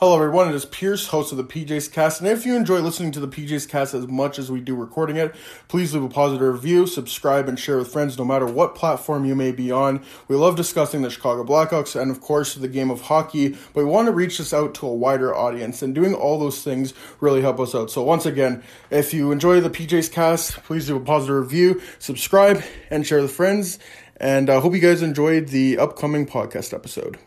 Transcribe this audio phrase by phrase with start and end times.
[0.00, 0.48] Hello, everyone.
[0.48, 2.22] It is Pierce, host of the PJs Cast.
[2.22, 5.16] And if you enjoy listening to the PJs Cast as much as we do recording
[5.16, 5.34] it,
[5.68, 9.34] please leave a positive review, subscribe, and share with friends no matter what platform you
[9.34, 10.02] may be on.
[10.26, 13.84] We love discussing the Chicago Blackhawks and, of course, the game of hockey, but we
[13.84, 15.82] want to reach this out to a wider audience.
[15.82, 17.90] And doing all those things really help us out.
[17.90, 22.62] So, once again, if you enjoy the PJs Cast, please leave a positive review, subscribe,
[22.88, 23.78] and share with friends.
[24.16, 27.18] And I uh, hope you guys enjoyed the upcoming podcast episode.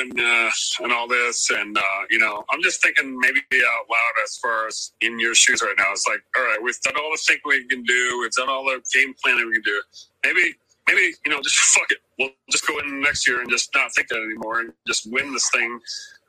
[0.00, 0.50] And uh,
[0.80, 4.66] and all this, and uh, you know, I'm just thinking maybe out loud as far
[4.66, 5.92] as in your shoes right now.
[5.92, 8.64] It's like, all right, we've done all the thinking we can do, we've done all
[8.64, 9.82] the game planning we can do.
[10.24, 10.54] Maybe,
[10.88, 11.98] maybe you know, just fuck it.
[12.18, 15.32] We'll just go in next year and just not think that anymore, and just win
[15.32, 15.78] this thing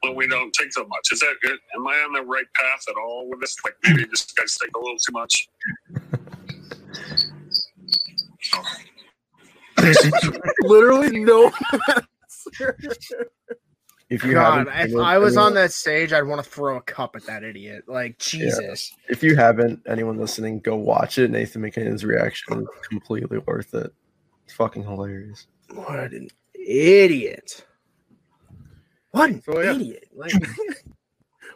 [0.01, 1.09] when we don't take so much.
[1.11, 1.57] Is that good?
[1.75, 3.55] Am I on the right path at all with this?
[3.63, 5.47] Like maybe just guys think a little too much.
[10.61, 11.51] Literally, no.
[14.11, 17.15] If you God, if I was on that stage, I'd want to throw a cup
[17.15, 17.85] at that idiot.
[17.87, 18.93] Like Jesus.
[19.07, 21.31] if you haven't, anyone listening, go watch it.
[21.31, 23.93] Nathan MacKinnon's reaction is completely worth it.
[24.43, 25.47] It's fucking hilarious.
[25.73, 27.65] What an idiot.
[29.11, 29.75] What an So, yeah.
[29.75, 30.09] idiot.
[30.13, 30.33] Like,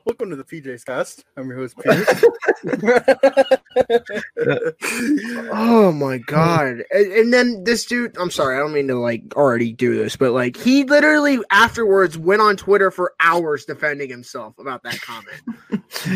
[0.06, 1.26] Welcome to the PJs Cast.
[1.36, 2.24] I'm your host, Pierce.
[5.52, 6.84] oh my god.
[6.92, 10.16] And, and then this dude, I'm sorry, I don't mean to like already do this,
[10.16, 15.42] but like he literally afterwards went on Twitter for hours defending himself about that comment.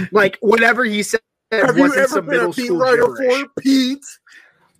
[0.11, 1.21] like whatever he said
[1.51, 3.41] Have you wasn't ever some been a middle beat school writer gibberish.
[3.41, 4.06] for Pete?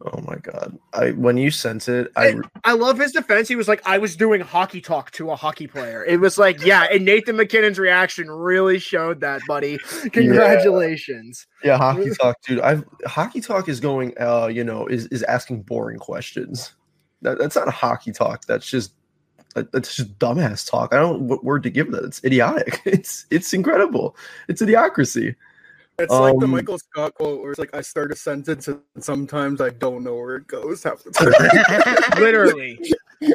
[0.01, 0.77] Oh my god!
[0.93, 3.49] I when you sent it, I And I love his defense.
[3.49, 6.05] He was like, I was doing hockey talk to a hockey player.
[6.05, 9.77] It was like, yeah, and Nathan MacKinnon's reaction really showed that, buddy.
[10.13, 11.47] Congratulations.
[11.63, 12.61] yeah, hockey talk, dude.
[12.61, 14.13] I hockey talk is going.
[14.19, 16.73] Uh, you know, is is asking boring questions.
[17.21, 18.45] That, that's not a hockey talk.
[18.45, 18.93] That's just
[19.55, 20.93] that's just dumbass talk.
[20.93, 22.05] I don't know what word to give that.
[22.05, 22.81] It's idiotic.
[22.85, 24.15] It's it's incredible.
[24.47, 25.35] It's idiocracy.
[25.99, 28.79] It's like the Um, Michael Scott quote where it's like, I start a sentence and
[28.99, 32.19] sometimes I don't know where it goes half the time.
[32.21, 32.79] Literally.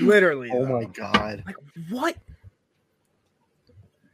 [0.00, 0.50] Literally.
[0.52, 0.80] Oh though.
[0.80, 1.42] my god.
[1.46, 1.56] Like,
[1.90, 2.16] what?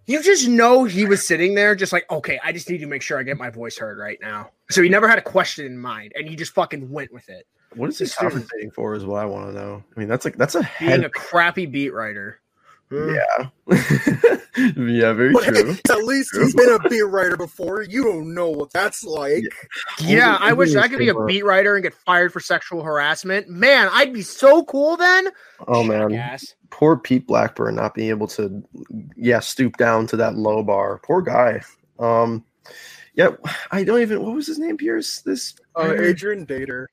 [0.06, 3.02] You just know he was sitting there, just like, okay, I just need to make
[3.02, 4.50] sure I get my voice heard right now.
[4.70, 7.44] So he never had a question in mind, and he just fucking went with it.
[7.74, 8.94] What is he This compensating for?
[8.94, 9.82] Is what I want to know.
[9.96, 11.04] I mean, that's like that's a Being head.
[11.04, 12.40] a crappy beat writer.
[12.92, 13.48] Yeah.
[14.76, 15.76] yeah, very But true.
[15.90, 17.82] at least he's been a beat writer before.
[17.82, 19.44] You don't know what that's like.
[20.00, 23.48] Yeah, I wish I could be a beat writer and get fired for sexual harassment.
[23.48, 25.28] Man, I'd be so cool then.
[25.68, 26.54] Oh man, Yes.
[26.70, 28.62] poor Pete Blackburn not being able to,
[29.16, 31.00] yeah, stoop down to that low bar.
[31.04, 31.60] Poor guy.
[31.98, 32.44] Um,
[33.14, 33.30] yeah,
[33.70, 34.22] I don't even.
[34.22, 34.76] What was his name?
[34.76, 35.20] Pierce.
[35.22, 35.54] This.
[35.74, 36.86] Uh, Adrian Dater.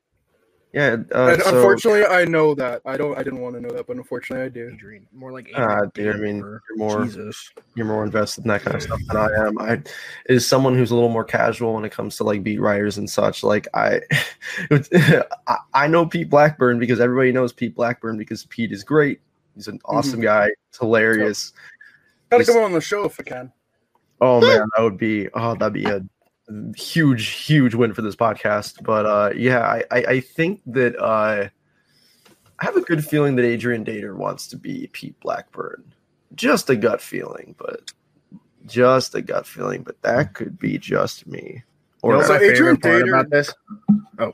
[0.73, 0.97] Yeah.
[1.13, 2.81] Uh, And so, unfortunately, I know that.
[2.83, 3.15] I don't.
[3.15, 4.71] I didn't want to know that, but unfortunately, I do.
[4.73, 6.15] Adrian, more like Ah, Adrian dude.
[6.15, 7.51] I mean, you're more Jesus.
[7.75, 9.59] you're more invested in that kind of stuff than I am.
[9.59, 9.81] I
[10.27, 13.07] is someone who's a little more casual when it comes to like beat writers and
[13.07, 13.43] such.
[13.43, 14.01] Like I,
[14.71, 19.19] I, I know Pete Blackburn because everybody knows Pete Blackburn because Pete is great.
[19.55, 20.49] He's an awesome guy.
[20.69, 21.53] It's hilarious.
[22.31, 23.51] Gotta Just- come on the show if I can.
[24.21, 26.01] Oh man, that would be oh that'd be a
[26.75, 28.83] huge, huge win for this podcast.
[28.83, 31.49] But uh yeah, I I, I think that uh
[32.59, 35.93] I have a good feeling that Adrian Dater wants to be Pete Blackburn.
[36.35, 37.91] Just a gut feeling, but
[38.65, 41.63] just a gut feeling, but that could be just me.
[42.01, 43.53] Or So Adrian Dater- about this?
[44.19, 44.31] Oh,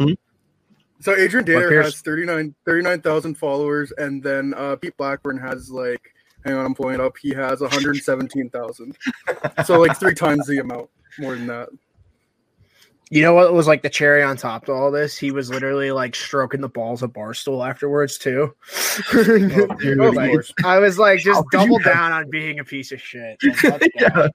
[1.01, 6.13] So Adrian Dater has 39 39,000 followers, and then uh, Pete Blackburn has like,
[6.45, 7.15] hang on, I'm pulling it up.
[7.21, 8.97] He has 117,000.
[9.65, 10.89] so like three times the amount,
[11.19, 11.69] more than that.
[13.11, 15.17] You know what was like the cherry on top to all this?
[15.17, 18.53] He was literally like stroking the balls of Barstool afterwards too.
[19.11, 20.39] dude, Like.
[20.63, 23.01] I was like, just How could you double have- down on being a piece of
[23.01, 23.39] shit.
[23.63, 24.27] Like, yeah.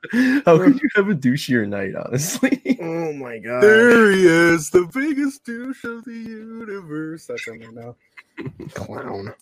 [0.45, 2.61] How could you have a douchier night, honestly?
[2.81, 3.63] Oh my god.
[3.63, 7.27] There he is, the biggest douche of the universe.
[7.27, 7.95] That's him right now.
[8.75, 9.35] Clown.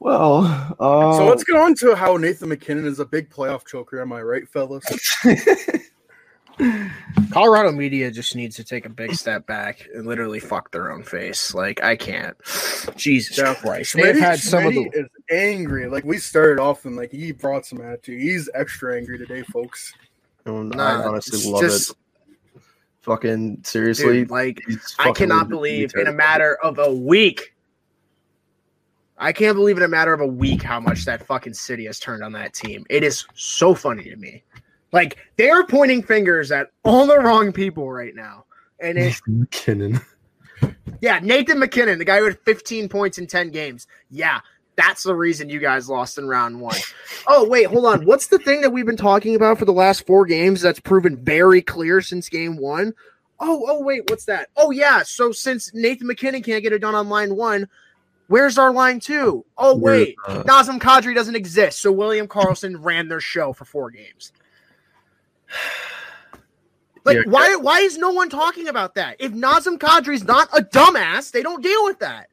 [0.00, 0.44] Well,
[0.80, 4.00] uh, So let's get on to how Nathan MacKinnon is a big playoff choker.
[4.00, 4.84] Am I right, fellas?
[7.32, 11.02] Colorado media just needs to take a big step back and literally fuck their own
[11.02, 11.54] face.
[11.54, 12.36] Like I can't.
[12.96, 13.54] Jesus Yeah.
[13.54, 13.94] Christ.
[13.94, 15.88] They've had some of the is angry.
[15.88, 18.20] Like we started off and like he brought some attitude.
[18.20, 19.92] He's extra angry today, folks.
[20.46, 21.96] Um, Nah, I honestly love just- it.
[23.02, 27.54] Fucking seriously, dude, like he's I cannot believe in a matter of a week.
[29.18, 32.00] I can't believe in a matter of a week how much that fucking city has
[32.00, 32.86] turned on that team.
[32.88, 34.42] It is so funny to me.
[34.94, 38.44] Like they are pointing fingers at all the wrong people right now.
[38.78, 40.00] And it's MacKinnon.
[41.00, 43.88] yeah, Nathan MacKinnon, the guy who had 15 points in 10 games.
[44.08, 44.38] Yeah,
[44.76, 46.76] that's the reason you guys lost in round one.
[47.26, 48.04] Oh, wait, hold on.
[48.04, 51.16] What's the thing that we've been talking about for the last four games that's proven
[51.16, 52.92] very clear since game one?
[53.40, 54.50] Oh, oh, wait, what's that?
[54.58, 55.02] Oh, yeah.
[55.04, 57.66] So since Nathan MacKinnon can't get it done on line one,
[58.26, 59.46] where's our line two?
[59.56, 60.16] Oh, wait.
[60.28, 61.80] uh, Nazem Kadri doesn't exist.
[61.80, 64.32] So William Karlsson ran their show for four games.
[67.06, 69.16] Like, why why is no one talking about that?
[69.18, 72.30] If Nazem Kadri's not a dumbass, they don't deal with that.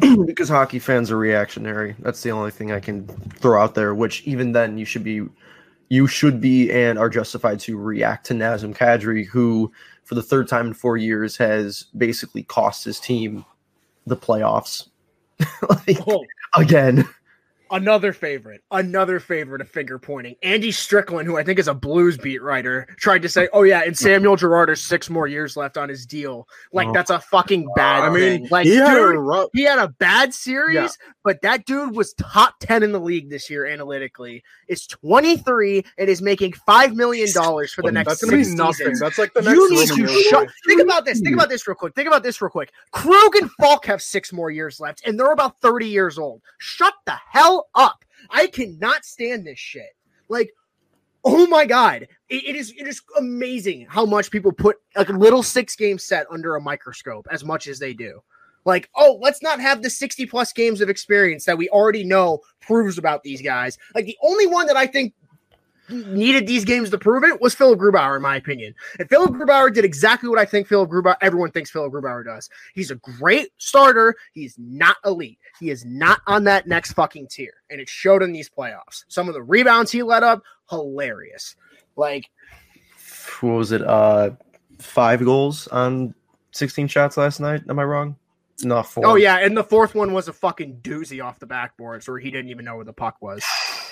[0.26, 1.94] because hockey fans are reactionary.
[2.00, 3.06] That's the only thing I can
[3.36, 3.94] throw out there.
[3.94, 5.22] Which even then, you should be,
[5.88, 9.72] you should be, and are justified to react to Nazem Kadri, who
[10.04, 13.44] for the third time in four years has basically cost his team
[14.06, 14.88] the playoffs.
[15.68, 16.24] like, Oh,
[16.56, 17.08] again,
[17.70, 20.36] another favorite, another favorite of finger pointing.
[20.42, 23.82] Andy Strickland, who I think is a blues beat writer, tried to say, "Oh yeah,
[23.84, 26.92] and Samuel Girard has six more years left on his deal." Like Oh.
[26.92, 28.04] that's a fucking bad.
[28.04, 28.48] I mean, thing.
[28.50, 29.48] like he had dude, a rough.
[29.52, 30.88] he had a bad series, Yeah.
[31.24, 34.42] but that dude was top 10 in the league this year analytically.
[34.68, 38.74] Is 23 and is making $5 million for the next That's gonna be six nothing.
[38.74, 39.00] seasons.
[39.00, 39.56] That's like the next.
[39.56, 40.48] You need to shut.
[40.66, 41.20] Think about this.
[41.20, 41.94] Think about this real quick.
[41.94, 42.72] Think about this real quick.
[42.92, 46.42] Krug and Faulk have six more years left, and they're about 30 years old.
[46.58, 48.04] Shut the hell up.
[48.30, 49.90] I cannot stand this shit.
[50.28, 50.50] Like,
[51.24, 55.12] oh my god, it- it is it is amazing how much people put like a
[55.12, 58.20] little six game set under a microscope as much as they do.
[58.64, 62.40] Like, oh, let's not have the 60 plus games of experience that we already know
[62.60, 63.78] proves about these guys.
[63.94, 65.14] Like, the only one that I think
[65.88, 68.74] needed these games to prove it was Philipp Grubauer, in my opinion.
[68.98, 72.48] And Philipp Grubauer did exactly what I think Philipp Grubauer, everyone thinks Philipp Grubauer does.
[72.74, 74.14] He's a great starter.
[74.32, 75.38] He's not elite.
[75.60, 77.54] He is not on that next fucking tier.
[77.70, 79.04] And it showed in these playoffs.
[79.08, 81.56] Some of the rebounds he let up, hilarious.
[81.96, 82.30] Like,
[83.40, 83.82] what was it?
[83.82, 84.30] Uh,
[84.78, 86.14] five goals on
[86.52, 87.62] sixteen shots last night.
[87.68, 88.16] Am I wrong?
[88.64, 89.06] No, four.
[89.06, 92.30] oh yeah, and the fourth one was a fucking doozy off the backboards where he
[92.30, 93.44] didn't even know where the puck was.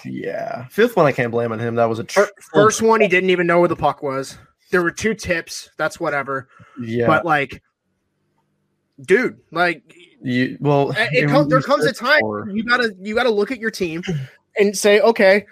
[0.05, 0.67] Yeah.
[0.69, 1.75] Fifth one, I can't blame on him.
[1.76, 2.23] That was a tr-
[2.53, 4.37] First one, he didn't even know where the puck was.
[4.71, 5.71] There were two tips.
[5.76, 6.49] That's whatever.
[6.81, 7.07] Yeah.
[7.07, 7.62] But like,
[9.03, 9.83] dude, like
[10.23, 13.50] you, well, it and comes, there comes a time before- you gotta you gotta look
[13.50, 14.03] at your team
[14.59, 15.47] and say, okay,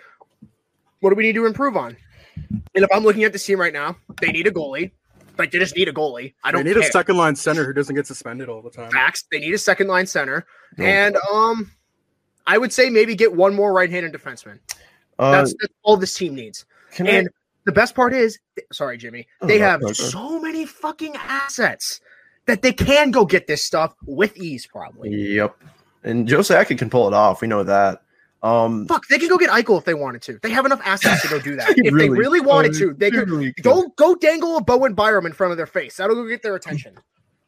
[1.00, 1.96] what do we need to improve on?
[2.74, 4.90] And if I'm looking at this team right now, they need a goalie.
[5.38, 6.34] Like they just need a goalie.
[6.44, 6.88] I don't They need care.
[6.88, 8.90] a second line center who doesn't get suspended all the time.
[8.90, 9.24] Facts.
[9.30, 10.46] They need a second line center,
[10.78, 10.84] No.
[10.84, 11.70] and um,
[12.46, 14.58] I would say maybe get one more right-handed defenseman.
[15.18, 16.66] Uh, That's, that's all this team needs.
[16.98, 17.28] And
[17.64, 18.38] the best part is,
[18.72, 22.00] sorry, Jimmy, Oh, they no, have no, so many fucking assets
[22.46, 25.10] that they can go get this stuff with ease, probably.
[25.14, 25.56] yep.
[26.02, 27.40] And Joe Sakic can pull it off.
[27.40, 28.02] We know that.
[28.42, 30.38] Um, Fuck, they can go get Eichel if they wanted to.
[30.42, 31.70] They have enough assets to go do that.
[31.78, 35.24] If they really really wanted to, they could really go go dangle a Bowen Byram
[35.24, 35.96] in front of their face.
[35.96, 36.94] That'll go get their attention.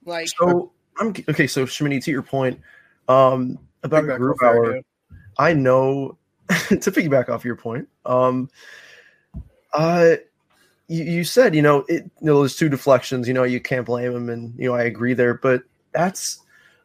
[0.07, 1.47] Like, so I'm okay.
[1.47, 2.59] So Shmini, to your point,
[3.09, 4.83] um, about Piggyback Grubauer,
[5.39, 6.19] I know
[6.49, 7.89] to piggyback off your point.
[8.05, 8.49] Um,
[9.73, 10.17] uh,
[10.89, 12.05] you, you said you know it.
[12.21, 13.27] You know, those two deflections.
[13.27, 15.35] You know, you can't blame him, and you know I agree there.
[15.35, 16.41] But that's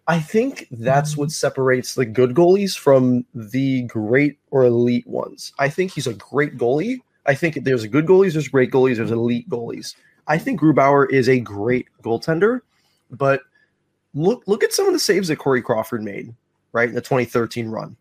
[0.08, 5.54] I think that's what separates the good goalies from the great or elite ones.
[5.60, 6.98] I think he's a great goalie.
[7.28, 9.96] I think there's a good goalies, there's great goalies, there's elite goalies.
[10.28, 12.62] I think Grubauer is a great goaltender,
[13.12, 13.42] but
[14.14, 16.34] look look at some of the saves that Corey Crawford made,
[16.74, 16.90] right?
[16.90, 17.96] In the 2013 run.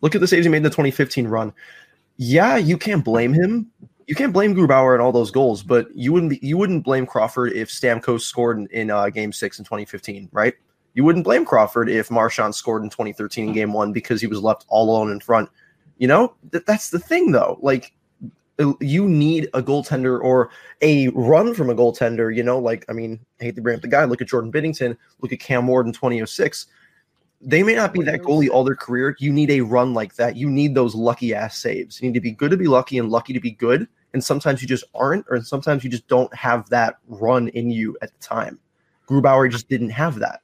[0.00, 1.52] Look at the saves he made in the 2015 run.
[2.16, 3.70] Yeah, you can't blame him.
[4.06, 7.06] You can't blame Grubauer and all those goals, but you wouldn't be, you wouldn't blame
[7.06, 10.54] Crawford if Stamkos scored in, in uh, Game Six in 2015, right?
[10.94, 14.42] You wouldn't blame Crawford if Marchand scored in 2013 in Game One because he was
[14.42, 15.48] left all alone in front.
[15.98, 17.58] You know that that's the thing, though.
[17.62, 17.94] Like
[18.80, 20.50] you need a goaltender or
[20.82, 22.34] a run from a goaltender.
[22.34, 24.04] You know, like I mean, I hate to bring up the guy.
[24.04, 24.96] Look at Jordan Binnington.
[25.20, 26.66] Look at Cam Ward in 2006.
[27.44, 29.16] They may not be that goalie all their career.
[29.18, 30.36] You need a run like that.
[30.36, 32.00] You need those lucky ass saves.
[32.00, 33.88] You need to be good to be lucky and lucky to be good.
[34.14, 37.96] And sometimes you just aren't, or sometimes you just don't have that run in you
[38.00, 38.60] at the time.
[39.08, 40.40] Grubauer just didn't have that.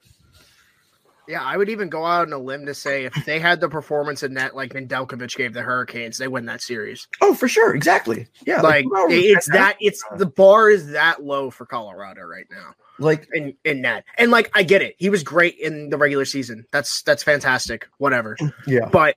[1.28, 3.68] Yeah, I would even go out on a limb to say if they had the
[3.68, 7.06] performance in net like Nedeljkovic gave the Hurricanes, they win that series.
[7.20, 8.26] Oh, for sure, exactly.
[8.46, 12.74] Yeah, like, like it's that it's the bar is that low for Colorado right now.
[12.98, 16.24] Like in in net, and like I get it, he was great in the regular
[16.24, 16.64] season.
[16.72, 17.86] That's that's fantastic.
[17.98, 18.36] Whatever.
[18.66, 19.16] Yeah, but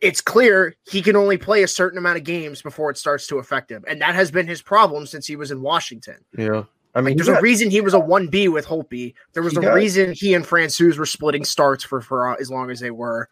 [0.00, 3.38] it's clear he can only play a certain amount of games before it starts to
[3.38, 6.16] affect him, and that has been his problem since he was in Washington.
[6.36, 6.64] Yeah.
[6.94, 9.14] I mean, like, there's got, a reason he was a one B with Holtby.
[9.32, 12.50] There was a got, reason he and Francouz were splitting starts for for uh, as
[12.50, 13.28] long as they were.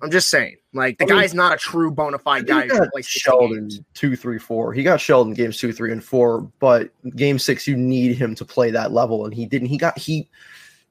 [0.00, 2.66] I'm just saying, like the I mean, guy's not a true bona fide guy.
[2.66, 4.72] Who plays Sheldon two, three, four.
[4.72, 8.44] He got Sheldon games two, three, and four, but game six you need him to
[8.44, 9.68] play that level, and he didn't.
[9.68, 10.28] He got he.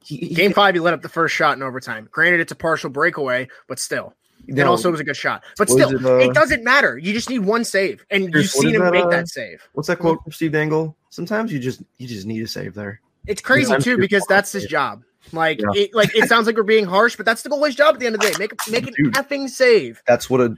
[0.03, 2.07] he game five, he let up the first shot in overtime.
[2.11, 4.13] Granted, it's a partial breakaway, but still,
[4.47, 5.43] no, also it was a good shot.
[5.57, 6.97] But still, it, uh, it, doesn't matter.
[6.97, 9.67] You just need one save, and you've seen him that, make uh, that save.
[9.73, 10.95] What's that quote from Steve Dangle?
[11.09, 13.01] Sometimes you just you just need a save there.
[13.27, 15.03] It's crazy too because that's his job.
[15.31, 15.83] Like yeah.
[15.83, 18.07] it, like it sounds like we're being harsh, but that's the goalie's job at the
[18.07, 18.35] end of the day.
[18.39, 20.01] Make make an Dude, effing save.
[20.07, 20.57] That's what a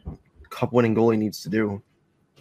[0.49, 1.81] cup winning goalie needs to do.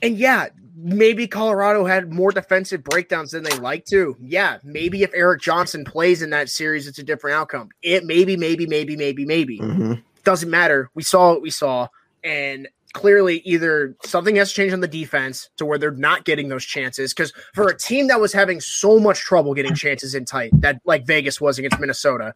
[0.02, 4.16] And yeah, maybe Colorado had more defensive breakdowns than they like to.
[4.20, 7.70] Yeah, maybe if Erik Johnson plays in that series, it's a different outcome.
[7.82, 9.58] It maybe, maybe, maybe, maybe, maybe.
[9.58, 9.94] Mm-hmm.
[10.25, 10.91] Doesn't matter.
[10.95, 11.88] We saw what we saw,
[12.23, 16.64] and clearly either something has changed on the defense to where they're not getting those
[16.64, 17.12] chances.
[17.12, 20.81] Because for a team that was having so much trouble getting chances in tight, that
[20.85, 22.35] like Vegas was against Minnesota,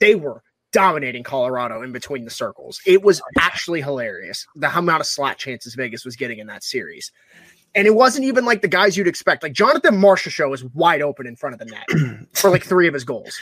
[0.00, 2.80] they were dominating Colorado in between the circles.
[2.84, 7.12] It was actually hilarious the amount of slot chances Vegas was getting in that series.
[7.76, 9.42] And it wasn't even like the guys you'd expect.
[9.42, 12.94] Like Jonathan Marchessault was wide open in front of the net for like three of
[12.94, 13.40] his goals.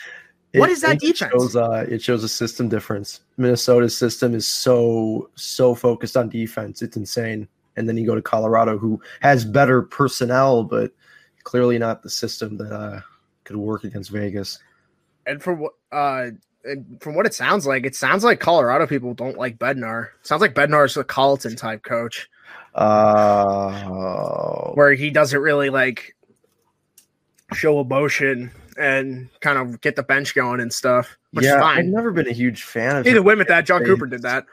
[0.54, 1.32] What it, is that it defense?
[1.32, 3.20] Shows, uh, it shows a system difference.
[3.38, 6.82] Minnesota's system is so so focused on defense.
[6.82, 7.48] It's insane.
[7.76, 10.92] And then you go to Colorado, who has better personnel, but
[11.44, 13.00] clearly not the system that uh,
[13.44, 14.58] could work against Vegas.
[15.26, 16.30] And from what uh,
[16.64, 20.08] and from what it sounds like, it sounds like Colorado people don't like Bednar.
[20.20, 22.28] It sounds like Bednar's a Colliton type coach.
[22.74, 26.14] Uh, where he doesn't really like
[27.52, 31.18] show emotion and kind of get the bench going and stuff.
[31.32, 31.78] Which yeah, is fine.
[31.78, 33.06] I've never been a huge fan of.
[33.06, 33.66] Either win with that.
[33.66, 34.46] Jon Cooper did that,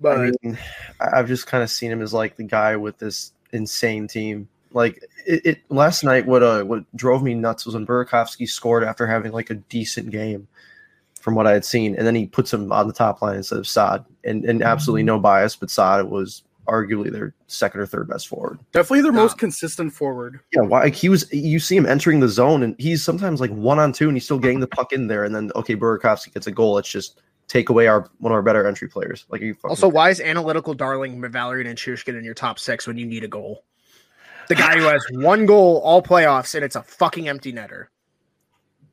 [0.00, 0.58] but I mean,
[1.00, 4.48] I've just kind of seen him as like the guy with this insane team.
[4.72, 8.84] Like it, it last night, what uh what drove me nuts was when Burakovsky scored
[8.84, 10.48] after having like a decent game,
[11.20, 13.58] from what I had seen, and then he puts him on the top line instead
[13.58, 18.08] of Saad, and and absolutely no bias, but Saad was arguably their second or third
[18.08, 18.58] best forward.
[18.72, 20.40] Definitely their most consistent forward.
[20.52, 23.50] Yeah, why like he was you see him entering the zone and he's sometimes like
[23.50, 26.32] one on two and he's still getting the puck in there and then okay, Burakovsky
[26.32, 26.78] gets a goal.
[26.78, 29.26] It's just take away our one of our better entry players.
[29.30, 33.06] Like you also, why is analytical darling Valeri Nichushkin in your top six when you
[33.06, 33.64] need a goal?
[34.48, 37.86] The guy who has one goal all playoffs and it's a fucking empty netter.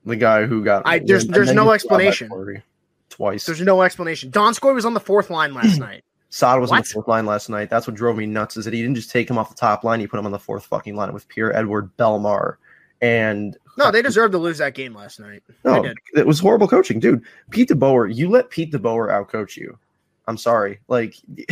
[0.05, 2.61] The guy who got I there's there's no explanation.
[3.09, 3.45] Twice.
[3.45, 4.31] There's no explanation.
[4.31, 6.03] Donskoy was on the fourth line last night.
[6.35, 6.75] Saad was what?
[6.75, 7.69] on the fourth line last night.
[7.69, 8.57] That's what drove me nuts.
[8.57, 10.33] Is that he didn't just take him off the top line; he put him on
[10.33, 12.57] the fourth fucking line with Pierre-Édouard Bellemare.
[12.99, 15.43] And no, they deserved to lose that game last night.
[15.63, 17.23] No, it was horrible coaching, dude.
[17.51, 19.79] Pete DeBoer, you let Pete DeBoer outcoach you.
[20.27, 20.81] I'm sorry.
[20.89, 21.15] Like,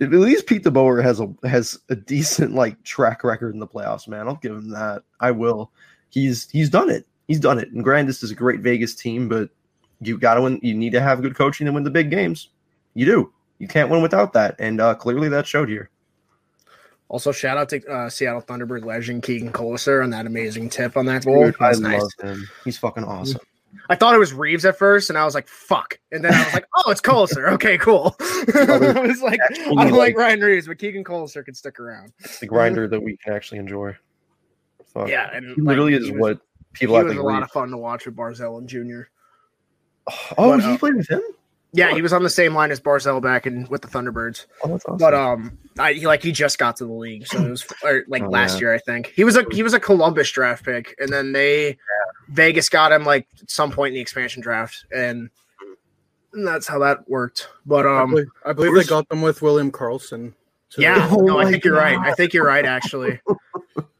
[0.00, 4.06] at least Pete DeBoer has a has a decent like track record in the playoffs,
[4.06, 4.28] man.
[4.28, 5.02] I'll give him that.
[5.18, 5.72] I will.
[6.10, 7.08] He's he's done it.
[7.26, 7.72] He's done it.
[7.72, 9.50] And granted, this is a great Vegas team, but
[10.00, 10.60] you got to win.
[10.62, 12.50] You need to have good coaching to win the big games.
[12.94, 15.90] You do you can't win without that, and uh, clearly that showed here.
[17.08, 21.06] Also, shout out to uh, Seattle Thunderbird legend Keegan Kolesar on that amazing tip on
[21.06, 21.44] that goal.
[21.44, 22.02] Dude, I nice.
[22.02, 22.48] love him.
[22.64, 23.40] He's fucking awesome.
[23.88, 26.44] I thought it was Reaves at first, and I was like, "Fuck!" And then I
[26.44, 27.52] was like, "Oh, it's Kolesar.
[27.52, 31.78] Okay, cool." I was like, "I don't like Ryan Reaves, but Keegan Kolesar can stick
[31.78, 33.96] around." The grinder that we can actually enjoy.
[34.86, 35.08] Fuck.
[35.08, 36.40] Yeah, and he literally like, is was, what
[36.72, 36.96] people.
[36.96, 39.10] He was a lot of fun to watch with Barzal and Junior.
[40.38, 41.22] Oh, But, he uh, played with him.
[41.76, 44.46] Yeah, he was on the same line as Barzal back in with the Thunderbirds.
[44.64, 44.98] Oh, that's awesome.
[44.98, 48.04] But um, I, he like he just got to the league, so it was or,
[48.08, 48.60] like Oh, last yeah.
[48.60, 51.76] year I think he was a he was a Columbus draft pick, and then they
[52.28, 55.30] Vegas got him like at some point in the expansion draft, and
[56.32, 57.48] that's how that worked.
[57.64, 60.34] But I um, believe, I believe they got them with William Karlsson.
[60.70, 60.82] too.
[60.82, 61.98] yeah, Oh no, I my think you're right.
[61.98, 63.20] I think you're right actually.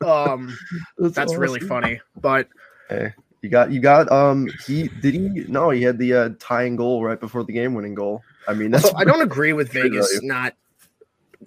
[0.05, 0.57] Um,
[0.99, 1.69] that's really awesome.
[1.69, 2.01] funny.
[2.21, 2.49] But
[2.89, 3.13] Hey,
[3.47, 7.05] you got you got um he did he no he had the uh, tying goal
[7.05, 8.23] right before the game winning goal.
[8.49, 10.55] I mean that's so I don't agree with Vegas not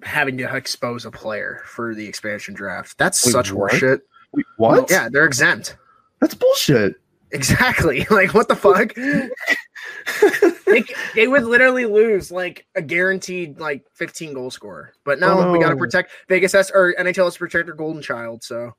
[0.02, 2.96] having to expose a player for the expansion draft.
[2.96, 3.72] That's Wait, such what?
[3.72, 4.00] horseshit.
[4.32, 4.90] Wait, what?
[4.90, 5.76] Yeah, they're exempt.
[6.20, 6.94] that's bullshit.
[7.32, 8.06] Exactly.
[8.10, 8.94] Like what the fuck?
[10.66, 14.94] they, they would literally lose like a guaranteed like 15 goal scorer.
[15.04, 17.74] But no, Oh, we got to protect Vegas has or NHL has to protect their
[17.74, 18.42] golden child.
[18.42, 18.72] So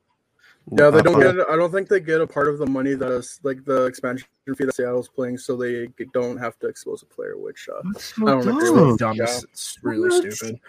[0.70, 1.48] Yeah, they don't get.
[1.50, 4.26] I don't think they get a part of the money that is like the expansion
[4.46, 7.36] fee that Seattle's playing, so they don't have to expose a player.
[7.36, 8.88] Which uh, so I don't agree dumb.
[8.88, 9.16] with dumb.
[9.16, 9.24] yeah.
[9.24, 10.32] It's, it's really What?
[10.32, 10.60] stupid.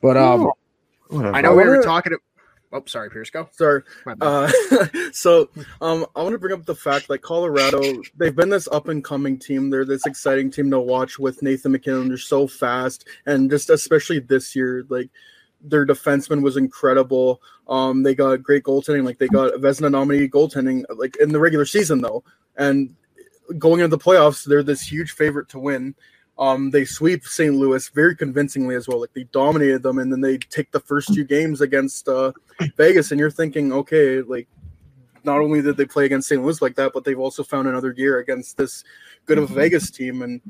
[0.00, 0.50] But um,
[1.08, 1.36] Whatever.
[1.36, 2.12] I know we were talking.
[2.12, 2.18] To,
[2.72, 3.30] oh, sorry, Pierce.
[3.30, 3.48] Go.
[3.52, 3.82] sorry.
[4.20, 4.50] Uh,
[5.12, 5.48] so
[5.80, 7.80] um, I want to bring up the fact like Colorado,
[8.16, 9.70] they've been this up and coming team.
[9.70, 12.08] They're this exciting team to watch with Nathan MacKinnon.
[12.08, 15.10] They're so fast, and just especially this year, like
[15.60, 17.42] their defenseman was incredible.
[17.68, 19.04] Um, they got great goaltending.
[19.04, 20.84] Like they got Vezina nominee goaltending.
[20.96, 22.24] Like in the regular season though,
[22.56, 22.94] and
[23.56, 25.94] going into the playoffs, they're this huge favorite to win.
[26.38, 27.54] Um, they sweep St.
[27.54, 29.00] Louis very convincingly as well.
[29.00, 32.32] Like they dominated them, and then they take the first two games against uh,
[32.76, 34.46] Vegas, and you're thinking, okay, like
[35.24, 36.42] not only did they play against St.
[36.42, 38.84] Louis like that, but they've also found another gear against this
[39.26, 40.40] good of a Vegas team, and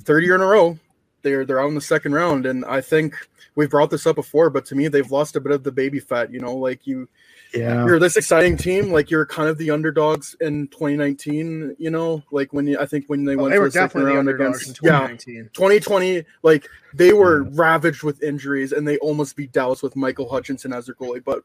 [0.00, 0.78] third year in a row,
[1.22, 3.14] they're they're out in the second round, and I think
[3.54, 6.00] we've brought this up before, but to me, they've lost a bit of the baby
[6.00, 6.32] fat.
[6.32, 7.08] You know, like you
[7.54, 7.84] yeah.
[7.84, 11.76] you're this exciting team, like you're kind of the underdogs in 2019.
[11.78, 13.72] You know, like when you, I think when they Well, went they to were the
[13.72, 15.50] second the round underdogs against in yeah 2019.
[15.52, 20.72] 2020, like they were ravaged with injuries and they almost beat Dallas with Michael Hutchinson
[20.72, 21.22] as their goalie.
[21.24, 21.42] But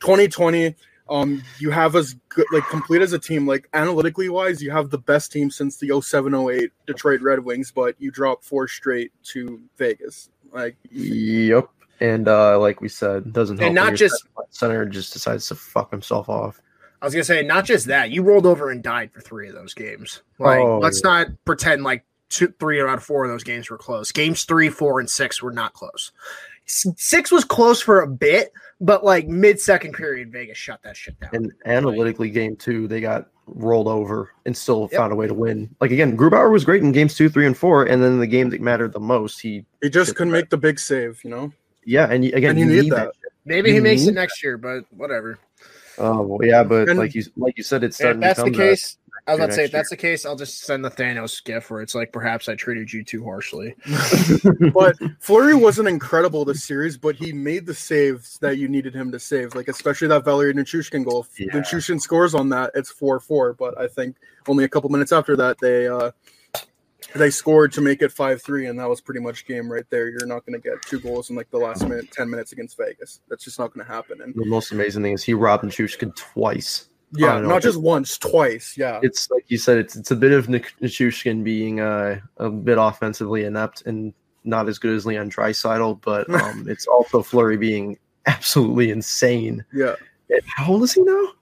[0.00, 0.74] 2020,
[1.08, 4.90] um, you have as good, like complete as a team, like analytically wise, you have
[4.90, 9.60] the best team since the 0708 Detroit Red Wings, but you drop four straight to
[9.76, 10.30] Vegas.
[10.52, 11.68] Like, Yep.
[12.00, 13.66] And uh, like we said, doesn't help.
[13.66, 16.60] And not just- center just decides to fuck himself off.
[17.00, 19.54] I was gonna say not just that you rolled over and died for three of
[19.54, 20.22] those games.
[20.38, 21.10] Like Oh, let's yeah.
[21.10, 24.10] not pretend like two, three out of four of those games were close.
[24.10, 26.10] Games three, four, and six were not close.
[26.68, 30.96] S- Six was close for a bit, but like mid second period, Vegas shut that
[30.96, 31.30] shit down.
[31.32, 34.98] And analytically, game two, they got rolled over and still Yep.
[34.98, 35.74] found a way to win.
[35.80, 38.50] Like again, Grubauer was great in games two, three, and four, and then the game
[38.50, 41.52] that mattered the most, he he just couldn't make the big save, you know?
[41.86, 43.12] yeah, and again, And you need that.
[43.46, 45.38] Maybe he makes it need next year, but whatever.
[45.96, 48.50] Oh well, yeah, but And- like you like you said, it's If that's to the
[48.56, 48.97] case,
[49.28, 51.44] I was about to say if next that's the case, I'll just send the Thanos
[51.44, 53.74] gif where it's like perhaps I treated you too harshly.
[54.72, 59.12] but Fleury wasn't incredible this series, but he made the saves that you needed him
[59.12, 61.26] to save, like especially that Valeri Nichushkin goal.
[61.30, 61.52] If Yeah.
[61.52, 63.52] Nichushkin scores on that, it's four four.
[63.52, 64.16] But I think
[64.48, 66.12] only a couple minutes after that, they uh,
[67.14, 70.08] they scored to make it five three, and that was pretty much game right there.
[70.08, 72.78] You're not going to get two goals in like the last minute, ten minutes against
[72.78, 73.20] Vegas.
[73.28, 74.22] That's just not going to happen.
[74.22, 76.87] And The most amazing thing is he robbed Nichushkin twice.
[77.12, 78.74] Yeah, not just once, twice.
[78.76, 82.76] Yeah, It's like you said, it's it's a bit of Nichushkin being uh, a bit
[82.78, 84.12] offensively inept and
[84.44, 89.64] not as good as Leon Draisaitl, but um, it's also Fleury being absolutely insane.
[90.28, 90.38] yeah.
[90.46, 91.32] How old is he now?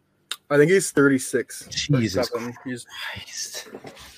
[0.49, 1.67] I think he's 36.
[1.71, 2.55] Jesus 37.
[2.65, 3.69] He's Christ.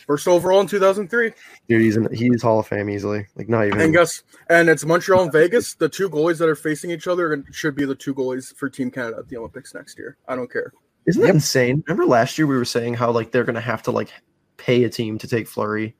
[0.06, 1.32] first overall in 2003.
[1.68, 3.26] Dude, he's in, he's Hall of Fame easily.
[3.34, 3.80] Like not even.
[3.80, 5.74] And guess, and it's Montreal and Vegas.
[5.74, 8.90] The two goalies that are facing each other should be the two goalies for Team
[8.90, 10.18] Canada at the Olympics next year.
[10.28, 10.72] I don't care.
[11.06, 11.82] Isn't that insane?
[11.86, 14.10] Remember last year we were saying how like they're gonna have to like
[14.56, 15.94] pay a team to take Fleury,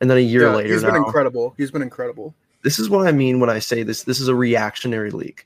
[0.00, 1.54] and then a year Yeah, later he's been incredible.
[1.56, 2.34] He's been incredible.
[2.62, 4.04] this is what I mean when I say this.
[4.04, 5.44] This is a reactionary league.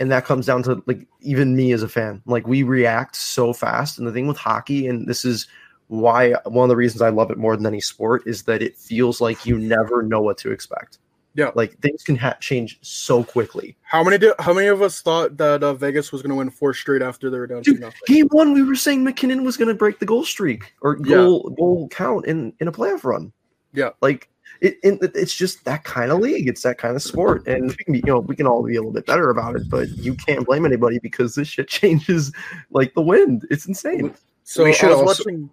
[0.00, 2.20] And that comes down to like even me as a fan.
[2.26, 3.96] Like we react so fast.
[3.96, 5.46] And the thing with hockey, and this is
[5.86, 8.76] why one of the reasons I love it more than any sport is that it
[8.76, 10.98] feels like you never know what to expect.
[11.36, 11.50] Yeah.
[11.54, 13.76] Like things can ha- change so quickly.
[13.82, 16.48] How many did, how many of us thought that uh, Vegas was going to win
[16.50, 17.98] four straight after they were down two Dude, nothing?
[18.06, 21.16] game one, we were saying MacKinnon was going to break the goal streak or Yeah.
[21.16, 23.32] goal goal count in in a playoff run.
[23.72, 23.90] Yeah.
[24.00, 24.28] like
[24.60, 26.46] it, it it's just that kind of league.
[26.48, 28.76] It's that kind of sport, and we can be, you know we can all be
[28.76, 32.30] a little bit better about it, but you can't blame anybody because this shit changes
[32.70, 33.44] like the wind.
[33.50, 34.14] It's insane.
[34.44, 35.50] So We I should was also- watching.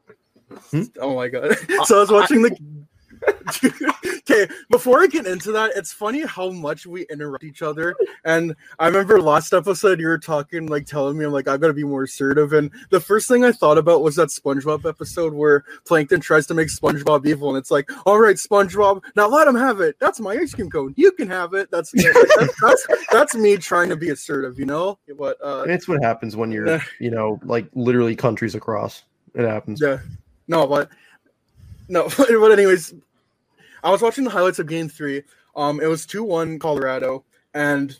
[0.70, 0.84] Hmm?
[1.00, 1.56] Oh my god!
[1.86, 2.56] So I was watching the.
[4.17, 7.95] okay, before I get into that, it's funny how much we interrupt each other.
[8.23, 11.73] And I remember last episode you were talking, like telling me, I'm like, I gotta
[11.73, 12.53] be more assertive.
[12.53, 16.53] And the first thing I thought about was that SpongeBob episode where Plankton tries to
[16.53, 19.97] make SpongeBob evil, and it's like, all right, SpongeBob, now let him have it.
[19.99, 20.93] That's my ice cream cone.
[20.97, 21.69] You can have it.
[21.71, 24.97] That's that's, that's, that's me trying to be assertive, you know.
[25.17, 29.03] But uh, It's what happens when you're, you know, like literally countries across.
[29.34, 29.81] It happens.
[29.81, 29.99] Yeah.
[30.47, 30.89] No, but
[31.88, 32.93] no, but anyways,
[33.84, 35.24] I was watching the highlights of game three.
[35.56, 37.98] Um, it was 2 1 Colorado, and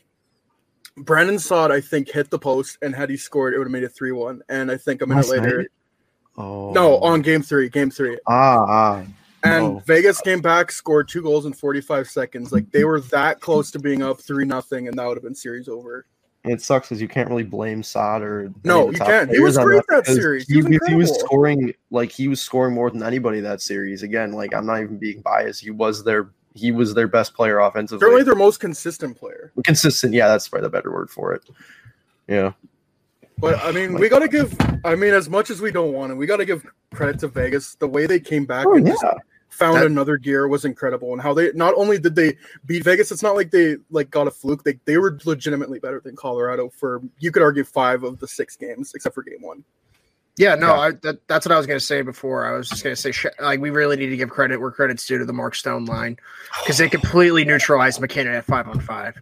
[0.98, 3.84] Brandon Saad, I think, hit the post, and had he scored, it would have made
[3.84, 4.42] it 3 1.
[4.50, 5.68] And I think a minute Last later, night?
[6.38, 8.18] Oh no, on game three, game three.
[8.28, 9.04] ah ah.
[9.44, 9.80] And no.
[9.86, 12.52] Vegas came back, scored two goals in 45 seconds.
[12.52, 15.36] Like they were that close to being up 3 nothing, and that would have been
[15.36, 16.06] series over.
[16.44, 19.30] And it sucks because you can't really blame Saad or No, you can't.
[19.30, 20.48] He was great that because series.
[20.48, 24.02] He He, was he was scoring like he was scoring more than anybody that series.
[24.02, 25.62] Again, like I'm not even being biased.
[25.62, 28.00] He was their he was their best player offensively.
[28.00, 29.52] Certainly their most consistent player.
[29.64, 31.44] Consistent, yeah, that's probably the better word for it.
[32.28, 32.54] Yeah.
[33.38, 34.56] But I mean, we got to give.
[34.86, 37.28] I mean, as much as we don't want it, we got to give credit to
[37.28, 37.76] Vegas.
[37.76, 38.94] The way they came back Oh and yeah.
[39.52, 42.84] Just found That- another gear was incredible, and how they not only did they beat
[42.84, 44.64] Vegas, it's not like they like got a fluke.
[44.64, 48.56] They they were legitimately better than Colorado for you could argue five of the six
[48.56, 49.64] games, except for game one.
[50.38, 50.80] Yeah, no, Yeah.
[50.80, 52.46] I, that, that's what I was going to say before.
[52.46, 54.72] I was just going to say, sh- like, we really need to give credit where
[54.72, 56.18] credit's due to the Mark Stone line
[56.62, 59.20] because they completely neutralized MacKinnon at five on five,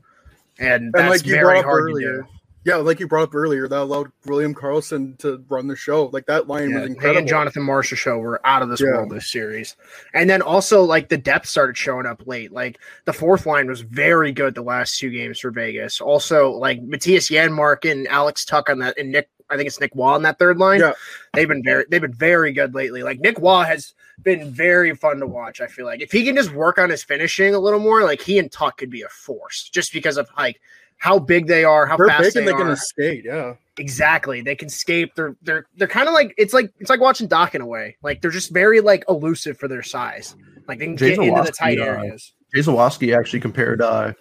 [0.60, 2.28] and that's and like you very brought up hard to earlier, do.
[2.69, 6.05] Yeah, like you brought up earlier, that allowed William Karlsson to run the show.
[6.13, 7.19] Like that line Yeah, was incredible.
[7.19, 8.88] and Jonathan Marchessault were out of this Yeah.
[8.97, 9.75] world this series,
[10.13, 12.51] and then also like the depth started showing up late.
[12.51, 15.99] Like the fourth line was very good the last two games for Vegas.
[15.99, 19.95] Also, like Mattias Janmark and Alex Tuch on that, and Nick, I think it's Nick
[19.95, 20.79] Waugh on that third line.
[20.79, 20.93] Yeah.
[21.34, 23.03] they've been very they've been very good lately.
[23.03, 25.62] Like Nick Waugh has been very fun to watch.
[25.62, 28.21] I feel like if he can just work on his finishing a little more, like
[28.21, 30.60] he and Tuch could be a force just because of like
[30.99, 32.65] how big they are, how They're fast big they and they are.
[32.67, 33.25] can skate.
[33.25, 34.41] Yeah, Exactly.
[34.41, 35.15] They can skate.
[35.15, 37.95] They're they're they're kind of like it's like it's like watching Doc in a way.
[38.03, 40.35] Like they're just very like elusive for their size.
[40.67, 42.33] Like they can get Jason into the Watsky, tight uh, areas.
[42.53, 44.13] Jay Zawoski actually compared uh,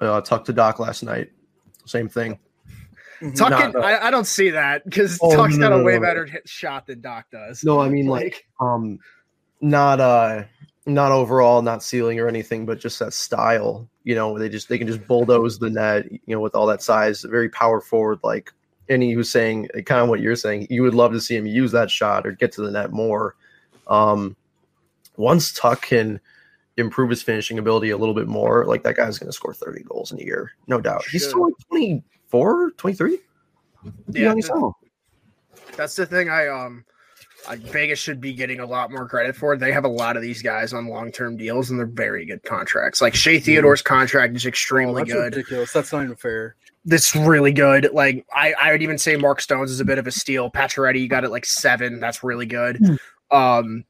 [0.00, 1.30] uh Tuch to Doc last night.
[1.86, 2.38] Same thing.
[3.34, 5.82] Tuch, not can- the- I, I don't see that because Oh, Tuch's no, got a
[5.82, 6.00] way no.
[6.00, 7.64] better hit shot than Doc does.
[7.64, 8.98] No, I mean like um
[9.62, 10.42] not uh
[10.88, 13.88] not overall, not ceiling or anything, but just that style.
[14.04, 16.10] You know, they just they can just bulldoze the net.
[16.10, 18.20] You know, with all that size, very power forward.
[18.22, 18.52] Like
[18.88, 21.72] any who's saying kind of what you're saying, you would love to see him use
[21.72, 23.36] that shot or get to the net more.
[23.86, 24.36] Um,
[25.16, 26.20] once Tuch can
[26.76, 29.82] improve his finishing ability a little bit more, like that guy's going to score 30
[29.82, 31.04] goals in a year, no doubt.
[31.10, 33.18] He's still like 24, 23.
[34.12, 34.78] Yeah, Young as hell.
[35.76, 36.28] That's the thing.
[36.28, 36.84] I um,
[37.46, 39.56] I, Vegas should be getting a lot more credit for.
[39.56, 42.42] They have a lot of these guys on long term deals, and they're very good
[42.42, 43.00] contracts.
[43.00, 45.34] Like Shea Theodore's contract is Oh, extremely that's good.
[45.36, 45.72] ridiculous.
[45.72, 46.56] That's not even fair.
[46.84, 47.90] That's really good.
[47.92, 50.50] Like I, I would even say Mark Stones is a bit of a steal.
[50.50, 52.00] Pacioretty, you got it like seven.
[52.00, 52.80] That's really good.
[53.30, 53.84] Um,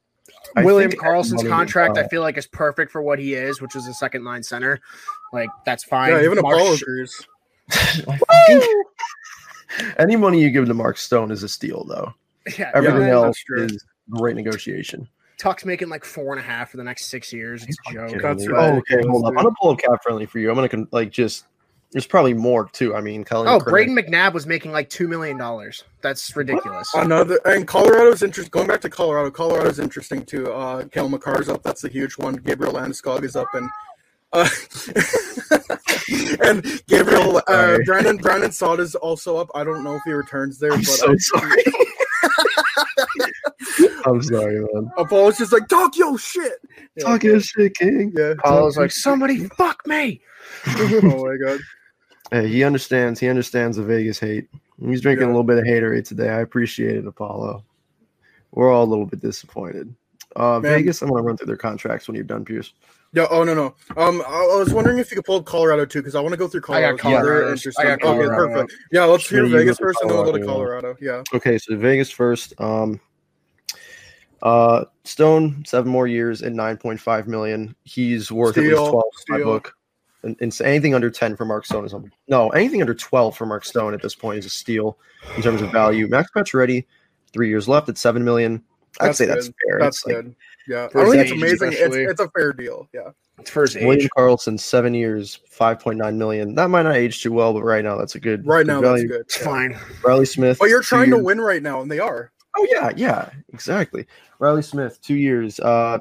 [0.57, 3.77] I William Karlsson's contract, uh, I feel like is perfect for what he is, which
[3.77, 4.81] is a second line center.
[5.33, 6.11] Like that's fine.
[6.11, 7.27] Yeah, even Mark Apollo Sh- agrees.
[7.71, 8.83] I fucking-
[9.99, 12.15] Any money you give to Mark Stone is a steal, though.
[12.57, 15.09] Yeah, Everything yeah, else is great negotiation.
[15.39, 17.65] Tuch's making like four and a half for the next six years.
[17.65, 18.21] It's a joke.
[18.23, 18.73] That's Oh, right.
[18.79, 19.31] okay, hold up.
[19.31, 20.49] I'm gonna pull up cap friendly for you.
[20.51, 21.45] I'm gonna con- like just.
[21.91, 22.95] There's probably more too.
[22.95, 23.49] I mean, Kelly.
[23.49, 25.85] Oh, Brayden McNabb was making like two million dollars.
[26.03, 26.87] That's ridiculous.
[26.95, 28.51] Another and Colorado's interesting.
[28.51, 30.53] Going back to Colorado, Colorado's interesting too.
[30.53, 31.63] Uh, Cale Makar's up.
[31.63, 32.35] That's a huge one.
[32.35, 33.71] Gabriel Landeskog is up, and
[34.35, 34.47] uh,
[36.45, 37.85] and Gabriel uh, Sorry.
[37.85, 39.49] Brandon Brandon Saad is also up.
[39.55, 41.63] I don't know if he returns there, I'm but so I- sorry.
[44.07, 44.91] I'm sorry, man.
[44.97, 46.53] Apollo's just like talk your shit.
[46.97, 47.05] Yeah.
[47.05, 48.13] Talk your shit, King.
[48.17, 48.33] Yeah.
[48.33, 50.21] Apollo's like, somebody fuck me.
[50.67, 51.61] oh my god.
[52.31, 53.21] Hey, he understands.
[53.21, 54.49] He understands the Vegas hate.
[54.85, 55.33] He's drinking Yeah.
[55.33, 56.29] a little bit of haterade today.
[56.29, 57.65] I appreciate it, Apollo.
[58.53, 59.95] We're all a little bit disappointed.
[60.37, 60.75] Uh, Man.
[60.75, 62.73] Vegas, I'm gonna run through their contracts when you're done, Pierce.
[63.15, 63.27] Yeah.
[63.31, 63.75] Oh no no.
[63.97, 66.33] Um, I, I was wondering if you could pull up Colorado too, because I want
[66.33, 67.27] to go through I got Colorado.
[67.27, 67.87] They're interesting.
[67.87, 68.75] I got Okay, perfect.
[68.93, 70.95] Yeah, let's hear Vegas go to first, and then we'll go to Colorado.
[70.95, 70.99] Colorado.
[71.01, 71.37] Yeah.
[71.37, 72.53] Okay, so Vegas first.
[72.61, 73.01] Um,
[74.43, 77.75] uh, Stone seven more years and nine point five million.
[77.85, 79.75] He's worth at least twelve in my book.
[80.25, 82.51] And, and so anything under ten for Mark Stone is a, no.
[82.51, 84.99] Anything under twelve for Mark Stone at this point is a steal
[85.37, 86.09] in terms of value.
[86.09, 86.85] Max Pacioretty,
[87.33, 88.63] three years left at seven million.
[89.01, 89.55] I'd That's say that's good.
[89.69, 89.79] fair.
[89.79, 90.35] That's It's like good.
[90.67, 91.73] Yeah, I don't think it's amazing.
[91.73, 92.89] It's, it's a fair deal.
[92.93, 93.11] Yeah.
[93.39, 93.85] It's for his age.
[93.87, 96.55] William Karlsson, seven years, five point nine million.
[96.57, 98.81] That might not age too well, but right now that's a good Right good now,
[98.81, 99.21] that's good.
[99.21, 99.45] It's Yeah.
[99.45, 99.79] fine.
[100.05, 100.59] Reilly Smith.
[100.59, 102.33] But you're two trying to years- win right now, and they are.
[102.59, 104.05] Oh yeah, yeah, exactly.
[104.41, 105.99] Reilly Smith, two years, uh,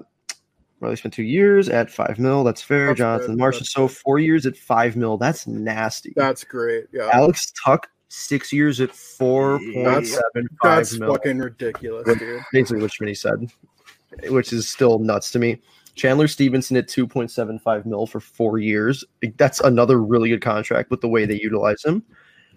[0.80, 2.44] Riley spent two years at five mil.
[2.44, 2.88] That's fair.
[2.88, 3.40] That's Jonathan good.
[3.44, 5.18] Marchessault four years at five mil.
[5.18, 6.14] That's nasty.
[6.16, 6.86] That's great.
[6.92, 7.10] Yeah.
[7.14, 11.14] Alex Tuch six years at four point That's- seven That's mil.
[11.14, 12.42] fucking ridiculous, dude.
[12.52, 13.52] Basically, what Schmitty said,
[14.32, 15.62] which is still nuts to me.
[15.96, 19.04] Chandler Stephenson at two point seven five mil for four years.
[19.38, 22.04] That's another really good contract with the way they utilize him.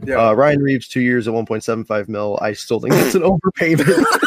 [0.05, 0.29] Yeah.
[0.29, 2.39] Uh, Ryan Reaves two years at one point seven five mil.
[2.41, 3.23] I still think that's an
[3.59, 4.05] overpayment.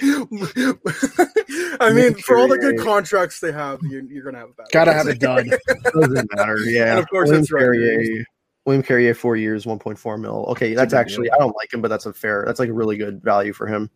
[1.80, 4.66] I mean, for all the good contracts they have, you, you're gonna have a bad.
[4.72, 5.50] Gotta have it done.
[5.94, 6.58] Doesn't matter.
[6.60, 6.90] Yeah.
[6.90, 8.24] And of course William it's Ryan Carrier.
[8.68, 10.44] William Carrier, four years, 1.4 mil.
[10.50, 12.98] Okay, that's actually, I don't like him, but that's a fair, that's like a really
[12.98, 13.90] good value for him.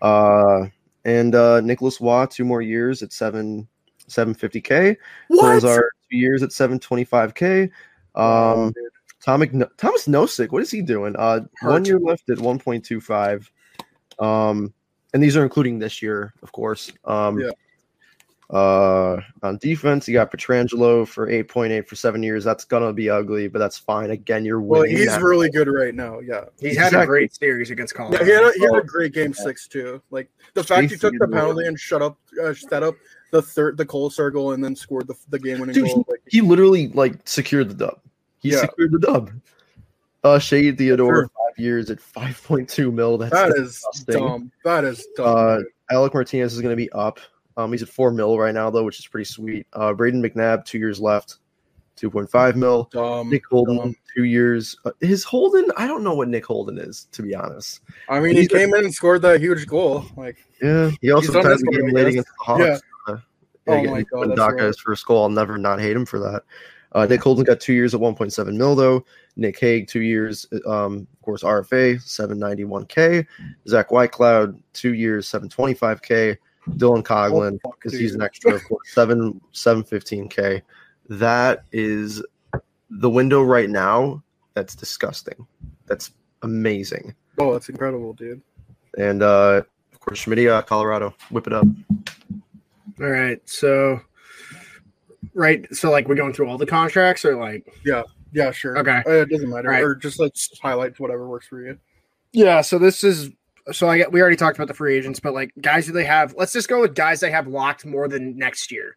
[0.00, 0.68] Uh,
[1.04, 3.68] and uh, Nicholas Watt, two more years at seven,
[4.08, 4.96] 750K.
[5.28, 5.42] What?
[5.42, 7.70] Those are two years at 725K.
[8.14, 8.72] Um,
[9.24, 11.14] Thomas, Tomas Nosek, what is he doing?
[11.16, 13.50] Uh, one year left at 1.25.
[14.18, 14.72] Um,
[15.14, 16.92] and these are including this year, of course.
[17.04, 17.50] Um, Yeah.
[18.50, 22.44] Uh, on defense, you got Pietrangelo for 8.8 for seven years.
[22.44, 24.10] That's gonna be ugly, but that's fine.
[24.10, 24.96] Again, you're well, winning.
[24.96, 25.20] he's that.
[25.22, 26.20] really good right now.
[26.20, 26.44] Yeah.
[26.58, 28.24] He's had a great series against Yeah, Colorado.
[28.24, 30.00] he had, a, he had a great game six too.
[30.10, 32.94] Like the fact he took the penalty and shut up, uh, set up
[33.32, 36.06] the third, the goal circle, and then scored the, the game winning goal.
[36.08, 38.00] Like, he literally like secured the dub.
[38.40, 38.60] He Yeah.
[38.60, 39.30] secured the dub.
[40.24, 41.24] Uh, Shea Theodore, Sure.
[41.28, 43.18] five years at 5.2 mil.
[43.18, 44.14] That's that is disgusting.
[44.26, 44.52] dumb.
[44.64, 45.36] That is dumb.
[45.36, 45.58] Uh.
[45.90, 47.18] Alec Martinez is going to be up.
[47.56, 49.66] Um, he's at four mil right now though, which is pretty sweet.
[49.72, 51.38] Uh, Brayden McNabb, two years left,
[51.96, 52.88] two point five mil.
[52.92, 53.30] dumb.
[53.30, 53.94] Nick Holden, dumb.
[54.14, 54.76] two years.
[54.84, 57.80] Uh, his Holden, I don't know what Nick Holden is to be honest.
[58.08, 60.04] I mean, he he's a- came in and scored that huge goal.
[60.16, 62.60] Like, Yeah, he also He's tied the game one, late against the Hawks.
[62.62, 62.78] Yeah.
[63.14, 63.18] Uh,
[63.66, 64.62] Oh again, my God, put that's Daka right.
[64.66, 65.22] his first goal.
[65.24, 66.42] I'll never not hate him for that.
[66.92, 69.04] Uh, Nick Holden got two years at 1.7 mil though.
[69.36, 73.26] Nick Hague two years, um, of course RFA 791k.
[73.68, 76.36] Zach Whitecloud two years 725k.
[76.70, 80.60] Dylan Coghlan Oh, because he's an extra of course seven 715k.
[81.08, 82.22] That is
[82.90, 84.22] the window right now.
[84.54, 85.46] That's disgusting.
[85.86, 86.10] That's
[86.42, 87.14] amazing.
[87.38, 88.42] oh, that's incredible, dude.
[88.98, 91.66] And uh, of course, Schmidt, uh, Colorado, whip it up.
[93.00, 94.00] All right, so
[95.34, 98.02] right, so like we're going through all the contracts, or like Yeah,
[98.32, 98.78] Yeah, sure.
[98.78, 99.02] Okay.
[99.06, 99.68] Uh, it doesn't matter.
[99.68, 99.82] Right.
[99.82, 101.78] Or just like highlight whatever works for you.
[102.32, 102.60] yeah.
[102.60, 103.30] So this is
[103.72, 106.04] so I get we already talked about the free agents, but like guys who they
[106.04, 108.96] have, let's just go with guys they have locked more than next year.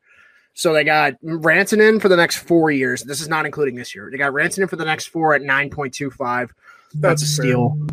[0.53, 3.03] So they got Rantanen for the next four years.
[3.03, 4.09] This is not including this year.
[4.11, 6.53] They got Rantanen for the next four at nine point two five.
[6.95, 7.45] That's, a fair.
[7.45, 7.87] steal.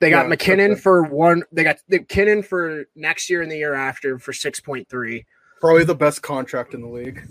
[0.00, 1.44] They got Yeah, MacKinnon for one.
[1.52, 5.24] They got the MacKinnon for next year and the year after for six point three.
[5.60, 7.22] Probably the best contract in the league.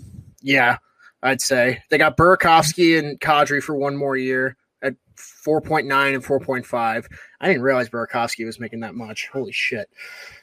[0.42, 0.76] Yeah,
[1.22, 7.06] I'd say they got Burakovsky and Kadri for one more year at 4.9 and 4.5.
[7.40, 9.28] I didn't realize Burakovsky was making that much.
[9.32, 9.88] Holy shit.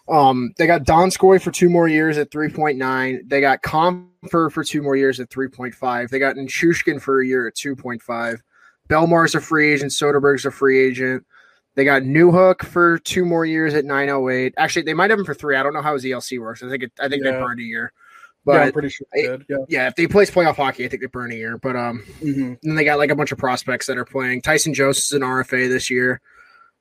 [0.08, 3.30] Um, they got Donskoy for two more years at 3.9.
[3.30, 6.10] They got Compher for two more years at 3.5.
[6.10, 8.40] They gotNshushkin for a year at 2.5.
[8.88, 9.92] Bellemare's a free agent.
[9.92, 11.26] Soderberg's a free agent.
[11.76, 14.54] They got Newhook for two more years at 908.
[14.58, 15.56] Actually, they might have him for three.
[15.56, 16.64] I don't know how his ELC works.
[16.64, 17.40] I think it, I think they Yeah.
[17.40, 17.94] burned a year.
[18.48, 19.46] Yeah, I'm But pretty sure they did.
[19.50, 19.58] Yeah.
[19.68, 21.58] yeah, if they plays playoff hockey, I think they burn a year.
[21.58, 24.42] But um, hmm then they got like a bunch of prospects that are playing.
[24.42, 26.22] Tyson Jones is an RFA this year.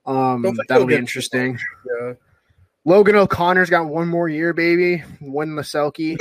[0.06, 1.58] Um, that'll be interesting.
[1.86, 2.14] Yeah.
[2.84, 5.02] Logan O'Connor's got one more year, baby.
[5.20, 6.16] Win the Selke.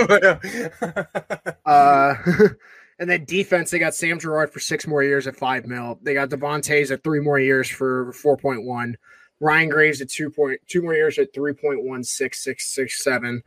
[1.65, 2.15] Uh,
[2.99, 5.99] and then defense, they got Sam Girard for six more years at five mil.
[6.01, 8.97] They got Devon Toews at three more years for four point one.
[9.39, 13.03] Ryan Graves at two point two more years at three point one six six six
[13.03, 13.43] seven.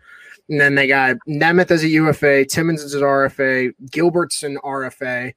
[0.48, 5.32] And then they got Nemeth as a UFA, Timmins as an RFA, Gilbert's an RFA.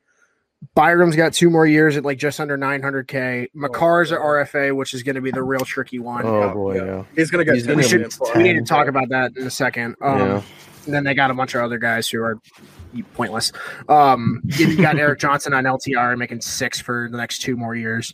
[0.76, 3.50] Byram's got two more years at like just under 900k.
[3.56, 6.26] Makar's at RFA, which is going to be the real tricky one.
[6.26, 6.86] Oh Yeah, boy, yeah.
[6.86, 7.04] yeah.
[7.16, 7.56] He's gonna get.
[7.56, 9.96] He's we should we need to talk about that in a second.
[10.02, 10.42] Um, Yeah.
[10.86, 12.40] and then they got a bunch of other guys who are
[13.14, 13.52] pointless.
[13.90, 18.14] Um, you got Erik Johnson on LTR making six for the next two more years.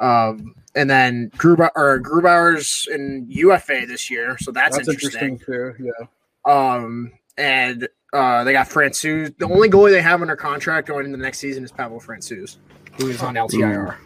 [0.00, 5.30] Um, and then Grubauer, or Grubauer's in UFA this year, so that's, That's interesting.
[5.30, 5.92] interesting too.
[5.98, 6.06] Yeah.
[6.44, 9.36] Um, and uh, they got Francouz.
[9.38, 12.56] The only goalie they have under contract going into the next season is Pablo Francouz,
[12.98, 13.96] who is on LTIR.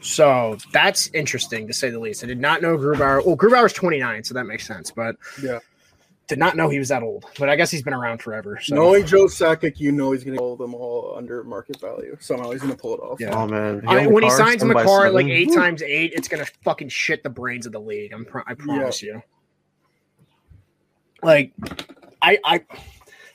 [0.00, 2.22] So that's interesting to say the least.
[2.22, 3.24] I did not know Grubauer.
[3.24, 5.58] Well, Grubauer's 29, so that makes sense, but Yeah.
[6.28, 7.24] Did not know he was that old.
[7.38, 8.60] But I guess he's been around forever.
[8.62, 12.16] So Knowing Joe Sakic, you know he's gonna pull them all under market value.
[12.20, 13.18] Somehow he's gonna pull it off.
[13.18, 13.34] Yeah.
[13.34, 13.82] Oh man.
[13.88, 15.36] I when he signs seven by Makar at like seven.
[15.36, 18.12] eight times eight, it's gonna fucking shit the brains of the league.
[18.12, 19.22] I'm pro- I promise you.
[21.22, 21.52] Like,
[22.20, 22.64] I I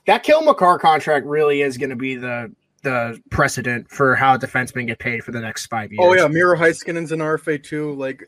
[0.05, 2.51] that Cale Makar contract really is gonna be the
[2.83, 5.99] the precedent for how defensemen get paid for the next five years.
[6.01, 7.93] Oh yeah, Miro Heiskanen's an RFA too.
[7.93, 8.23] Like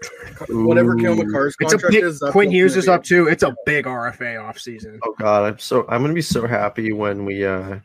[0.49, 1.23] whatever Kale Ooh.
[1.23, 2.19] Makar's it's a contract big, is.
[2.19, 3.27] that's Quinn Hughes is up too.
[3.27, 4.97] It's a big RFA offseason.
[5.03, 7.79] Oh god, I'm so I'm gonna be so happy when we uh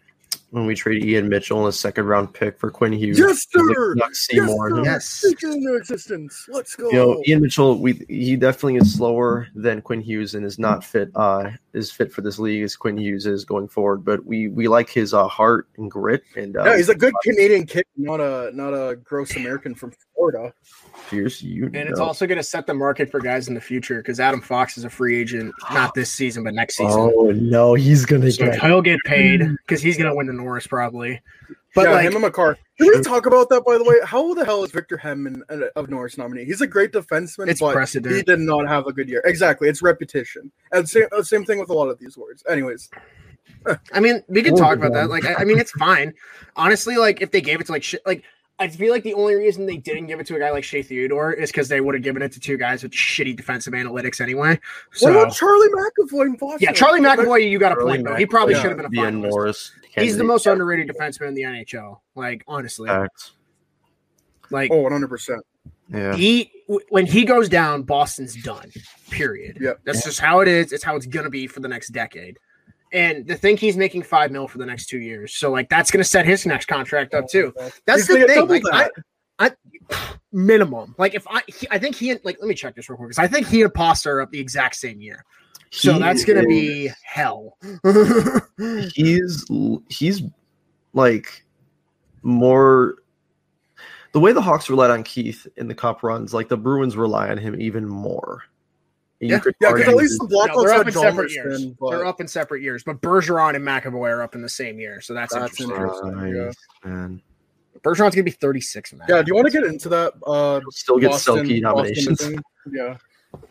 [0.51, 3.19] when we trade Ian Mitchell in a second round pick for Quinn Hughes.
[3.19, 3.95] Yes, He's like, sir!
[3.95, 4.71] not Yes, Seymour.
[4.71, 4.85] sir!
[4.85, 5.05] Yes.
[5.09, 6.47] Speak it into existence.
[6.49, 6.91] Let's go.
[6.91, 10.83] You know, Ian Mitchell, we he definitely is slower than Quinn Hughes and is not
[10.85, 14.05] fit uh is fit for this league as Quinn Hughes is going forward.
[14.05, 17.15] But we we like his uh heart and grit and uh yeah, he's a good
[17.23, 20.53] Canadian kid, not a not a gross American from Florida.
[21.09, 23.99] Pierce, you And it's also going to set the market for guys in the future
[23.99, 27.13] because Adam Fox is a free agent, not this season, but next season.
[27.15, 30.33] Oh no, he's gonna so get he'll get paid because he's going to win the
[30.33, 31.21] Norris probably.
[31.75, 32.59] But yeah, like, him and Makar.
[32.79, 33.95] Did we talk about that by the way?
[34.05, 36.45] How the hell is Victor Hedman a- of Norris nominee?
[36.45, 38.15] He's a great defenseman, It's but precedent.
[38.17, 39.23] he did not have a good year.
[39.25, 40.51] Exactly, it's repetition.
[40.73, 42.43] And same uh, same thing with a lot of these words.
[42.49, 42.91] Anyways,
[43.93, 45.11] I mean, we can Oh, talk about that.
[45.11, 46.13] Like, I, I mean, it's fine.
[46.57, 48.25] Honestly, like if they gave it to like shit, like
[48.61, 50.83] I feel like the only reason they didn't give it to a guy like Shea
[50.83, 54.21] Theodore is because they would have given it to two guys with shitty defensive analytics
[54.21, 54.61] anyway.
[55.01, 56.59] what about Charlie McAvoy in Boston?
[56.61, 58.17] yeah, Charlie McAvoy, you got a point though.
[58.17, 59.31] He probably McAvoy should have been a be a finalist.
[59.31, 59.73] Norris.
[59.97, 62.01] He's the most underrated defenseman in the NHL.
[62.15, 63.33] Like honestly, Facts.
[64.51, 65.41] like Oh, 100 percent.
[65.89, 66.15] Yeah.
[66.15, 66.53] he
[66.91, 68.71] when he goes down, Boston's done.
[69.11, 69.57] Period.
[69.59, 69.81] Yep.
[69.85, 70.73] That's just how it is.
[70.73, 72.39] It's how it's gonna be for the next decade.
[72.93, 75.91] And the thing he's making five mil for the next two years, so like that's
[75.91, 77.53] gonna set his next contract up too.
[77.87, 78.49] That's He's the thing.
[78.49, 78.93] Like, I, that.
[79.39, 79.51] I
[80.33, 80.95] minimum.
[80.99, 83.11] Like if I, he, I think he and like let me check this real quick
[83.11, 85.25] because I think he and Pasta are up the exact same year.
[85.71, 87.57] So He that's gonna is- be hell.
[88.95, 89.47] he's
[89.89, 90.23] he's
[90.93, 91.45] like
[92.23, 92.97] more
[94.13, 97.29] the way the Hawks relied on Keith in the cup runs, like the Bruins rely
[97.29, 98.43] on him even more.
[99.21, 99.39] You Yeah.
[99.39, 101.61] could Yeah, because at least the No, Blackhawks they're up in separate years.
[101.61, 104.49] then, but They're up in separate years, but Bergeron and McAvoy are up in the
[104.49, 105.71] same year, so that's, That's interesting.
[106.17, 106.45] interesting.
[106.47, 106.55] Nice,
[106.85, 107.23] man.
[107.83, 109.09] Bergeron's gonna be 36 in that.
[109.09, 109.23] yeah.
[109.23, 110.15] Do you want to get into that?
[110.27, 112.23] Uh, Still get Boston- Selke Boston nominations.
[112.73, 112.97] Yeah.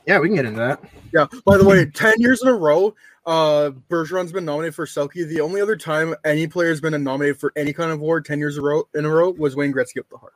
[0.05, 0.83] Yeah, we can get into that.
[1.13, 1.25] Yeah.
[1.45, 2.93] By the way, ten years in a row,
[3.25, 5.27] uh, Bergeron's been nominated for Selke.
[5.27, 8.39] The only other time any player has been nominated for any kind of award ten
[8.39, 10.33] years in a row in a row was Wayne Gretzky with the Hart.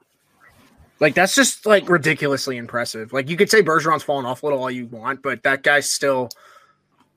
[1.03, 3.11] Like that's just like ridiculously impressive.
[3.11, 5.91] Like you could say Bergeron's fallen off a little all you want, but that guy's
[5.91, 6.29] still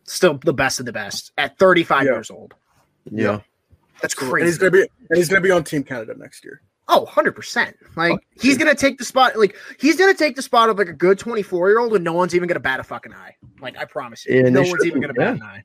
[0.02, 2.10] still the best of the best at 35 Yeah.
[2.14, 2.54] years old.
[3.08, 3.42] Yeah.
[4.02, 4.58] That's And he's crazy.
[4.58, 6.62] gonna be and he's gonna be on Team Canada next year.
[6.88, 7.74] Oh, 100%.
[7.94, 10.68] Like oh, he's going to take the spot like he's going to take the spot
[10.68, 13.34] of like a good 24-year-old and no one's even going to bat a fucking eye.
[13.60, 14.44] Like I promise you.
[14.44, 15.62] And no one's even going to bat an eye.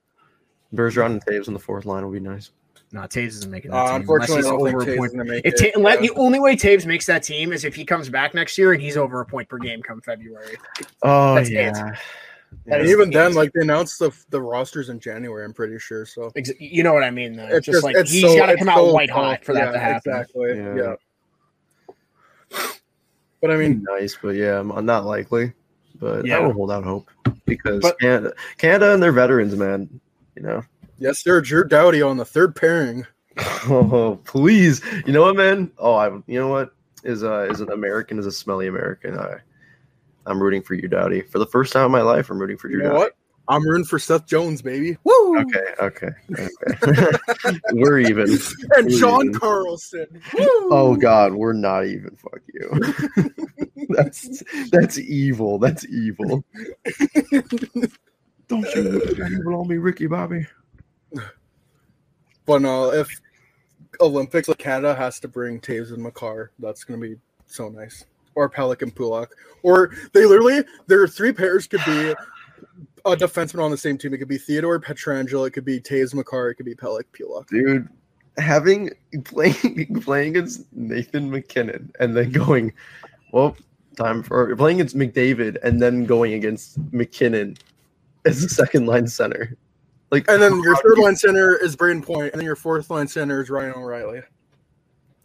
[0.74, 2.52] Bergeron and Toews on the fourth line will be nice.
[2.94, 3.96] No, Toews isn't making that Uh, team.
[4.02, 5.06] unfortunately, unless he's think over a point.
[5.06, 5.74] is gonna make If it.
[5.74, 6.10] Ta- let- Yeah.
[6.10, 8.82] the only way Toews makes that team is if he comes back next year and
[8.82, 10.58] he's over a point per game come February.
[11.02, 11.70] Oh That's yeah.
[11.70, 11.76] it.
[11.78, 11.96] Yeah.
[12.76, 15.46] And is even then, like they announced the the rosters in January.
[15.46, 16.06] I'm pretty sure.
[16.06, 17.38] So Ex- You know what I mean?
[17.38, 17.48] Though.
[17.48, 19.18] it's just, like it's he's so- got to come out so white tough.
[19.18, 20.12] hot for that Yeah, to happen.
[20.12, 20.58] Exactly.
[20.58, 20.76] Yeah.
[20.76, 20.96] Yeah.
[23.42, 25.54] But I mean, nice, but yeah, I'm not likely.
[26.00, 26.38] But Yeah.
[26.38, 27.10] I will hold out hope
[27.46, 29.90] because But- Canada, Canada and their veterans, man.
[30.36, 30.64] You know,
[31.02, 31.42] yes, sir.
[31.42, 33.06] Drew Doughty on the third pairing.
[33.68, 35.72] oh please, you know what, man?
[35.78, 39.18] Oh, I, you know what is uh is an American is a smelly American.
[39.18, 39.38] I,
[40.26, 41.22] I'm rooting for you, Doughty.
[41.22, 43.00] For the first time in my life, I'm rooting for You Drew know Doughty.
[43.04, 43.16] what?
[43.48, 44.98] I'm rooting for Seth Jones, baby.
[45.04, 45.40] Woo!
[45.40, 46.10] Okay, okay,
[46.40, 47.18] okay.
[47.74, 48.38] we're even.
[48.78, 49.34] And We're John even.
[49.40, 50.22] Carlson.
[50.70, 52.16] Oh God, we're not even.
[52.18, 53.34] Fuck you.
[53.90, 55.58] that's that's evil.
[55.58, 56.44] That's evil.
[58.48, 60.46] Don't you look evil on me, Ricky Bobby.
[62.48, 63.22] But no, if
[64.02, 68.06] Olympics like Canada has to bring Toews and Makar, that's gonna be so nice.
[68.34, 69.30] Or Pelech and Pulock.
[69.62, 72.10] Or they literally their three pairs could be
[73.06, 74.14] a defenseman on the same team.
[74.14, 77.48] It could be Theodore Pietrangelo, it could be Toews Makar, it could be Pelech Pulock.
[77.48, 77.88] dude.
[78.38, 78.90] Having
[79.24, 82.74] playing playing against Nathan MacKinnon and then going,
[83.34, 83.56] well,
[83.98, 87.58] time for playing against McDavid and then going against MacKinnon
[88.26, 89.56] as the second line center.
[90.12, 93.08] Like, And then your third line center is Brayden Point, and then your fourth line
[93.08, 94.22] center is Ryan O'Reilly.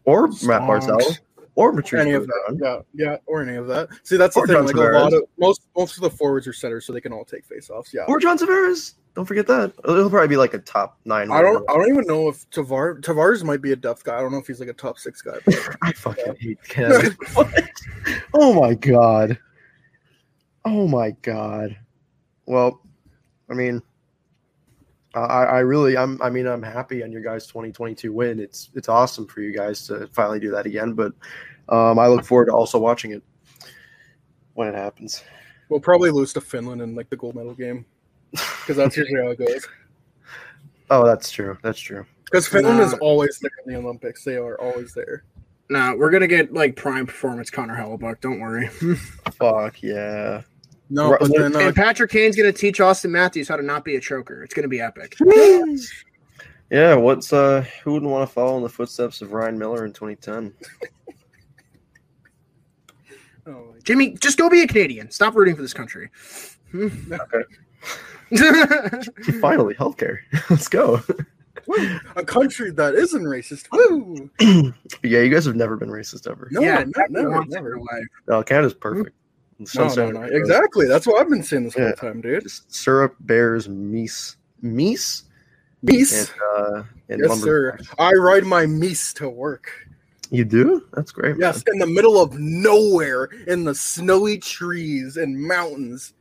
[0.05, 0.87] or Matt Songs.
[0.87, 1.19] Barzal
[1.57, 2.59] or Matrice Any of Bergeron.
[2.61, 3.89] that, yeah, yeah, or any of that.
[4.05, 4.57] See, that's the Or thing.
[4.57, 7.13] John Like a lot of most most of the forwards are centers, so they can
[7.13, 7.93] all take faceoffs.
[7.93, 8.95] Yeah, Or John Tavares.
[9.15, 9.73] Don't forget that.
[9.87, 11.33] He'll probably be like a top nine.
[11.33, 11.69] I don't.
[11.71, 14.19] I don't even know if Tavar Tavares might be a depth guy.
[14.19, 15.39] I don't know if he's like a top six guy.
[15.47, 17.17] but- I fucking hate Ken.
[18.35, 19.39] Oh my god.
[20.67, 21.77] Oh my god.
[22.45, 22.83] Well,
[23.51, 23.81] I mean,
[25.21, 28.39] I, I really, I'm, I mean, I'm happy on your guys' 2022 win.
[28.39, 30.93] It's, it's awesome for you guys to finally do that again.
[30.93, 31.13] But
[31.69, 33.23] um, I look forward to also watching it
[34.55, 35.23] when it happens.
[35.69, 37.85] we'll probably lose to Finland in like the gold medal game
[38.33, 39.67] because that's usually how it goes.
[40.89, 41.59] Oh, that's true.
[41.63, 42.07] That's true.
[42.27, 44.23] Because Finland is always there in the Olympics.
[44.23, 45.25] They are always there.
[45.69, 48.21] Nah, we're gonna get like prime performance Connor Hellebuyck.
[48.21, 48.69] Don't worry.
[49.33, 50.43] Fuck yeah.
[50.89, 53.85] No, Right, but then uh, and Patrick Kane's gonna teach Auston Matthews how to not
[53.85, 54.43] be a choker.
[54.45, 55.17] It's gonna be epic.
[56.71, 59.93] Yeah, what's uh who wouldn't want to follow in the footsteps of Ryan Miller in
[59.93, 60.53] 2010?
[63.47, 65.11] oh Jimmy, just go be a Canadian.
[65.11, 66.11] Stop rooting for this country.
[66.75, 67.43] Okay.
[69.41, 70.19] Finally, healthcare.
[70.51, 71.01] Let's go.
[71.67, 73.67] Woo, a country that isn't racist.
[73.73, 74.31] Woo!
[75.03, 76.49] Yeah, you guys have never been racist ever.
[76.51, 77.79] No, yeah, no, never, never, never.
[77.79, 78.07] life.
[78.27, 79.15] No, Canada's perfect.
[79.75, 80.23] No, no, no.
[80.23, 80.87] Exactly.
[80.87, 81.85] That's what I've been saying this Yeah.
[81.85, 82.43] whole time, dude.
[82.43, 85.23] Just syrup, bears, meese, meese,
[85.85, 86.31] Meese.
[86.57, 87.79] and uh, and Yes, sir.
[87.99, 89.71] I ride my meese to work.
[90.31, 90.85] You do?
[90.93, 91.37] That's great.
[91.39, 96.13] Yes, in the middle of nowhere, in the snowy trees and mountains.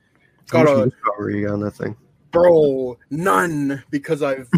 [0.53, 0.65] Man.
[0.67, 1.95] How Got much a power you got on that thing?
[2.31, 4.49] bro, none because I've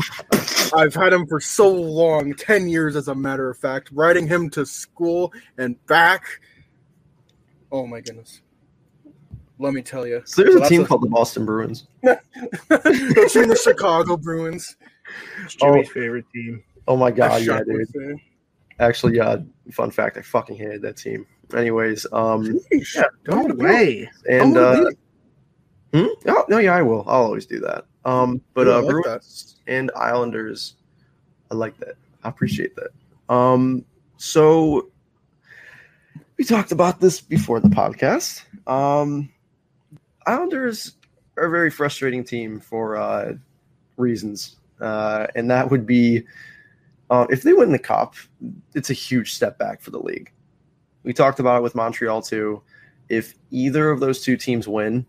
[0.73, 4.49] I've had him for so long, ten years as a matter of fact, riding him
[4.51, 6.23] to school and back.
[7.71, 8.41] Oh my goodness.
[9.59, 10.21] Let me tell you.
[10.25, 11.87] So there's a that's team called the Boston Bruins.
[12.03, 12.19] Don't
[12.69, 14.75] you mean the Chicago Bruins?
[15.43, 15.93] It's Jimmy's Oh.
[15.93, 16.63] favorite team.
[16.87, 17.87] Oh my god, yeah, dude.
[17.93, 18.21] myself.
[18.79, 19.37] Actually, yeah.
[19.71, 21.25] Fun fact: I fucking hated that team.
[21.55, 22.95] Anyways, um, Sheesh.
[22.95, 24.09] yeah, No way.
[24.29, 24.89] and I'm uh,
[25.93, 26.05] hmm?
[26.27, 27.03] oh, no, yeah, I will.
[27.07, 27.85] I'll always do that.
[28.05, 30.75] Um, but Yeah, I uh, like Bruins and Islanders,
[31.49, 31.95] I like that.
[32.23, 33.33] I appreciate that.
[33.33, 33.83] Um,
[34.17, 34.89] so
[36.37, 38.43] we talked about this before the podcast.
[38.67, 39.29] Um,
[40.27, 40.93] Islanders
[41.37, 43.33] are a very frustrating team for uh,
[43.95, 46.23] reasons, uh, and that would be
[47.09, 48.15] uh, if they win the cup,
[48.75, 50.31] it's a huge step back for the league.
[51.03, 52.61] We talked about it with Montreal too.
[53.09, 55.05] If either of those two teams win,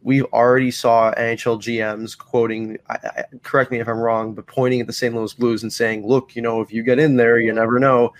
[0.00, 4.80] we already saw NHL GMs quoting, I, I, correct me if I'm wrong, but pointing
[4.80, 5.14] at the St.
[5.14, 8.14] Louis Blues and saying, look, you know, if you get in there, you never know,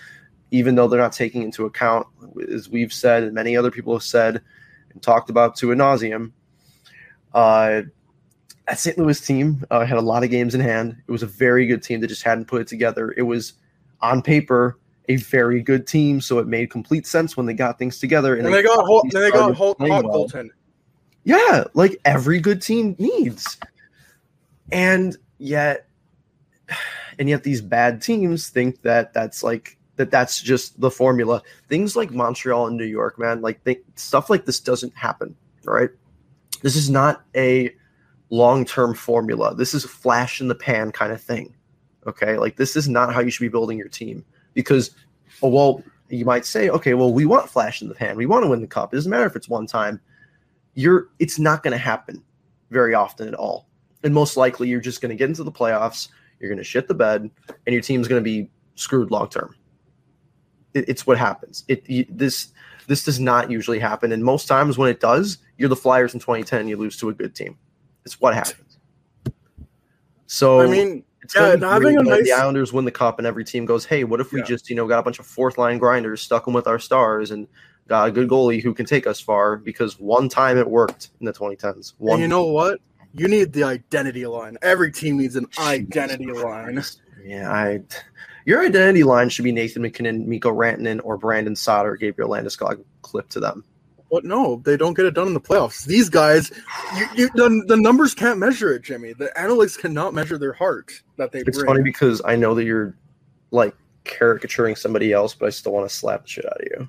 [0.50, 2.06] even though they're not taking into account,
[2.52, 4.42] as we've said and many other people have said
[4.92, 6.32] and talked about to a nauseum.
[7.34, 7.82] Uh,
[8.66, 8.98] that St.
[8.98, 10.96] Louis team uh, had a lot of games in hand.
[11.06, 13.14] It was a very good team that just hadn't put it together.
[13.16, 13.54] It was
[14.00, 14.78] on paper
[15.08, 18.36] a very good team, so it made complete sense when they got things together.
[18.36, 20.28] And they got hot, then they got started hot, well.
[21.24, 23.58] Yeah, like every good team needs.
[24.70, 25.88] And yet
[27.18, 31.42] and yet these bad teams think that that's like that that's just the formula.
[31.68, 35.90] Things like Montreal and New York, man, like they, stuff like this doesn't happen, right?
[36.62, 37.74] This is not a
[38.30, 39.54] long-term formula.
[39.54, 41.54] This is a flash in the pan kind of thing.
[42.06, 42.38] Okay?
[42.38, 44.24] Like this is not how you should be building your team
[44.54, 44.92] because
[45.42, 48.16] oh, well, you might say, okay, well, we want flash in the pan.
[48.16, 48.94] We want to win the cup.
[48.94, 50.00] It doesn't matter if it's one time
[50.74, 52.22] you're it's not going to happen
[52.70, 53.66] very often at all.
[54.04, 56.86] And most likely you're just going to get into the playoffs, you're going to shit
[56.86, 59.54] the bed, and your team's going to be screwed long term.
[60.74, 61.64] It, it's what happens.
[61.68, 62.48] It you, this
[62.86, 66.20] this does not usually happen, and most times when it does, you're the Flyers in
[66.20, 66.68] 2010.
[66.68, 67.56] You lose to a good team.
[68.04, 68.78] It's what happens.
[70.26, 73.26] So I mean, it's yeah, having great a nice- the Islanders win the cup and
[73.26, 74.46] every team goes, "Hey, what if we Yeah.
[74.46, 77.30] just you know got a bunch of fourth line grinders, stuck them with our stars,
[77.30, 77.46] and
[77.88, 81.26] got a good goalie who can take us far?" Because one time it worked in
[81.26, 81.94] the 2010s.
[81.98, 82.80] One, and you know what?
[83.14, 84.58] You need the identity line.
[84.60, 86.82] Every team needs an identity line.
[87.24, 87.80] yeah, I.
[88.48, 93.28] Your identity line should be Nathan MacKinnon, Mikko Rantanen, or Brandon Saad, Gabriel Landeskog clip
[93.28, 93.62] to them.
[94.10, 95.84] But no, they don't get it done in the playoffs.
[95.84, 96.50] These guys,
[96.96, 99.12] you, you, the, the numbers can't measure it, Jimmy.
[99.12, 101.66] The analytics cannot measure their heart that they It's bring.
[101.66, 102.96] funny because I know that you're
[103.50, 106.88] like caricaturing somebody else, but I still want to slap the shit out of you.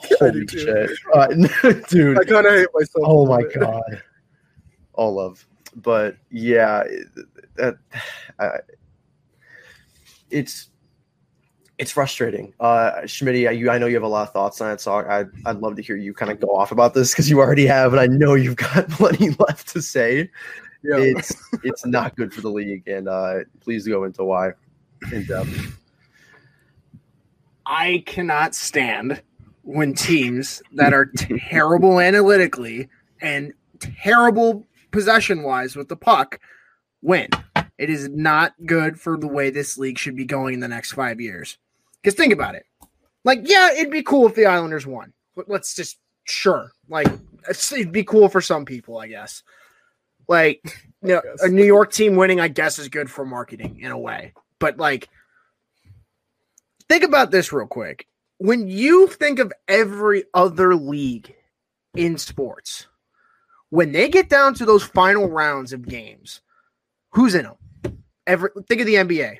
[0.18, 1.26] Holy shit, uh,
[1.90, 2.18] dude!
[2.18, 3.04] I kind of hate myself.
[3.06, 3.60] Oh my bit.
[3.60, 4.02] god,
[4.94, 5.46] all love.
[5.76, 6.84] But yeah,
[7.56, 7.76] that
[8.38, 8.60] I,
[10.30, 10.70] it's
[11.78, 12.52] it's frustrating.
[12.58, 15.24] Uh, Schmidt, you I know you have a lot of thoughts on it, so I
[15.46, 17.92] I'd love to hear you kind of go off about this because you already have,
[17.92, 20.30] and I know you've got plenty left to say.
[20.82, 20.98] Yeah.
[20.98, 24.52] It's it's not good for the league, and uh, please go into why
[25.12, 25.78] in depth.
[27.64, 29.22] I cannot stand
[29.62, 31.06] when teams that are
[31.50, 32.88] terrible analytically
[33.20, 36.40] and terrible possession wise with the puck
[37.02, 37.28] win.
[37.76, 40.92] It is not good for the way this league should be going in the next
[40.92, 41.58] five years.
[42.02, 42.64] Because think about it.
[43.24, 45.12] Like, yeah, it'd be cool if the Islanders won.
[45.36, 46.72] But let's just sure.
[46.88, 47.08] Like,
[47.48, 49.42] it'd be cool for some people, I guess.
[50.28, 50.60] Like,
[51.02, 53.98] you know, a New York team winning, I guess, is good for marketing in a
[53.98, 54.32] way.
[54.58, 55.08] But like,
[56.88, 58.06] think about this real quick.
[58.38, 61.34] When you think of every other league
[61.96, 62.86] in sports,
[63.70, 66.40] when they get down to those final rounds of games,
[67.10, 67.56] who's in them?
[68.26, 69.38] Every think of the NBA.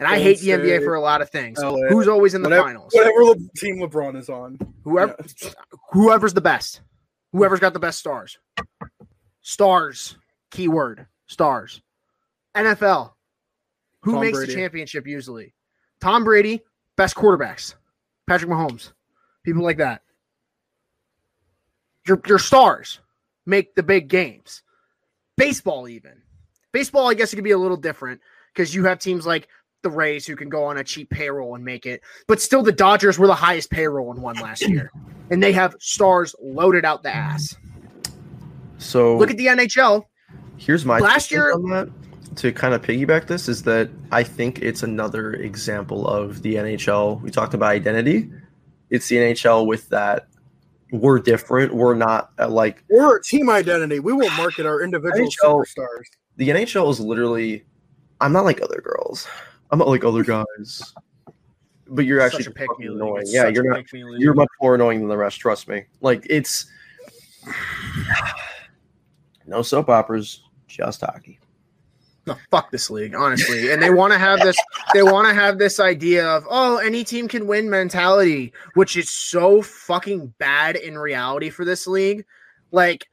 [0.00, 1.58] And I hate the NBA for a lot of things.
[1.58, 2.92] LA, Who's always in the whatever, finals?
[2.92, 4.58] Whatever Le- team LeBron is on.
[4.82, 5.16] Whoever,
[5.92, 6.80] whoever's the best,
[7.32, 8.38] whoever's got the best stars.
[9.42, 10.16] Stars,
[10.50, 11.80] keyword stars.
[12.56, 13.12] NFL,
[14.00, 14.52] who Tom makes Brady.
[14.52, 15.54] the championship usually?
[16.00, 16.62] Tom Brady,
[16.96, 17.74] best quarterbacks.
[18.26, 18.92] Patrick Mahomes,
[19.44, 20.02] people like that.
[22.06, 23.00] Your your stars
[23.46, 24.62] make the big games.
[25.36, 26.22] Baseball, even
[26.74, 28.20] baseball, I guess it could be a little different
[28.52, 29.48] because you have teams like
[29.84, 32.02] the Rays who can go on a cheap payroll and make it.
[32.26, 34.90] But still, the Dodgers were the highest payroll in one last year,
[35.30, 37.54] and they have stars loaded out the ass.
[38.78, 40.02] So Look at the NHL.
[40.56, 41.88] here's my last year- on that
[42.36, 47.20] to kind of piggyback this is that I think it's another example of the NHL.
[47.20, 48.28] We talked about identity.
[48.90, 50.26] It's the NHL with that
[50.90, 51.74] we're different.
[51.74, 54.00] We're not uh, like We're a team identity.
[54.00, 56.04] We won't market our individual NHL superstars.
[56.36, 57.64] the NHL is literally.
[58.20, 59.26] I'm not like other girls.
[59.74, 60.94] I'm not like other guys.
[61.88, 63.24] But you're actually a pick me fucking annoying.
[63.26, 63.78] Yeah, such you're not.
[63.78, 64.22] pick me league.
[64.22, 65.40] You're much more annoying than the rest.
[65.40, 65.82] Trust me.
[66.00, 66.66] Like it's
[69.46, 71.40] no soap operas, just hockey.
[72.24, 73.72] No, fuck this league, honestly.
[73.72, 74.56] And they want to have this.
[74.92, 79.10] They want to have this idea of oh, any team can win mentality, which is
[79.10, 82.24] so fucking bad in reality for this league.
[82.70, 83.08] Like,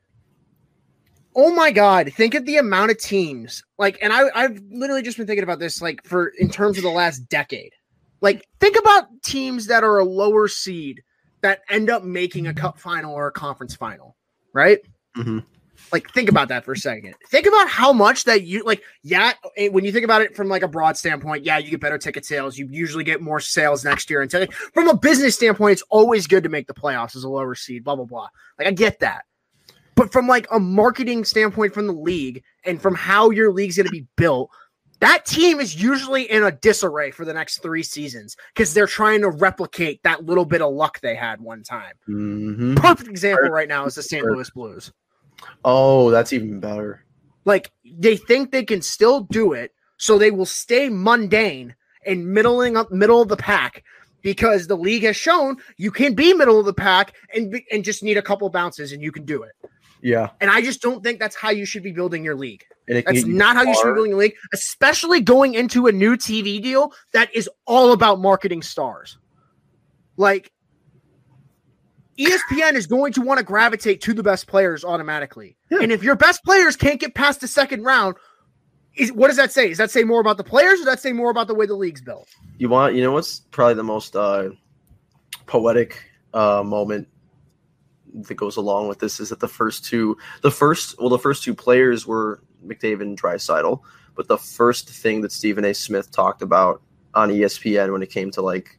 [1.35, 3.63] oh my god, think of the amount of teams.
[3.77, 6.83] Like, and I, I've literally just been thinking about this, like for in terms of
[6.83, 7.73] the last decade.
[8.21, 11.01] Like, think about teams that are a lower seed
[11.41, 14.15] that end up making a cup final or a conference final,
[14.53, 14.79] right?
[15.17, 15.43] Mhm.
[15.91, 17.15] Like, think about that for a second.
[17.31, 18.83] Think about how much that you like.
[19.01, 21.81] Yeah, eh, when you think about it from like a broad standpoint, yeah, you get
[21.81, 22.55] better ticket sales.
[22.57, 24.21] You usually get more sales next year.
[24.21, 27.29] And ticket- from a business standpoint, it's always good to make the playoffs as a
[27.29, 27.83] lower seed.
[27.83, 28.27] Blah blah blah.
[28.59, 29.25] Like, I get that.
[30.01, 33.85] But from like a marketing standpoint from the league and from how your league's going
[33.85, 34.49] to be built,
[34.99, 39.21] that team is usually in a disarray for the next three seasons because they're trying
[39.21, 41.93] to replicate that little bit of luck they had one time.
[42.09, 42.73] Mm-hmm.
[42.77, 44.25] Perfect example right now is the St.
[44.25, 44.91] Louis Blues.
[45.63, 47.05] Oh, that's even better.
[47.45, 51.75] Like they think they can still do it, so they will stay mundane
[52.07, 53.83] and middling up middle of the pack
[54.23, 57.83] because the league has shown you can be middle of the pack and be, and
[57.83, 59.51] just need a couple bounces and you can do it.
[60.01, 62.63] Yeah, And I just don't think that's how you should be building your league.
[62.87, 65.91] and it That's not how you should be building a league, especially going into a
[65.91, 69.17] new TV deal that is all about marketing stars.
[70.17, 70.51] Like
[72.17, 75.55] ESPN is going to want to gravitate to the best players automatically.
[75.69, 75.79] Yeah.
[75.81, 78.15] And if your best players can't get past the second round,
[78.95, 79.69] is what does that say?
[79.69, 81.65] Does that say more about the players or does that say more about the way
[81.65, 82.27] the league's built?
[82.57, 84.49] You want, you know, what's probably the most uh,
[85.45, 87.07] poetic uh, moment
[88.13, 91.43] that goes along with this is that the first two, the first, well, the first
[91.43, 93.81] two players were McDavid and Draisaitl,
[94.15, 95.73] but the first thing that Stephen A.
[95.73, 96.81] Smith talked about
[97.13, 98.77] on ESPN when it came to like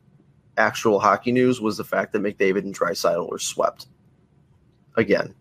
[0.57, 3.87] actual hockey news was the fact that McDavid and Draisaitl were swept
[4.97, 5.35] again.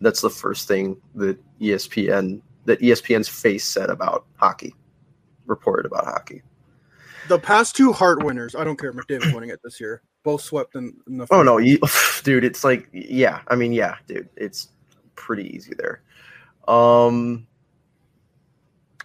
[0.00, 4.74] That's the first thing that ESPN that ESPN's face said about hockey,
[5.46, 6.42] reported about hockey.
[7.28, 10.02] The past two Hart winners, I don't care if McDavid's winning it this year.
[10.22, 11.26] Both swept in, in the.
[11.30, 11.78] Oh no, you,
[12.22, 13.40] dude, it's like yeah.
[13.48, 14.68] I mean, yeah, dude, it's
[15.16, 16.02] pretty easy there.
[16.68, 17.46] Um,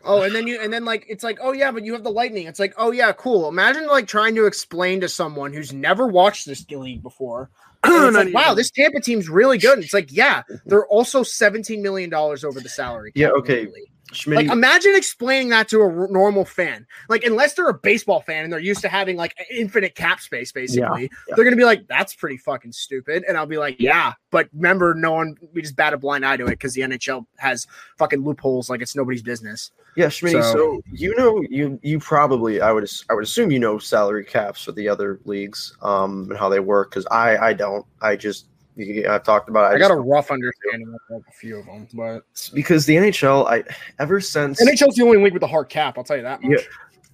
[0.07, 2.11] Oh, and then you and then like it's like, oh yeah, but you have the
[2.11, 2.47] lightning.
[2.47, 3.49] It's like, oh yeah, cool.
[3.49, 7.49] Imagine like trying to explain to someone who's never watched this league before.
[7.83, 9.73] and it's Not like, wow, this Tampa team's really good.
[9.73, 13.11] And it's like, yeah, they're also $17 million over the salary.
[13.15, 13.65] Yeah, okay.
[13.65, 13.91] literally.
[14.13, 16.87] Schmitty, Like imagine explaining that to a r- normal fan.
[17.09, 20.51] Like unless they're a baseball fan and they're used to having like infinite cap space,
[20.51, 21.35] basically, yeah.
[21.35, 24.93] they're gonna be like, "That's pretty fucking stupid." And I'll be like, "Yeah," but remember,
[24.93, 28.23] no one we just bat a blind eye to it because the NHL has fucking
[28.23, 29.71] loopholes like it's nobody's business.
[29.97, 30.31] yeah, Schmitty.
[30.33, 34.23] So, so- you know, you you probably I would I would assume you know salary
[34.23, 37.85] caps for the other leagues, um, and how they work because I I don't.
[38.01, 38.47] I just
[38.77, 39.71] I've talked about.
[39.71, 39.75] It.
[39.75, 42.23] I, got a rough understanding of like a few of them, but
[42.53, 43.47] because the NHL.
[43.47, 43.63] I
[43.99, 45.97] ever since NHL's the only league with a hard cap.
[45.97, 46.51] I'll tell you that much.
[46.51, 46.65] Yeah.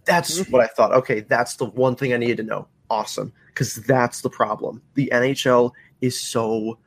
[0.05, 0.51] That's mm-hmm.
[0.51, 0.93] what I thought.
[0.93, 2.67] Okay, that's the one thing I needed to know.
[2.89, 3.31] Awesome.
[3.47, 4.81] Because that's the problem.
[4.95, 6.77] The NHL is so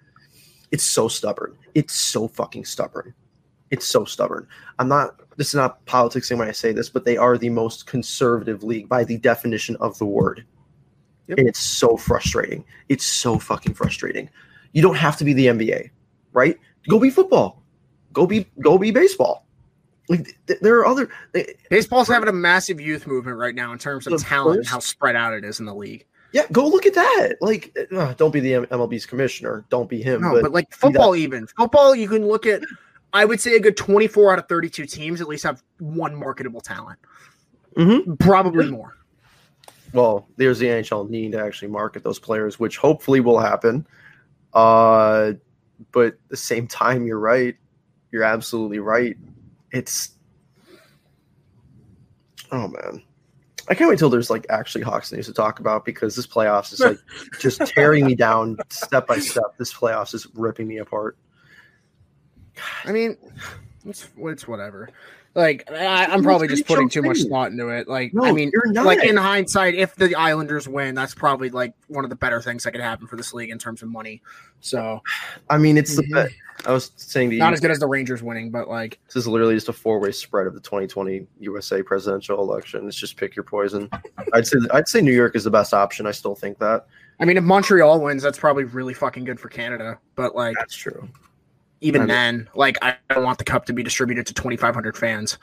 [0.70, 1.57] it's so stubborn.
[1.74, 3.14] It's so fucking stubborn.
[3.70, 4.47] It's so stubborn.
[4.79, 7.87] I'm not this is not politicsing when I say this, but they are the most
[7.87, 10.45] conservative league by the definition of the word.
[11.29, 11.39] Yep.
[11.39, 12.64] And it's so frustrating.
[12.89, 14.31] It's so fucking frustrating.
[14.77, 15.89] You don't have to be the NBA,
[16.35, 16.59] right?
[16.87, 17.62] Go be football.
[18.12, 19.47] Go be go be baseball.
[20.11, 21.09] Like th- there are other
[21.70, 25.16] Baseball's having a massive youth movement right now in terms of talent and how spread
[25.16, 26.05] out it is in the league.
[26.33, 27.37] Yeah, go look at that.
[27.41, 29.64] Like, uh, don't be the M- MLB's commissioner.
[29.70, 30.20] Don't be him.
[30.20, 32.61] No, but, but, like football, even football, you can look at.
[33.14, 36.61] I would say a good twenty-four out of thirty-two teams at least have one marketable
[36.61, 36.99] talent.
[37.79, 38.16] Mm-hmm.
[38.16, 38.95] Probably more.
[39.95, 43.87] Well, there's the NHL need to actually market those players, which hopefully will happen.
[44.57, 45.35] Uh,
[45.93, 47.55] but at the same time, you're right.
[48.11, 49.15] You're absolutely right.
[49.71, 50.13] It's
[52.51, 53.03] oh man,
[53.69, 56.73] I can't wait till there's like actually Hawks news to talk about because this playoffs
[56.73, 56.97] is like
[57.39, 59.59] just tearing me down step by step.
[59.59, 61.19] This playoffs is ripping me apart.
[62.87, 63.19] I mean,
[63.85, 64.89] it's it's whatever.
[65.37, 67.87] Like I, I'm probably just putting too much thought into it.
[67.87, 72.05] Like No, I mean, like in hindsight, if the Islanders win, that's probably like one
[72.05, 74.22] of the better things that could happen for this league in terms of money.
[74.61, 75.03] So
[75.51, 76.32] I mean, it's the Mhm.
[76.64, 79.28] I was saying you, not as good as the Rangers winning, but like this is
[79.28, 82.89] literally just a four-way spread of the 2020 USA presidential election.
[82.89, 83.91] It's just pick your poison.
[84.32, 86.07] I'd say I'd say New York is the best option.
[86.07, 86.87] I still think that.
[87.20, 89.99] I mean, if Montreal wins, that's probably really fucking good for Canada.
[90.14, 91.07] But like That's true.
[91.81, 94.97] Even I mean- then, like I don't want the cup to be distributed to 2,500
[94.97, 95.39] fans.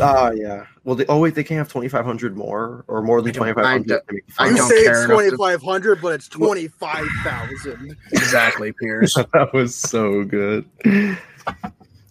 [0.00, 0.66] Ah, yeah.
[0.82, 3.78] Well, they, oh wait, they can't have 2,500 more or more than I don't- I
[3.78, 3.86] 2,500.
[3.88, 6.00] don't- to make the I You don't say care it's enough to- twenty five hundred,
[6.02, 7.96] but it's twenty five thousand.
[8.12, 9.14] Exactly, Pierce.
[9.32, 10.64] that was so good.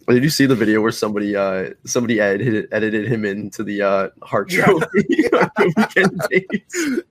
[0.09, 4.09] Did you see the video where somebody uh somebody edited edited him into the uh
[4.23, 4.63] Hart Yeah.
[4.63, 5.05] trophy
[5.75, 7.01] weekend days?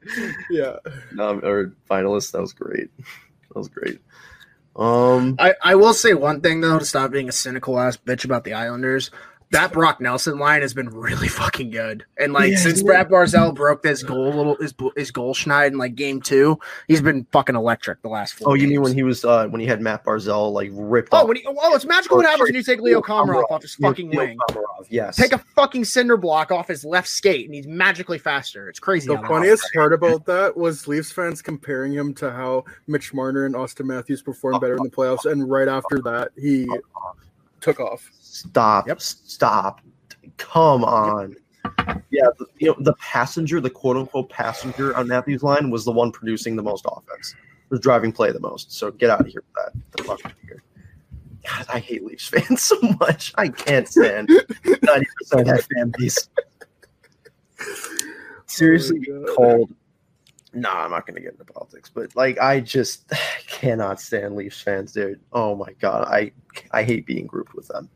[0.51, 0.77] Yeah.
[1.19, 2.33] um, or finalist?
[2.33, 2.89] That was great.
[2.97, 4.01] That was great.
[4.77, 8.25] Um, I, I will say one thing though to stop being a cynical ass bitch
[8.25, 9.11] about the Islanders.
[9.53, 12.87] That Brock Nelson line has been really fucking good, and like Yeah, since yeah.
[12.87, 17.01] Brad Barzal broke this goal little his his goal schneid in like game two, he's
[17.01, 18.51] been fucking electric the last four.
[18.51, 21.11] oh, you mean when he was uh when he had Matt Barzal like ripped?
[21.13, 23.63] Oh, off- when he, oh, it's magical what happens when you take Leo Komarov off
[23.63, 24.39] his fucking Leo wing.
[24.51, 25.15] Komarov, Yes.
[25.17, 28.69] Take a fucking cinder block off his left skate, and he's magically faster.
[28.69, 29.07] It's crazy.
[29.07, 29.75] The how that funniest happens.
[29.77, 34.23] part about that was Leafs fans comparing him to how Mitch Marner and Auston Matthews
[34.23, 36.69] performed better in the playoffs, and right after that, he
[37.61, 38.11] took off.
[38.37, 38.87] Stop.
[38.87, 39.01] Yep.
[39.01, 39.81] Stop.
[40.37, 41.37] Come on.
[42.11, 45.93] Yeah, the, you know the passenger, the quote unquote passenger on Matthews' line was the
[45.93, 47.35] one producing the most offense,
[47.71, 48.73] was driving play the most.
[48.73, 49.97] So get out of here with that.
[49.97, 50.63] The fuck out of here.
[51.47, 53.33] God, I hate Leafs fans so much.
[53.37, 56.29] I can't stand ninety percent of that fan base.
[58.47, 59.75] Seriously, Oh called.
[60.53, 63.11] Nah, I'm not gonna get into politics, but like I just
[63.49, 65.21] cannot stand Leafs fans, dude.
[65.33, 66.33] Oh my god, I
[66.71, 67.89] I hate being grouped with them.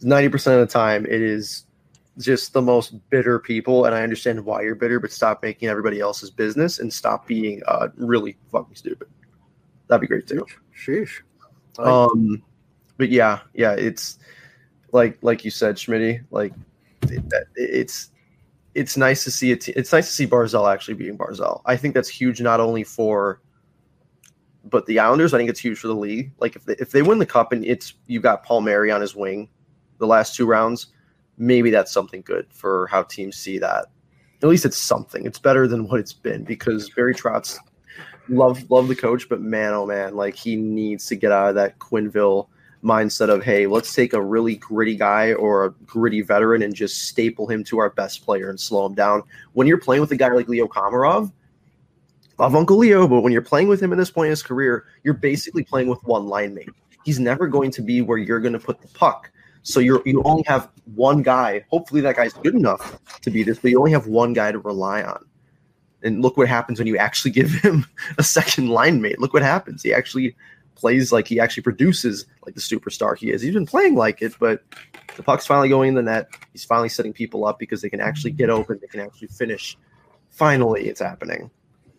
[0.00, 1.64] Ninety percent of the time, it is
[2.18, 6.00] just the most bitter people, and I understand why you're bitter, but stop making everybody
[6.00, 9.08] else's business and stop being uh, really fucking stupid.
[9.86, 10.46] That'd be great too.
[10.76, 11.20] Sheesh.
[11.78, 12.42] Um,
[12.96, 14.18] but yeah, yeah, it's
[14.92, 16.24] like like you said, Schmitty.
[16.30, 16.52] Like
[17.02, 17.22] it,
[17.54, 18.10] it's
[18.74, 19.68] it's nice to see it.
[19.68, 21.62] It's nice to see Barzal actually being Barzal.
[21.66, 23.40] I think that's huge, not only for
[24.64, 25.32] but the Islanders.
[25.32, 26.32] I think it's huge for the league.
[26.40, 29.14] Like if they, if they win the cup and it's you got Palmieri on his
[29.14, 29.48] wing,
[29.98, 30.88] the last two rounds,
[31.36, 33.86] maybe that's something good for how teams see that.
[34.42, 35.26] At least it's something.
[35.26, 37.58] It's better than what it's been because Barry Trotz
[38.28, 41.54] love love the coach, but man, oh man, like he needs to get out of
[41.56, 42.48] that Quenneville
[42.82, 47.08] mindset of hey, let's take a really gritty guy or a gritty veteran and just
[47.08, 49.22] staple him to our best player and slow him down.
[49.52, 51.32] When you're playing with a guy like Leo Komarov,
[52.38, 54.86] love Uncle Leo, but when you're playing with him at this point in his career,
[55.02, 56.70] you're basically playing with one line mate.
[57.04, 59.30] He's never going to be where you're going to put the puck.
[59.62, 61.64] So you're you only have one guy.
[61.70, 64.58] Hopefully that guy's good enough to be this, but you only have one guy to
[64.58, 65.24] rely on.
[66.02, 67.86] And look what happens when you actually give him
[68.18, 69.20] a second line mate.
[69.20, 69.82] Look what happens.
[69.82, 70.36] He actually
[70.78, 73.42] plays like he actually produces like the superstar he is.
[73.42, 74.62] He's been playing like it, but
[75.16, 76.28] the puck's finally going in the net.
[76.52, 78.78] He's finally setting people up because they can actually get open.
[78.80, 79.76] They can actually finish.
[80.30, 81.50] Finally, it's happening.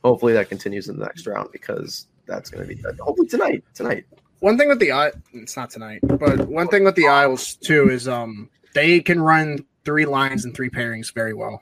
[0.04, 2.82] Hopefully that continues in the next round because that's going to be.
[3.00, 3.64] Hopefully tonight.
[3.74, 4.06] Tonight.
[4.40, 7.90] One thing with the I it's not tonight, but one thing with the Isles too
[7.90, 11.62] is um they can run three lines and three pairings very well.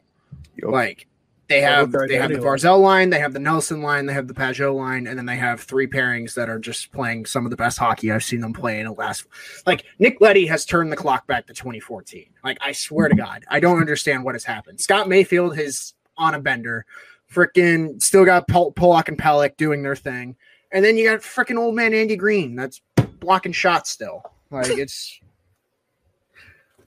[0.55, 0.71] Yup.
[0.71, 1.07] Like
[1.47, 4.05] they have with their they have the identity Barzal line, they have the Nelson line,
[4.05, 7.25] they have the Pageau line, and then they have three pairings that are just playing
[7.25, 9.25] some of the best hockey I've seen them play in the last.
[9.65, 12.25] Like Nick Leddy has turned the clock back to 2014.
[12.43, 14.81] Like I swear to God, I don't understand what has happened.
[14.81, 16.85] Scott Mayfield is on a bender.
[17.33, 20.35] Freaking still got Pol- Pulock and Pelech doing their thing,
[20.71, 22.81] and then you got freaking old man Andy Greene that's
[23.19, 24.23] blocking shots still.
[24.51, 25.19] Like it's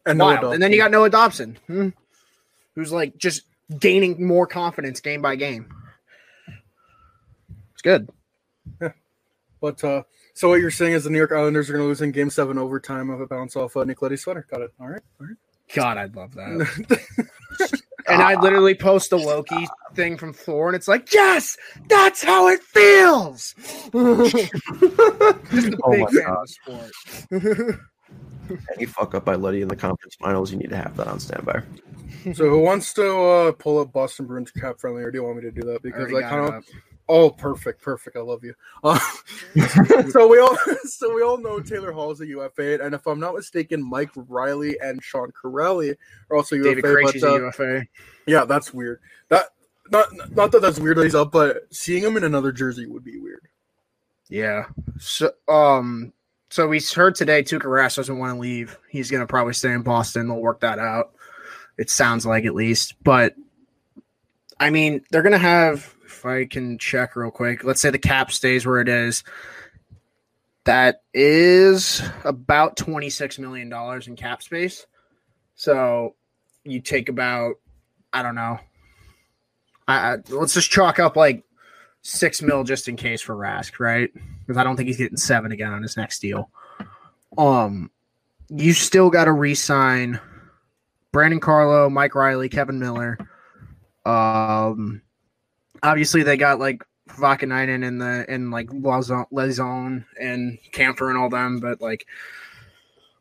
[0.06, 0.50] And Noah.
[0.50, 1.88] And then you got Noah Dobson, hmm,
[2.74, 3.42] who's like just
[3.78, 5.72] gaining more confidence game by game.
[7.72, 8.10] It's good.
[8.80, 8.92] Yeah.
[9.60, 10.02] But uh,
[10.34, 12.30] so what you're saying is the New York Islanders are going to lose in Game
[12.30, 14.46] Seven overtime of a bounce off uh, Nick Leddy's sweater.
[14.50, 14.72] Got it.
[14.80, 15.02] All right.
[15.20, 15.36] All right.
[15.74, 17.80] God, I'd love that.
[18.10, 21.56] and I literally post a Loki thing from Thor, and it's like, yes,
[21.88, 23.54] that's how it feels.
[23.92, 26.42] Just a Oh big my fan God.
[26.42, 27.80] of sport.
[28.76, 31.20] Any fuck up by Leddy in the conference finals, you need to have that on
[31.20, 31.62] standby.
[32.34, 35.36] So who wants to uh, pull up Boston Bruins cap friendly, or do you want
[35.36, 35.82] me to do that?
[35.82, 36.64] Because Already I kind of up.
[37.12, 38.16] Oh, perfect, perfect.
[38.16, 38.54] I love you.
[38.84, 38.96] Uh,
[40.10, 43.18] so we all so we all know Taylor Hall is a UFA, and if I'm
[43.18, 45.96] not mistaken, Mike Reilly and Sean Kuraly
[46.30, 46.68] are also UFA.
[46.68, 47.86] David but, uh, a UFA.
[48.26, 49.00] Yeah, that's weird.
[49.28, 49.46] That
[49.90, 53.02] not not that that's weird that he's up, but seeing him in another jersey would
[53.02, 53.48] be weird.
[54.28, 54.66] Yeah.
[55.00, 56.12] So um
[56.48, 58.78] so we heard today Tuukka Rask doesn't want to leave.
[58.88, 60.28] He's gonna probably stay in Boston.
[60.28, 61.10] They'll work that out.
[61.76, 62.94] It sounds like at least.
[63.02, 63.34] But
[64.60, 68.30] I mean, they're gonna have if I can check real quick, let's say the cap
[68.30, 69.24] stays where it is.
[70.64, 73.72] That is about $26 million
[74.06, 74.86] in cap space.
[75.54, 76.14] So
[76.64, 77.54] you take about,
[78.12, 78.58] I don't know.
[79.88, 81.42] I, I, let's just chalk up like
[82.02, 84.10] six mil just in case for Rask, right?
[84.40, 86.50] Because I don't think he's getting seven again on his next deal.
[87.38, 87.90] Um,
[88.50, 90.20] you still got to re-sign
[91.12, 93.16] Brandon Carlo, Mike Reilly, Kevan Miller.
[94.04, 95.00] Um,
[95.82, 101.60] obviously they got like Vaakanainen and the in like Lauzon, and Kampfer and all them,
[101.60, 102.06] but like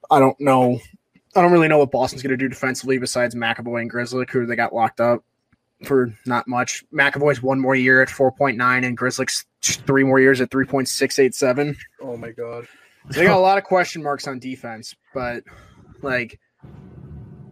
[0.10, 0.80] I don't know.
[1.36, 4.48] I don't really know what Boston's going to do defensively besides McAvoy and Grizzly, who
[4.48, 5.24] they got locked up
[5.84, 6.84] for not much.
[6.92, 11.78] McAvoy's one more year at 4.9 and Grizzly's three more years at 3.687.
[12.02, 12.68] Oh my god.
[13.12, 15.44] So they got a lot of question marks on defense, but
[16.02, 16.40] like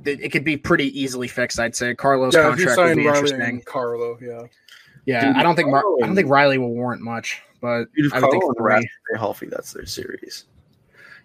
[0.06, 1.60] it, it could be pretty easily fixed.
[1.60, 3.62] I'd say Carlos yeah, contract would be Reilly interesting.
[3.62, 4.44] Carlo, yeah.
[5.08, 8.14] Yeah, Dude, I don't think Mar- I don't think Reilly will warrant much, but Dude,
[8.14, 9.18] I would think Carlo and three.
[9.18, 10.46] healthy, that's their series.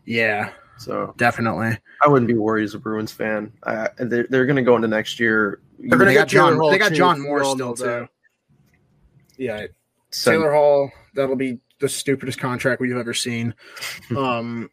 [0.07, 1.76] Yeah, So definitely.
[2.03, 3.53] I wouldn't be worried as a Bruins fan.
[3.64, 5.61] I, they're they're going to go into next year.
[5.78, 6.57] They're get got John.
[6.57, 8.09] Hall They got too, John Moore still too.
[9.37, 9.66] Yeah,
[10.11, 10.91] send- Taylor Hall.
[11.14, 13.55] That'll be the stupidest contract we've ever seen.
[14.16, 14.70] Um,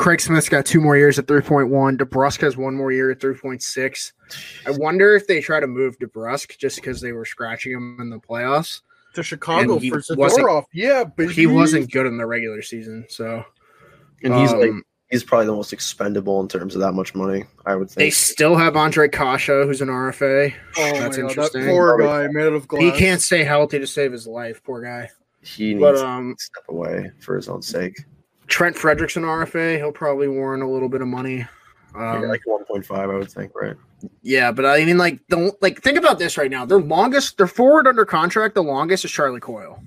[0.00, 1.98] Craig Smith's got two more years at three point one.
[1.98, 4.14] DeBrusk has one more year at three point six.
[4.66, 8.08] I wonder if they try to move DeBrusk just because they were scratching him in
[8.08, 8.80] the playoffs.
[9.14, 10.64] To Chicago for Zadorov.
[10.72, 13.44] Yeah, but He wasn't good in the regular season, so
[14.22, 17.44] and he's like um, he's probably the most expendable in terms of that much money.
[17.66, 20.54] I would think They still have Ondrej Kase, who's an RFA.
[20.78, 21.66] Oh That's my God, that interesting.
[21.66, 22.82] poor guy made of glass.
[22.82, 25.10] He can't stay healthy to save his life, poor guy.
[25.42, 27.96] He needs But to um, step away for his own sake.
[28.50, 31.46] Trent Frederickson RFA, he'll probably warrant a little bit of money.
[31.94, 33.76] Yeah, Um, like one point five, I would think, right?
[34.22, 36.64] yeah, but I mean, like, don't like think about this right now.
[36.66, 39.82] Their longest, their forward under contract, the longest is Charlie Coyle.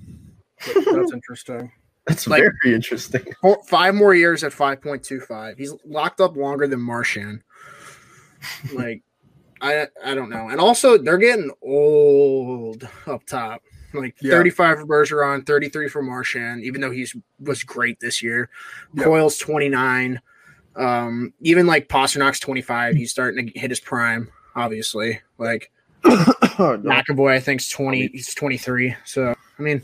[0.66, 1.70] That's interesting.
[2.06, 3.22] That's Like- very interesting.
[3.40, 5.56] Four, five more years at five point two five.
[5.56, 7.40] He's locked up longer than Marchand.
[8.74, 9.02] Like,
[9.62, 10.48] I I don't know.
[10.50, 13.62] And also, they're getting old up top.
[13.94, 14.32] Like Yeah.
[14.32, 18.50] 35 for Bergeron, 33 for Marchand, even though he's was great this year.
[18.92, 19.04] Yeah.
[19.04, 20.20] Coyle's 29.
[20.76, 22.96] Um, even like Pastrnak's 25.
[22.96, 25.20] He's starting to hit his prime, obviously.
[25.38, 25.70] Like
[26.04, 26.34] Oh,
[26.82, 26.90] no.
[26.90, 28.08] McAvoy, I think, is 20.
[28.08, 28.94] He's 23.
[29.04, 29.80] So, I mean,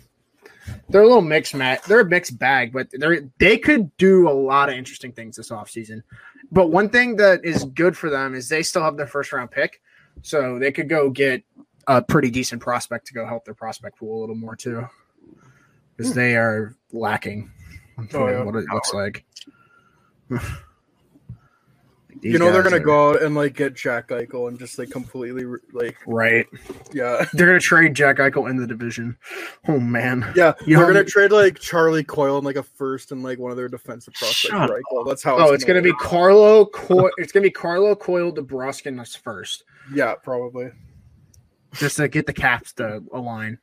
[0.89, 1.83] they're a little mixed, Matt.
[1.85, 5.51] They're a mixed bag, but they're they could do a lot of interesting things this
[5.51, 6.03] offseason.
[6.53, 9.51] But one thing that is good for them is they still have their first round
[9.51, 9.81] pick.
[10.23, 11.43] So they could go get
[11.91, 14.87] a pretty decent prospect to go help their prospect pool a little more too.
[15.97, 16.19] Because hmm.
[16.19, 17.51] they are lacking
[18.15, 18.43] Oh, yeah.
[18.45, 19.25] what it looks like.
[22.23, 25.45] you know they're gonna go out and like get Jack Eichel and just like completely
[25.73, 26.47] like right.
[26.93, 29.17] yeah They're gonna trade Jack Eichel in the division.
[29.69, 30.33] Oh man.
[30.37, 33.41] yeah You they're know- gonna trade like Charlie Coyle and like a first and like
[33.41, 34.81] one of their defensive prospects Eichel.
[34.93, 35.37] Oh, that's how.
[35.39, 36.01] Oh, it's gonna be work.
[36.01, 36.67] Carlo.
[36.67, 40.71] Co- it's gonna be Carlo Coyle, DeBrusk, and us first, yeah probably
[41.75, 43.59] just to get the caps to align,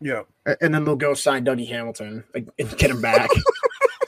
[0.00, 0.22] yeah.
[0.60, 3.28] And then they'll go sign Dougie Hamilton like, and get him back,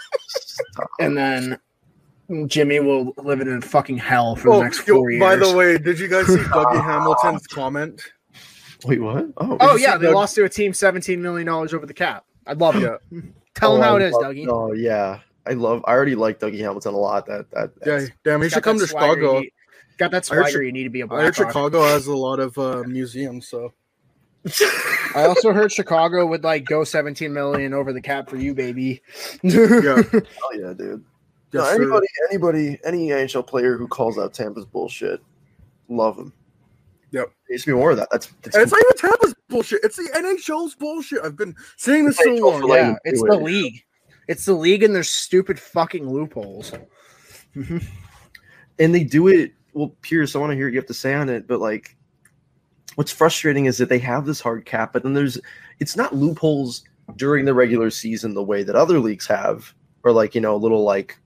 [1.00, 1.58] and then
[2.46, 5.20] Jimmy will live in fucking hell for the Oh, next yo, four years.
[5.20, 8.02] by the way, did you guys see Dougie Hamilton's comment?
[8.84, 9.26] Wait, what?
[9.38, 12.24] Oh, oh yeah, they Doug- lost to a team seventeen million dollars over the cap.
[12.46, 12.82] I'd love it.
[12.82, 13.20] Yeah,
[13.54, 14.46] Tell oh, him how I it is, love- Dougie.
[14.48, 15.82] Oh yeah, I love.
[15.86, 17.26] I already like Dougie Hamilton a lot.
[17.26, 18.06] That that yeah.
[18.24, 19.34] Damn, he should come to Chicago.
[19.36, 19.52] you need-
[19.98, 21.48] Got that I heard you need to be a I heard Blackhawk.
[21.48, 23.72] Chicago has a lot of uh, museums, so
[25.14, 29.02] I also heard Chicago would like go 17 million over the cap for you, baby.
[29.42, 29.58] yeah.
[30.12, 30.22] hell
[30.54, 31.04] yeah, dude.
[31.52, 31.74] No, Yes, sir.
[31.82, 35.20] anybody, anybody, any NHL player who calls out Tampa's bullshit,
[35.88, 36.32] love him.
[37.12, 37.30] Yep.
[37.48, 38.08] Needs to be more of that.
[38.10, 39.80] That's, that's And it's not even Tampa's bullshit.
[39.82, 41.20] It's the NHL's bullshit.
[41.24, 42.60] I've been saying this so NHL long.
[42.60, 43.82] for like- yeah, it's do the league.
[44.28, 46.72] It's the league and their stupid fucking loopholes.
[47.54, 47.80] and
[48.94, 49.52] they do it.
[49.76, 51.98] Well, Pierce, I want to hear what you have to say on it, but like,
[52.94, 55.38] what's frustrating is that they have this hard cap, but then there's,
[55.80, 56.82] it's not loopholes
[57.16, 60.82] during the regular season the way that other leagues have, or like you know, little
[60.82, 61.18] like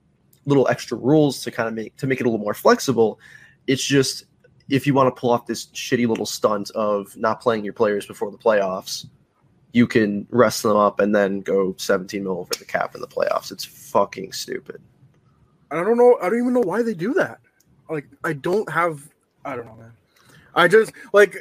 [0.47, 3.21] little extra rules to kind of make to make it a little more flexible.
[3.69, 4.25] It's just
[4.69, 8.05] if you want to pull off this shitty little stunt of not playing your players
[8.05, 9.07] before the playoffs,
[9.73, 13.07] you can rest them up and then go 17 mil over the cap in the
[13.07, 13.53] playoffs.
[13.53, 14.83] It's fucking stupid.
[15.71, 16.19] I don't know.
[16.21, 17.39] I don't even know why they do that.
[17.91, 19.09] Like, I don't have.
[19.45, 19.93] I don't know, man.
[20.55, 21.37] I just like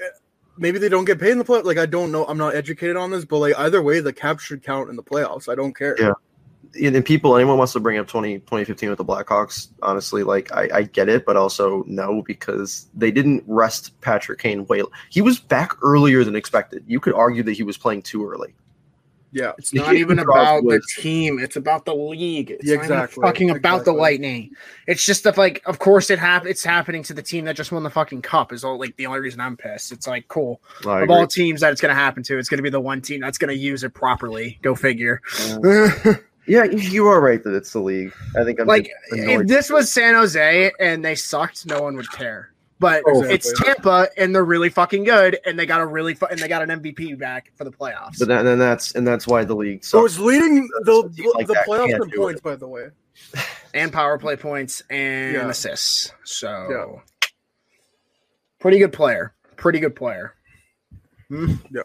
[0.59, 1.61] maybe they don't get paid in the play.
[1.61, 2.25] Like, I don't know.
[2.25, 5.03] I'm not educated on this, but like either way, the cap should count in the
[5.03, 5.49] playoffs.
[5.49, 5.95] I don't care.
[5.99, 6.13] Yeah.
[6.79, 10.69] And people, anyone wants to bring up 20, 2015 with the Blackhawks, honestly, like I,
[10.71, 14.83] I get it, but also no, because they didn't rest Patrick Kane way.
[15.09, 16.83] He was back earlier than expected.
[16.85, 18.53] You could argue that he was playing too early.
[19.31, 19.51] Yeah.
[19.57, 21.39] It's not even about the team.
[21.39, 22.51] It's about the league.
[22.51, 23.91] It's Yeah, exactly, fucking about the.
[23.93, 24.51] Lightning.
[24.87, 27.71] It's just stuff like, of course, it hap- It's happening to the team that just
[27.71, 28.51] won the fucking cup.
[28.53, 29.91] Is all like the only reason I'm pissed.
[29.91, 31.15] It's like cool I of agree.
[31.15, 32.37] all teams that it's going to happen to.
[32.37, 34.57] It's going to be the one team that's going to use it properly.
[34.61, 35.21] Go figure.
[36.47, 38.11] Yeah, you- you are right that it's the league.
[38.35, 42.11] I think I'm like if this was San Jose and they sucked, no one would
[42.11, 42.51] care.
[42.79, 43.73] But Oh, it's exactly.
[43.73, 46.61] Tampa and they're really fucking good and they got a really fu- and they got
[46.61, 48.17] an MVP back for the playoffs.
[48.19, 49.83] but then, and that's and that's why the league.
[49.83, 52.43] So it's leading So the a like the playoffs can't in points, it.
[52.43, 52.87] by the way.
[53.73, 55.49] and power play points and Yeah.
[55.49, 56.13] assists.
[56.23, 57.29] So Yeah.
[58.59, 59.33] pretty good player.
[59.57, 60.35] Pretty good player.
[61.27, 61.55] Hmm.
[61.69, 61.81] Yeah.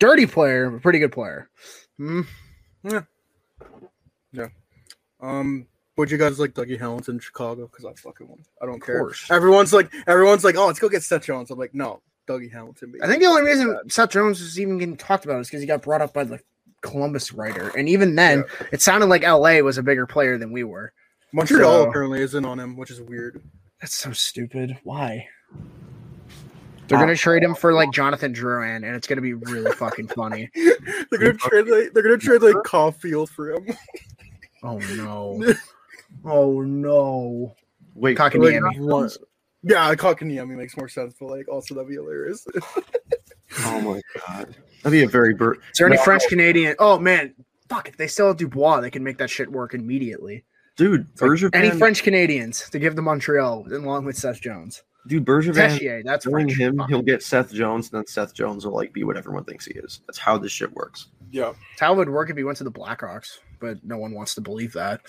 [0.00, 1.48] Dirty player, but pretty good player.
[1.96, 2.22] Hmm.
[5.20, 5.66] Um,
[5.96, 7.68] would you guys like Dougie Hamilton in Chicago?
[7.68, 8.46] Because I fucking want.
[8.60, 8.98] I don't care.
[8.98, 9.30] course.
[9.30, 11.50] Everyone's like, everyone's like, oh, let's go get Seth Jones.
[11.50, 12.92] I'm like, no, Dougie Hamilton.
[12.92, 13.02] baby.
[13.02, 15.66] I think the only reason Seth Jones is even getting talked about is because he
[15.66, 16.40] got brought up by the
[16.80, 17.68] Columbus writer.
[17.76, 20.92] And even then, it sounded like LA was a bigger player than we were.
[21.32, 23.42] Montreal so- apparently isn't on him, which is weird.
[23.80, 24.78] That's so stupid.
[24.84, 25.28] Why?
[26.86, 27.16] They're gonna ah.
[27.16, 30.50] trade him for like Jonathan Drouin, and it's gonna be really fucking funny.
[30.54, 33.66] They're gonna trade like they're gonna trade like Caufield for him.
[34.62, 35.54] Oh no!
[36.24, 37.54] Oh no!
[37.94, 38.78] Wait, Kotkaniemi.
[38.80, 39.16] What?
[39.62, 42.46] Yeah, Kotkaniemi makes more sense, but like also that'd be hilarious.
[43.60, 46.74] oh my god, that'd be a very bur- Is there any French Canadian?
[46.78, 47.34] Oh man,
[47.68, 47.88] fuck!
[47.88, 50.44] If they still have Dubois, they can make that shit work immediately.
[50.76, 51.06] dude.
[51.12, 54.82] It's like any French Canadians to give to Montreal along with Seth Jones.
[55.06, 55.54] dude, Bergevin.
[55.54, 56.58] Tessier, that's Knowing French.
[56.60, 56.88] him, Fuck.
[56.88, 59.74] he'll get Seth Jones, and then Seth Jones will like be what everyone thinks he
[59.74, 60.00] is.
[60.06, 61.08] That's how this shit works.
[61.30, 61.52] yeah.
[61.70, 64.34] That's how it would work if he went to the Blackhawks, but no one wants
[64.34, 65.00] to believe that.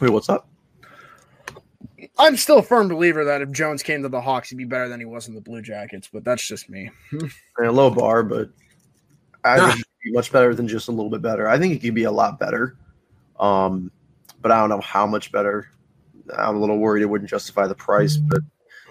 [0.00, 0.48] Wait, what's up?
[2.18, 4.88] I'm still a firm believer that if Jones came to the Hawks, he'd be better
[4.88, 6.90] than he was in the Blue Jackets, but that's just me.
[7.62, 8.50] a low bar, but
[9.44, 11.48] I think it'd be much better than just a little bit better.
[11.48, 12.76] I think it could be a lot better.
[13.38, 13.90] Um,
[14.42, 15.70] but I don't know how much better.
[16.36, 18.40] I'm a little worried it wouldn't justify the price, but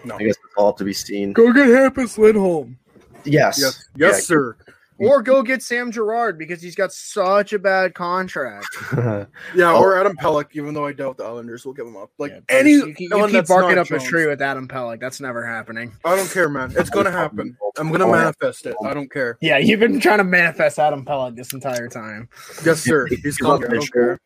[0.06, 0.16] No.
[0.16, 1.34] I guess it's all up to be seen.
[1.34, 2.78] Go get Hampus Lindholm.
[3.26, 3.60] Yes.
[3.60, 4.20] Yes, yes, Yeah.
[4.22, 4.58] sir.
[4.98, 8.68] Or go get Sam Girard because he's got such a bad contract.
[9.56, 9.82] Yeah, Oh.
[9.82, 12.12] or Adam Pelech, even though I doubt the Islanders will give him up.
[12.18, 15.00] Like Yeah, any, you, keep- you keep barking not up a tree with Adam Pelech.
[15.02, 15.94] That's never happening.
[16.06, 16.74] I don't care, man.
[16.78, 17.58] It's gonna happen.
[17.78, 18.76] I'm gonna Oh, manifest it.
[18.86, 19.38] I don't care.
[19.42, 22.30] Yeah, you've been trying to manifest Adam Pelech this entire time.
[22.66, 23.06] Yes, sir.
[23.08, 23.66] If they He's give up coming.
[23.66, 24.20] I don't Mitchell- care.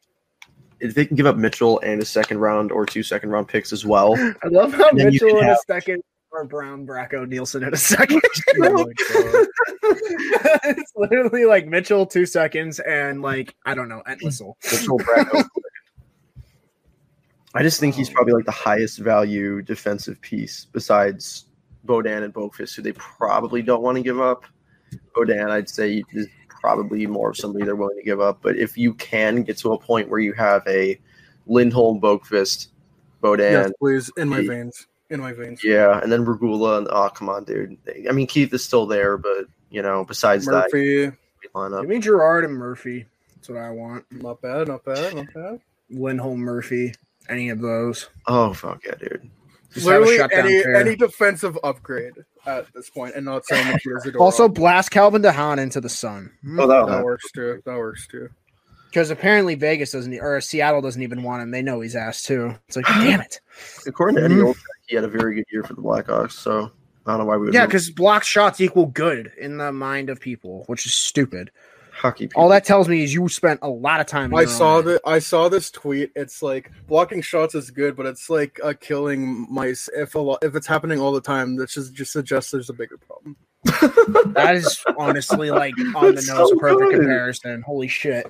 [0.81, 3.73] If they can give up Mitchell and a second round or two second round picks
[3.73, 4.13] as well,
[4.43, 7.63] I love how And then you Mitchell can in a second or Brown Bracco Nielsen
[7.63, 8.21] in a second.
[8.61, 9.47] Oh my God.
[10.65, 14.57] it's literally like Mitchell two seconds and like I don't know Entwistle.
[14.71, 15.43] Mitchell Bracco.
[17.55, 21.45] I just think he's um, probably like the highest value defensive piece besides
[21.85, 24.45] Beaudin and Boqvist, who they probably don't want to give up.
[25.15, 28.39] Beaudin, I'd say, is probably more of somebody they're willing to give up.
[28.41, 30.99] But if you can get to a point where you have a
[31.47, 32.67] Lindholm, Boqvist,
[33.23, 34.11] Beaudin, Yes, please.
[34.17, 34.87] In my veins.
[35.09, 35.63] In my veins.
[35.63, 37.77] yeah, and then Regula, and oh come on, dude.
[38.07, 41.05] I mean Keith is still there, but you know, besides Murphy.
[41.07, 41.13] that
[41.55, 43.05] lineup, Give me Girard and Murphy.
[43.35, 44.05] That's what I want.
[44.11, 44.67] Not bad.
[44.67, 45.15] Not bad.
[45.15, 45.59] Not bad.
[45.89, 46.93] Lindholm Murphy.
[47.27, 48.09] Any of those.
[48.27, 49.29] oh fuck yeah, dude.
[49.73, 50.75] Just Literally any pair.
[50.75, 52.13] any defensive upgrade
[52.47, 55.89] at this point, and not saying that here's a Also, blast Calvin DeHaan into the
[55.89, 56.31] sun.
[56.57, 57.61] Oh, that'll that works too.
[57.65, 58.29] That works too.
[58.89, 61.51] Because apparently Vegas doesn't, or Seattle doesn't even want him.
[61.51, 62.55] They know he's ass too.
[62.67, 63.39] It's like, damn it.
[63.85, 64.35] According to Eddie.
[64.35, 64.55] Olczyk,
[64.89, 66.71] he had a very good year for the Blackhawks, so
[67.05, 69.71] I don't know why we would Yeah, move because block shots equal good in the
[69.71, 71.51] mind of people, which is stupid.
[71.93, 72.41] hockey people.
[72.41, 74.33] All that tells me is you spent a lot of time.
[74.33, 75.01] I saw own that.
[75.05, 76.11] I saw this tweet.
[76.15, 79.87] It's like blocking shots is good, but it's like uh, killing mice.
[79.95, 82.73] If a lot, if it's happening all the time, that just just suggests there's a
[82.73, 83.35] bigger problem.
[84.33, 86.99] That is honestly like on the nose so perfect good.
[87.01, 87.61] comparison.
[87.61, 88.25] Holy shit.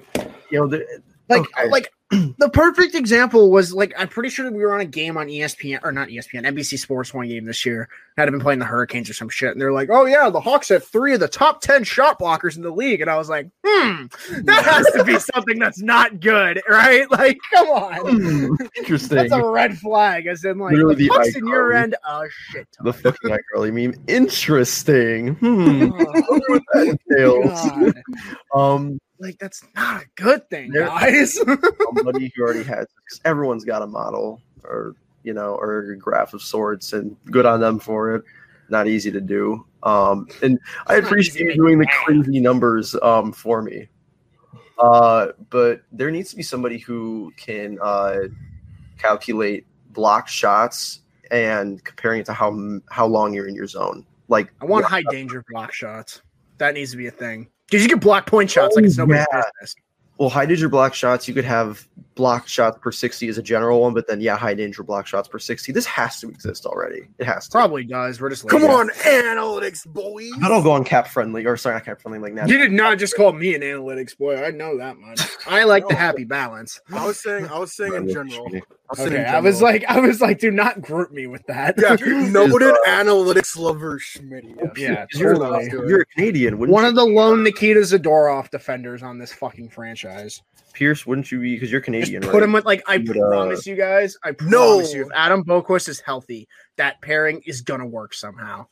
[0.49, 0.85] you know, the,
[1.29, 1.69] Like, Okay.
[1.69, 5.27] like the perfect example was like I'm pretty sure we were on a game on
[5.27, 7.87] ESPN or not ESPN, NBC Sports one game this year.
[8.17, 10.67] Had been playing the Hurricanes or some shit, and they're like, "Oh yeah, the Hawks
[10.69, 13.47] have three of the top ten shot blockers in the league," and I was like,
[13.65, 14.07] "Hmm,
[14.43, 17.05] that has to be something that's not good, right?
[17.19, 19.17] Like, come on, Interesting.
[19.17, 22.67] that's a red flag." As in, like, Literally the Hawks in your end, oh shit
[22.75, 22.85] ton.
[22.87, 23.93] the fucking iCarly meme.
[24.07, 25.35] Interesting.
[25.35, 25.91] Hmm.
[27.11, 27.93] Oh,
[28.53, 31.37] um, Like, that's not a good thing, guys.
[31.99, 36.33] Somebody who already has because everyone's got a model or you know or a graph
[36.33, 38.23] of sorts, and good on them for it.
[38.69, 39.65] Not easy to do.
[39.83, 43.87] Um, and I appreciate you doing the crazy numbers um for me.
[44.77, 48.19] Uh, but there needs to be somebody who can uh
[48.97, 54.05] calculate block shots and comparing it to how how long you're in your zone.
[54.27, 56.21] Like I want high danger block shots.
[56.59, 57.49] That needs to be a thing.
[57.65, 59.41] Because you can block point shots like it's Oh, nobody's yeah.
[59.61, 59.75] business.
[60.19, 61.87] Well, high danger block shots, you could have
[62.19, 65.27] block shots per 60 is a general one, but then, yeah, high danger block shots
[65.29, 65.71] per 60.
[65.71, 67.07] This has to exist already.
[67.17, 67.51] It has to.
[67.53, 68.19] Probably does.
[68.19, 68.73] We're just Come lazy.
[68.73, 70.31] on, analytics, boys.
[70.43, 72.45] I don't go on cap friendly, or sorry, not cap friendly, like now.
[72.45, 74.43] You did not just call me an analytics boy.
[74.43, 75.21] I know that much.
[75.47, 76.79] I like the happy balance.
[76.91, 78.47] I was saying, I was saying in general.
[78.53, 78.59] I
[78.89, 81.75] was Okay, in I was like, I was like, do not group me with that.
[81.77, 81.95] yeah,
[82.29, 84.55] noted analytics lover Schmitty.
[84.75, 84.77] Yes.
[84.77, 85.69] Yeah, You're, totally.
[85.89, 86.57] you're a Canadian.
[86.57, 90.41] One you, of the lone Nikita Zadorov defenders on this fucking franchise.
[90.79, 91.55] Pierce, wouldn't you be?
[91.55, 92.43] Because you're Just Canadian, put right?
[92.43, 94.15] him with like I You would, uh, promise you guys.
[94.23, 94.77] I No.
[94.77, 98.65] promise you, if Adam Boqvist is healthy, that pairing is gonna work somehow.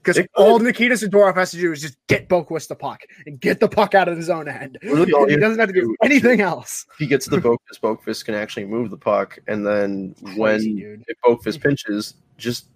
[0.00, 3.58] Because all Nikita Zadorov has to do is just get Boqvist the puck and get
[3.58, 4.78] the puck out of his own end.
[4.88, 6.86] All he doesn't have to do anything else.
[6.98, 11.60] He gets the Boqvist, Boqvist can actually move the puck, and then when Crazy, Boqvist
[11.60, 12.68] pinches, just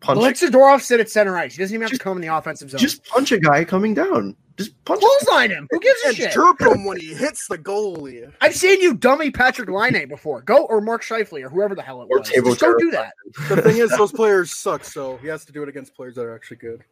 [0.00, 0.20] punch.
[0.20, 1.54] Let Zadorov sit at center ice.
[1.56, 2.78] He doesn't even have Just- to come in the offensive zone.
[2.80, 4.36] just punch a guy coming down.
[4.56, 5.02] Just punch.
[5.02, 5.08] him.
[5.08, 5.68] clothesline him.
[5.70, 6.32] Who gives a shit?
[6.32, 8.32] chirp him when he hits the goalie.
[8.40, 10.40] I've seen you dummy Patrik Laine before.
[10.40, 12.30] Go or Mark Scheifele or whoever the hell it Or was.
[12.30, 13.12] Tabo Just go do that.
[13.50, 16.22] The thing is, those players suck, so he has to do it against players that
[16.22, 16.84] are actually good.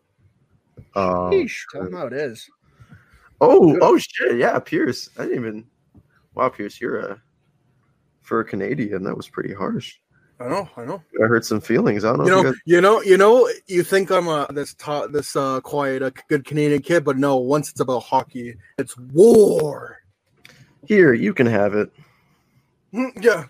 [0.94, 2.48] Um, Yeesh, tell him how it is.
[3.40, 4.36] Oh, oh shit!
[4.36, 5.08] Yeah, Pierce.
[5.18, 5.66] I didn't even.
[6.34, 7.22] Wow, Pierce, you're a
[8.22, 9.02] for a Canadian.
[9.04, 9.96] That was pretty harsh.
[10.40, 11.02] I know, I know.
[11.22, 12.04] I hurt some feelings.
[12.04, 12.24] I don't know.
[12.24, 13.50] You know, you guys, you know, you know.
[13.66, 17.36] You think I'm a this ta- this uh, quiet, a good Canadian kid, but no.
[17.36, 19.98] Once it's about hockey, it's war.
[20.86, 21.92] here, you can have it.
[22.92, 23.44] Mm, Yeah.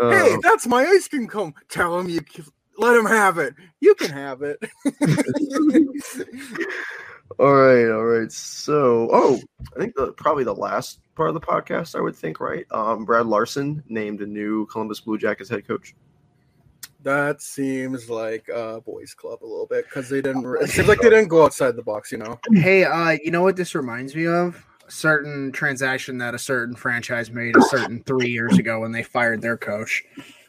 [0.00, 1.52] Uh, hey, that's my ice cream cone.
[1.68, 2.20] Tell him you
[2.76, 3.54] let him have it.
[3.80, 4.58] You can have it.
[7.38, 8.32] all right, all right.
[8.32, 9.40] So, oh,
[9.76, 12.64] I think the probably the last part of the podcast, I would think, right?
[12.70, 15.94] Um, Brad Larsen named a new Columbus Blue Jackets head coach.
[17.02, 20.44] that seems like a boys' club a little bit because they didn't.
[20.60, 22.10] It seems like they didn't go outside the box.
[22.10, 22.40] You know.
[22.52, 24.64] Hey, uh, you know what this reminds me of?
[24.86, 29.02] A certain transaction that a certain franchise made a certain three years ago when they
[29.02, 30.02] fired their coach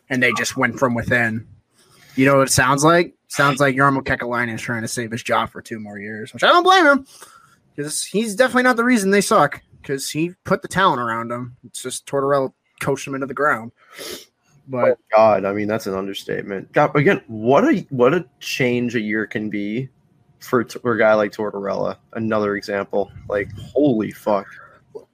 [0.09, 1.45] and they just went from within.
[2.16, 3.14] You know what it sounds like?
[3.28, 6.43] Sounds like Jarmo Kekalainen is trying to save his job for two more years, which
[6.43, 7.05] I don't blame him.
[7.76, 9.62] Because he's definitely not the reason they suck.
[9.82, 11.55] Because he put the talent around him.
[11.66, 12.51] It's just Tortorella
[12.82, 13.72] coached him into the ground.
[14.68, 16.72] But Oh God, I mean that's an understatement.
[16.74, 19.89] God, again, what a what a change a year can be
[20.39, 21.97] for, for a guy like Tortorella.
[22.14, 24.47] Another example, like holy fuck.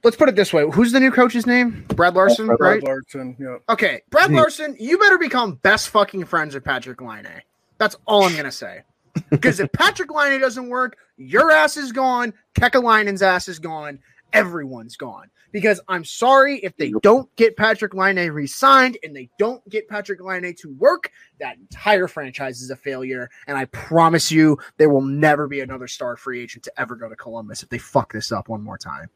[0.04, 1.84] Let's put it this way: Who's the new coach's name?
[1.88, 2.82] Brad Larsen, Brad right?
[2.82, 3.36] Larsen.
[3.38, 3.56] Yeah.
[3.68, 4.30] Okay, Brad.
[4.32, 7.42] Larsen, you better become best fucking friends with Patrik Laine.
[7.78, 8.82] That's all I'm gonna say.
[9.30, 12.34] Because if Patrik Laine doesn't work, your ass is gone.
[12.54, 13.98] Kekalainen's ass is gone.
[14.34, 15.30] Everyone's gone.
[15.52, 20.20] Because I'm sorry if they don't get Patrik Laine re-signed and they don't get Patrik
[20.20, 21.10] Laine to work,
[21.40, 23.30] that entire franchise is a failure.
[23.46, 27.08] And I promise you, there will never be another star free agent to ever go
[27.08, 29.08] to Columbus if they fuck this up one more time.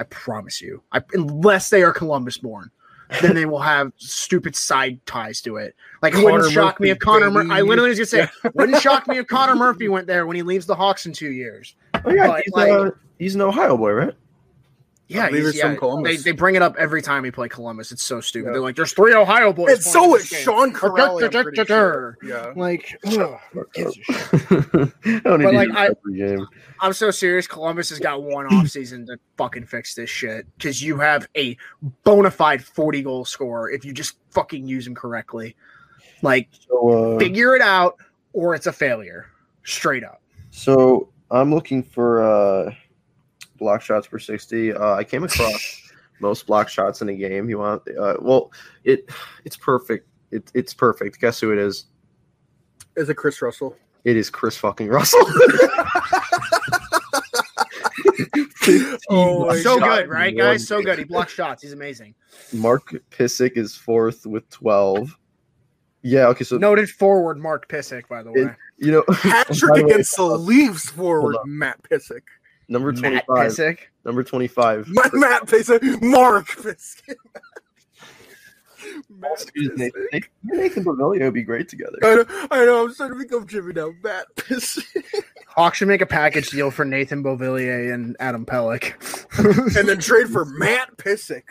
[0.00, 0.82] I promise you.
[0.90, 2.72] I, unless they are Columbus born
[3.20, 5.74] then they will have stupid side ties to it.
[6.02, 7.52] Like it wouldn't Connor shock me if Connor.
[7.52, 10.42] I literally was just say, wouldn't shock me if Connor Murphy went there when he
[10.42, 11.74] leaves the Hawks in two years.
[12.04, 14.14] Oh yeah, But, he's, like- uh, he's an Ohio boy, right?
[15.16, 16.22] Yeah, believe he's- it's from Columbus.
[16.22, 17.90] They, they bring it up every time we play Columbus.
[17.92, 18.46] It's so stupid.
[18.48, 18.52] Yeah.
[18.52, 20.26] They're like, "There's three Ohio boys." And so playing is.
[20.28, 21.66] Sean Kuraly.
[21.66, 22.16] Sure.
[22.22, 22.52] Yeah.
[22.56, 24.14] Like, ugh, who gives a shit?
[25.04, 26.46] I don't need But, to like, use I- every game.
[26.80, 27.46] I'm so serious.
[27.46, 31.56] Columbus has got one off season to fucking fix this shit because you have a
[32.04, 35.56] bona fide 40 goal scorer if you just fucking use him correctly.
[36.22, 37.96] Like, So, uh, figure it out
[38.32, 39.26] or it's a failure.
[39.64, 40.22] Straight up.
[40.50, 42.74] so I'm looking for uh,
[43.60, 44.72] block shots per sixty.
[44.72, 45.82] Uh, I came across
[46.20, 47.48] most block shots in a game.
[47.48, 47.82] You want?
[47.96, 48.50] Uh, well,
[48.82, 49.08] it
[49.44, 50.08] it's perfect.
[50.32, 51.20] It, it's perfect.
[51.20, 51.86] Guess who it is?
[52.96, 53.76] Is it Kris Russell?
[54.04, 55.20] It is Kris fucking Russell.
[59.08, 60.68] Oh so good, right, in guys?
[60.68, 60.98] So good.
[60.98, 61.62] He blocks shots.
[61.62, 62.14] He's amazing.
[62.52, 65.16] Mark Pysyk is fourth with 12.
[66.02, 68.40] Yeah, okay, so Noted forward, Mark Pysyk, by the way.
[68.42, 72.22] It- you know, Hat by trick the way, against the Leafs forward, Matt Pysyk.
[72.70, 73.26] Number Matt 25.
[73.52, 73.78] Pysyk.
[74.04, 74.88] Number 25.
[74.88, 76.00] Matt, Matt Pysyk.
[76.00, 77.02] Mark Pysyk.
[78.82, 79.90] Oh, Matt Excuse me.
[80.12, 81.98] Nathan, Nathan Beauvillier would be great together.
[82.02, 82.84] I know, I know.
[82.84, 83.90] I'm starting to become Jimmy now.
[84.02, 84.84] Matt Pysyk.
[85.48, 88.94] Hawks should make a package deal for Nathan Beauvillier and Adam Pelech.
[89.76, 91.42] and then trade for Matt Pysyk.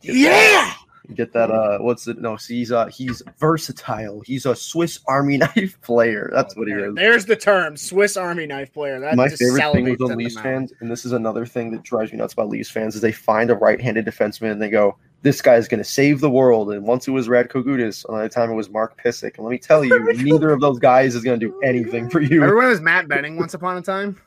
[0.00, 0.72] Yeah.
[1.14, 4.20] Get that uh what's it no, see, he's uh he's versatile.
[4.22, 6.30] He's a Swiss Army knife player.
[6.32, 6.94] That's what he is.
[6.94, 8.98] There's the term Swiss Army knife player.
[9.00, 10.44] That My just favorite thing with the at Leafs mouth.
[10.44, 13.12] fans, and this is another thing that drives me nuts about Leafs fans, is they
[13.12, 16.84] find a right-handed defenseman and they go, "This guy's going to save the world." And
[16.84, 19.36] once it was Radko Gudas, another time it was Mark Pysyk.
[19.36, 22.20] And let me tell you, neither of those guys is going to do anything for
[22.20, 22.42] you.
[22.42, 24.20] Everyone was Matt Benning once upon a time.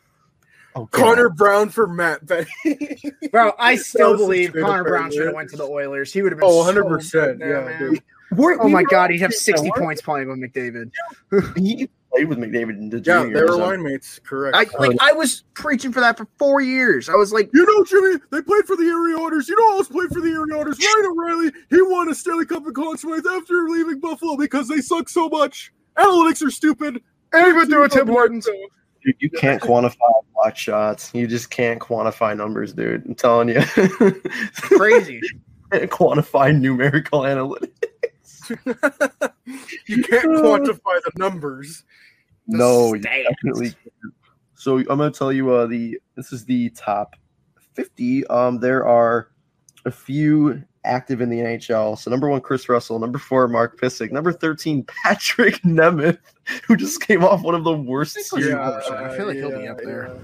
[0.76, 0.92] Oh, God.
[0.92, 2.48] Connor Brown for Matt Benny.
[3.32, 6.14] Bro, I still believe Connor Brown should have went to the Oilers.
[6.14, 7.80] He would have been Oh, 100%, good there, yeah, man.
[7.94, 8.04] dude.
[8.34, 10.92] We're- Oh we my god, he'd have 60 points playing with McDavid.
[11.58, 13.34] He played with McDavid in the yeah, juniors.
[13.40, 14.20] they were and- line mates.
[14.24, 14.56] Correct.
[14.56, 17.10] I like I was preaching for that for four years.
[17.10, 19.50] I was like, you know, Jimmy, they played for the Erie Otters.
[19.50, 20.78] You know I else played for the Erie Otters?
[20.80, 21.52] Ryan O'Reilly.
[21.72, 25.28] He won a Stanley Cup in Conn Smythe after leaving Buffalo because they suck so
[25.30, 25.72] much.
[25.98, 27.02] Analytics are stupid.
[27.34, 28.48] and he went through with Tim Hortons.
[29.10, 29.96] Dude, you can't quantify
[30.36, 31.10] block shots.
[31.14, 33.06] You just can't quantify numbers, dude.
[33.06, 33.62] I'm telling you.
[34.54, 35.20] Crazy.
[35.72, 37.72] can't quantify numerical analytics.
[39.88, 41.84] You can't quantify the numbers.
[42.46, 43.70] No, you definitely.
[43.70, 44.14] can't.
[44.54, 47.16] So I'm gonna tell you uh the this is the top
[47.74, 48.28] 50.
[48.28, 49.30] Um, there are
[49.86, 51.98] a few active in the NHL.
[51.98, 53.00] So number one, Kris Russell.
[53.00, 54.12] Number four, Mark Pysyk.
[54.12, 56.20] Number 13, Patrik Nemeth,
[56.66, 58.48] who just came off one of the worst series.
[58.48, 58.80] Yeah.
[58.92, 60.16] I feel like he'll be up there.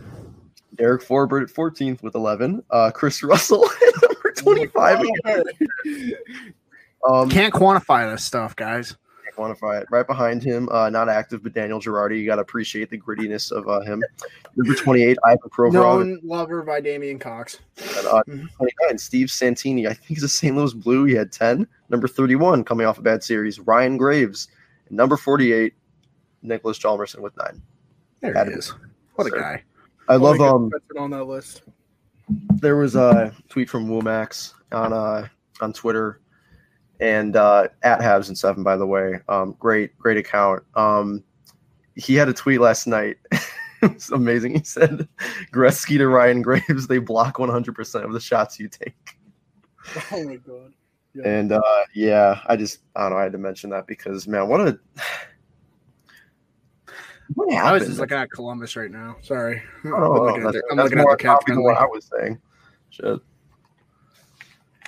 [0.75, 2.63] Derek Forbort at 14th with 11.
[2.69, 5.05] Uh, Kris Russell at number 25.
[7.09, 8.95] Um, Can't quantify this stuff, guys.
[9.35, 9.87] Can't quantify it.
[9.89, 12.19] Right behind him, uh, not active, but Daniel Girardi.
[12.19, 14.01] You got to appreciate the grittiness of uh, him.
[14.55, 15.73] Number 28, Ivan Provorov.
[15.73, 17.59] Known lover by Damien Cox.
[17.77, 19.87] And, uh, 29, Steve Santini.
[19.87, 20.55] I think he's a St.
[20.55, 21.05] Louis Blue.
[21.05, 21.67] He had 10.
[21.89, 24.47] Number 31, coming off a bad series, Ryan Graves.
[24.87, 25.73] And number 48,
[26.41, 27.61] Nicholas Chalmerson with nine.
[28.21, 28.73] There to is.
[29.15, 29.63] What a guy.
[30.07, 31.63] I love um on that list.
[32.55, 35.27] there was a tweet from Womax on uh
[35.61, 36.19] on Twitter
[36.99, 39.19] and uh at Habs and seven by the way.
[39.29, 40.63] Um great, great account.
[40.75, 41.23] Um
[41.95, 43.17] he had a tweet last night.
[43.81, 44.55] it was amazing.
[44.55, 45.07] He said
[45.53, 48.95] Gretzky to Ryan Graves, they block 100% of the shots you take.
[50.11, 50.73] Oh my god.
[51.13, 51.27] Yeah.
[51.27, 51.61] And uh
[51.93, 54.79] yeah, I just I don't know, I had to mention that because man, what a
[57.33, 59.15] what I was just looking at Columbus right now.
[59.21, 59.61] Sorry.
[59.83, 61.77] I'm Oh, looking at I'm looking at more their cap what.
[61.77, 62.39] I was saying.
[62.91, 63.19] Shit.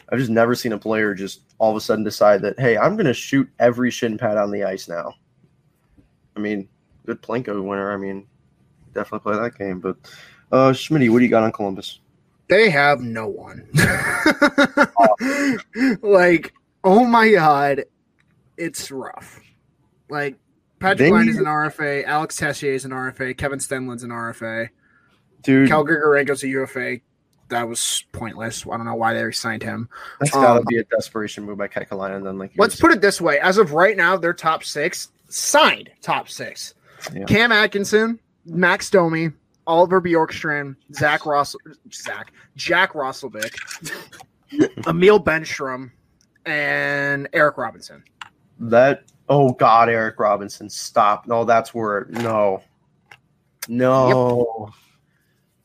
[0.10, 2.96] I've just never seen a player just all of a sudden decide that, hey, I'm
[2.96, 5.14] going to shoot every shin pad on the ice now.
[6.36, 6.68] I mean,
[7.06, 7.92] good Plinko winner.
[7.92, 8.28] I mean,
[8.94, 9.80] definitely play that game.
[9.80, 9.98] But,
[10.52, 12.00] uh, Schmitty, what do you got on Columbus?
[12.48, 13.68] They have no one.
[16.02, 16.54] like,
[16.84, 17.86] oh my god,
[18.56, 19.42] it's rough.
[20.10, 20.38] Like,
[20.80, 24.70] Patrik Laine is an RFA, Alex Texier is an RFA, Kevin Stenlund's an RFA,
[25.42, 27.00] Dude, Cal Grigorenko's a UFA.
[27.50, 28.66] That was pointless.
[28.66, 29.88] I don't know why they signed him.
[30.20, 32.38] that's got to um, be a desperation move by Kekalainen then.
[32.38, 36.28] Like, Let's put it this way: as of right now, they're top six, signed top
[36.30, 36.74] six.
[37.14, 37.26] Yeah.
[37.26, 39.32] Cam Atkinson, Max Domi,
[39.66, 41.60] Oliver Bjorkstrand, Zach Russell,
[41.94, 43.56] Zach, Jack Roslovic,
[44.88, 45.92] Emil Bemstrom,
[46.46, 48.04] and Eric Robinson.
[48.60, 49.04] that.
[49.30, 50.70] Oh, God, Eric Robinson.
[50.70, 51.28] Stop.
[51.28, 52.06] No, that's where.
[52.10, 52.64] No.
[53.68, 54.70] No.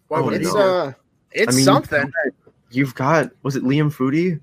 [0.09, 0.61] Why Oh, It's no.
[0.61, 0.93] uh,
[1.35, 2.13] it's I mean, something.
[2.71, 4.41] You've got, was it Liam Foudy?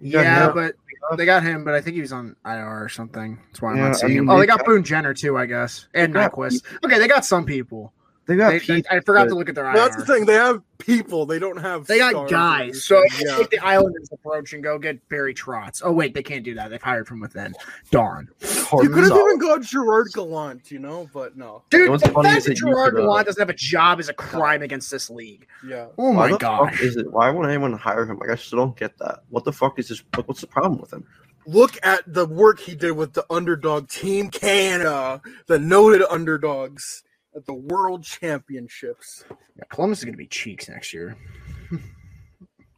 [0.00, 0.54] Yeah, him.
[0.54, 0.74] but
[1.16, 3.38] they got him, but I think he was on IR or something.
[3.48, 4.30] That's why I'm Yeah, not I seeing him.
[4.30, 6.62] Oh, they got got- Boone Jenner too, I guess, and Nyquist.
[6.84, 7.92] Okay, they got some people.
[8.26, 8.86] They got They- Pete.
[8.90, 9.74] I forgot but- to look at their IR.
[9.74, 10.26] That's the thing.
[10.26, 11.26] They have people.
[11.26, 11.86] They don't have.
[11.86, 12.84] They got guys.
[12.84, 13.36] So yeah.
[13.36, 15.82] take the Islanders approach and go get Barry Trotz.
[15.84, 16.70] Oh wait, they can't do that.
[16.70, 17.54] They've hired from within.
[17.90, 21.62] Darn, you could have even got Gerard Gallant, you know, but no.
[21.70, 21.90] dude.
[21.90, 24.14] what's The funny fact is that that Gerard Gallant doesn't have a job is a
[24.14, 25.46] crime against this league.
[25.66, 25.86] Yeah.
[25.98, 26.80] Oh my god.
[26.80, 27.10] Is it?
[27.10, 28.18] Why won't anyone hire him?
[28.18, 29.24] Like, I still don't get that.
[29.30, 30.02] What the fuck is this?
[30.16, 31.04] Like, what's the problem with him?
[31.44, 37.02] Look at the work he did with the underdog team Canada, the noted underdogs
[37.34, 39.24] at the World Championships.
[39.56, 41.16] Yeah, Columbus is going to be cheeks next year.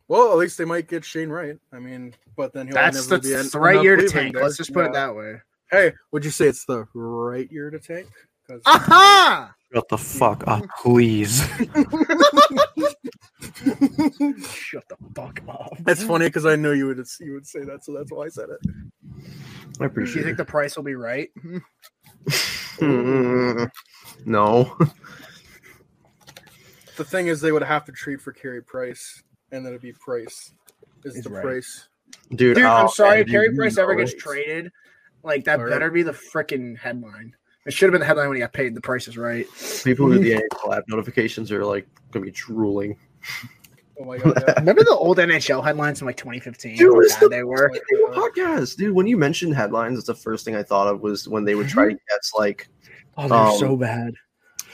[0.07, 1.59] Well, at least they might get Shane Wright.
[1.73, 3.97] I mean, but then he'll That's never the, be that's en- the right enough year
[3.97, 4.35] to leaving tank.
[4.35, 4.45] there.
[4.45, 5.37] Let's just put it that way.
[5.71, 8.07] Hey, would you say it's the right year to tank?
[8.47, 9.55] 'Cause- Aha!
[9.73, 11.41] Shut the fuck up, please.
[14.47, 15.73] Shut the fuck up.
[15.81, 18.29] That's funny because I knew you would you would say that, so that's why I
[18.29, 18.61] said it.
[19.81, 20.15] I appreciate.
[20.15, 20.39] Do you think it.
[20.39, 21.31] the price will be right?
[24.27, 24.77] No.
[26.97, 29.93] The thing is, they would have to trade for Carey Price, and then it'd be
[29.93, 30.53] Price
[31.05, 31.43] is He's the right.
[31.43, 31.89] price.
[32.31, 33.21] Dude, Dude, I'm sorry.
[33.21, 34.71] If Carey Price ever gets traded,
[35.23, 35.73] like that Alright.
[35.73, 37.35] better be the freaking headline.
[37.67, 38.75] It should have been the headline when he got paid.
[38.75, 39.47] The price is right.
[39.85, 42.99] people with the NHL app notifications are like gonna be drooling.
[44.01, 44.43] Oh my god!
[44.47, 44.55] Yeah.
[44.59, 46.77] Remember the old NHL headlines from like 2015?
[46.77, 47.71] Dude, it's the they were.
[48.13, 48.95] podcast, dude.
[48.95, 51.69] When you mentioned headlines, it's the first thing I thought of was when they would
[51.69, 52.69] try to guess like
[53.17, 54.15] Oh, they're Um, so bad.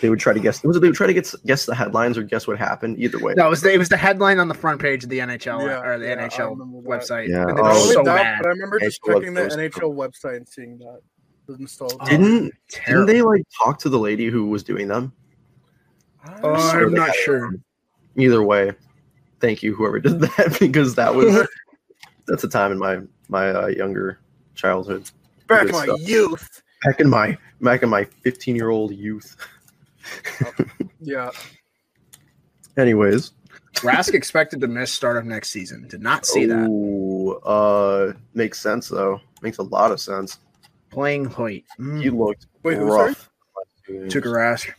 [0.01, 2.17] they would try to guess was it they would try to guess guess the headlines
[2.17, 2.99] or guess what happened.
[2.99, 5.11] Either way, No, it was the, it was the headline on the front page of
[5.11, 7.29] the NHL Yeah, or the yeah, NHL website.
[7.29, 8.39] Yeah, And oh, it Not was only so that, bad.
[8.43, 9.71] but I remember just NHL checking the website.
[9.71, 11.01] NHL website and seeing that
[11.47, 12.01] was installed.
[12.07, 13.05] didn't Terrible.
[13.07, 15.13] didn't they like talk to the lady who was doing them?
[16.27, 17.53] Uh, I'm not sure.
[18.17, 18.73] Either way,
[19.41, 21.47] thank you whoever did that because that was
[22.27, 24.19] that's a time in my my uh, younger
[24.55, 25.11] childhood.
[25.49, 26.01] Back in my stuff.
[26.01, 26.63] youth.
[26.85, 29.37] Back in my back in my 15 year old youth.
[31.03, 31.31] Yeah.
[32.77, 33.33] Anyways,
[33.77, 35.89] Rask expected to miss start of next season.
[35.89, 36.69] Did not see that.
[36.69, 39.19] Ooh, uh, makes sense though.
[39.41, 40.39] Makes a lot of sense.
[40.91, 41.65] Playing Hoyt.
[41.79, 42.03] Mm.
[42.03, 43.31] He looked Wait, rough.
[43.89, 44.71] Tuukka Rask.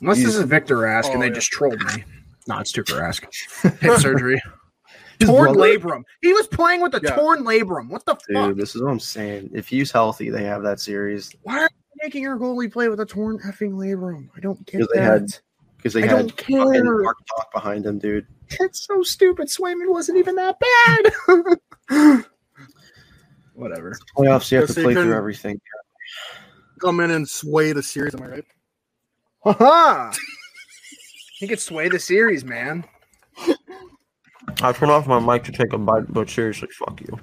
[0.00, 1.34] Unless this is Victor Rask Oh, and they yeah.
[1.34, 2.04] just trolled me.
[2.46, 2.98] No, it's Tuukka
[3.62, 3.78] Rask.
[3.80, 4.40] Hip surgery.
[5.20, 6.02] His torn brother- labrum.
[6.20, 7.14] He was playing with a Yeah.
[7.14, 7.88] torn labrum.
[7.88, 8.26] What the fuck?
[8.48, 9.50] Dude, this is what I'm saying.
[9.54, 11.68] If he's healthy, they have that series Why are you
[12.02, 14.28] making your goalie play with a torn effing labrum?
[14.36, 15.20] I don't get Because they that.
[15.20, 15.38] had-
[15.76, 17.02] because they I had don't fucking care.
[17.02, 18.26] Mark Talk behind him, dude.
[18.58, 19.48] That's so stupid.
[19.48, 22.24] Swayman wasn't even that bad.
[23.54, 23.96] Whatever.
[24.16, 25.60] Playoffs, you have to play through everything.
[26.80, 28.14] Come in and sway the series.
[28.14, 28.44] Am I right?
[29.44, 30.12] Haha.
[31.42, 32.84] He could sway the series, man.
[34.62, 37.18] I turned off my mic to take a bite, but seriously, fuck you.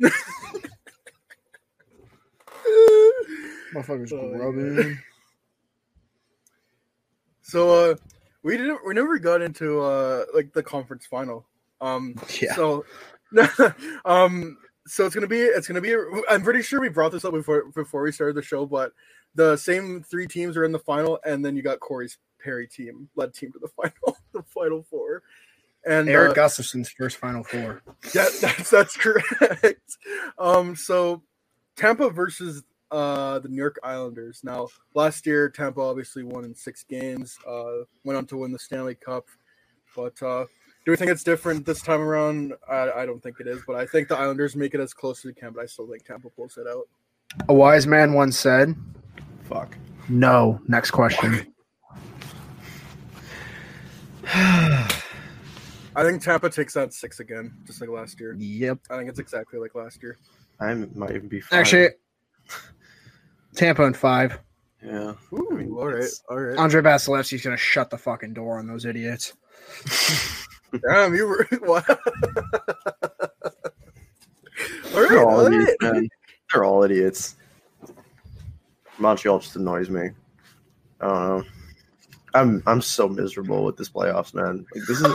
[3.72, 4.94] Motherfuckers Oh, yeah.
[7.42, 7.94] So uh
[8.42, 11.46] we didn't we never got into uh like the conference final.
[11.80, 12.56] Um Yeah.
[12.56, 12.84] so
[14.04, 14.58] um
[14.88, 15.94] so it's gonna be it's gonna be
[16.28, 18.90] I'm pretty sure we brought this up before before we started the show, but
[19.36, 23.08] the same three teams are in the final, and then you got Corey's Perry team
[23.16, 25.22] led team to the final, the final four.
[25.86, 27.82] And Eric uh, Gustafsson's first Final Four.
[28.14, 29.96] yeah, that's that's correct.
[30.38, 31.22] Um, so
[31.76, 34.40] Tampa versus uh the New York Islanders.
[34.42, 38.58] Now, last year Tampa obviously won in six games, uh, went on to win the
[38.58, 39.26] Stanley Cup.
[39.94, 40.46] But uh
[40.84, 42.54] do we think it's different this time around?
[42.66, 45.18] I, I don't think it is, but I think the Islanders make it as close
[45.18, 45.52] as they can.
[45.52, 46.88] But I still think Tampa pulls it out.
[47.50, 48.74] A wise man once said,
[49.42, 49.76] Fuck.
[50.08, 51.52] "No." Next question.
[54.34, 58.34] I think Tampa takes that six again, just like last year.
[58.38, 58.78] yep.
[58.90, 60.16] I think it's exactly like last year.
[60.60, 61.60] I might even be fine.
[61.60, 61.88] Actually,
[63.56, 64.38] Tampa in five.
[64.84, 65.14] yeah.
[65.32, 66.04] Ooh, I mean, all right.
[66.28, 66.58] All right.
[66.58, 69.34] Andre Vasilevskiy's gonna shut the fucking door on those idiots.
[70.90, 71.88] Damn, you were what?
[71.90, 71.98] all
[75.00, 75.92] right, They're all all idiots, right.
[75.94, 76.08] man.
[76.52, 77.36] They're all idiots.
[78.98, 80.10] Montreal just annoys me.
[81.00, 81.44] I don't know.
[82.34, 84.64] I'm I'm so miserable with this playoffs, man.
[84.74, 85.14] Like this is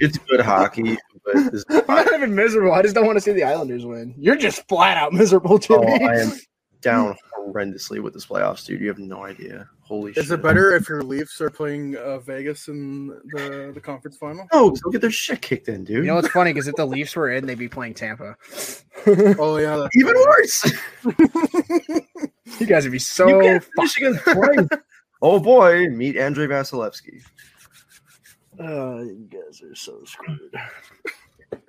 [0.00, 2.72] it's good hockey, but this I'm not even miserable.
[2.72, 4.14] I just don't want to see the Islanders win.
[4.18, 6.04] You're just flat out miserable, oh, Jimmy.
[6.04, 6.32] I am
[6.80, 8.80] down horrendously with this playoffs, dude.
[8.80, 9.68] You have no idea.
[9.80, 10.24] Holy shit.
[10.24, 14.46] Is it better if your Leafs are playing uh, Vegas in the the conference final?
[14.52, 15.96] No, 'cause they'll get their shit kicked in, dude.
[15.98, 16.52] You know what's funny?
[16.52, 18.36] Because if the Leafs were in, they'd be playing Tampa.
[19.38, 20.72] Oh yeah, Even worse.
[22.60, 24.68] You guys would be you so can't finish against twice.
[25.26, 27.22] Oh boy, meet Andrei Vasilevskiy.
[28.60, 30.54] Oh, you guys are so screwed.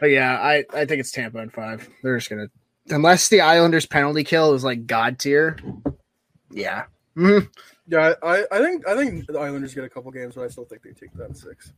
[0.00, 1.88] but yeah, I, I think it's Tampa in five.
[2.02, 2.48] They're just gonna
[2.88, 5.58] unless the Islanders penalty kill is like god tier.
[6.50, 6.86] Yeah.
[7.16, 7.48] Mhm.
[7.86, 8.14] yeah.
[8.20, 10.82] I, I think I think the Islanders get a couple games, but I still think
[10.82, 11.72] they take that in six.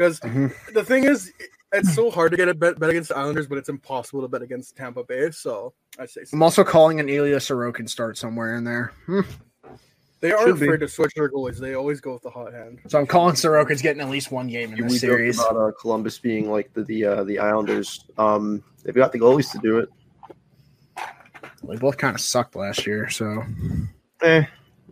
[0.00, 0.50] Because Mhm.
[0.72, 1.30] the thing is,
[1.74, 4.28] it's so hard to get a bet, bet against the Islanders, but it's impossible to
[4.28, 5.30] bet against Tampa Bay.
[5.30, 6.32] So I say six.
[6.32, 8.92] I'm also calling an Ilya Sorokin start somewhere in there.
[9.04, 9.20] Hmm.
[10.22, 10.66] they are should be.
[10.66, 11.58] afraid to switch their goalies.
[11.58, 12.78] They always go with the hot hand.
[12.88, 15.38] So I'm calling Sorokin's getting at least one game in we this joked series.
[15.38, 18.06] about uh, Columbus being like the the uh, the Islanders.
[18.16, 19.90] Um, they've got the goalies to do it.
[21.68, 23.44] They both kind of sucked last year, so
[24.22, 24.44] Eh,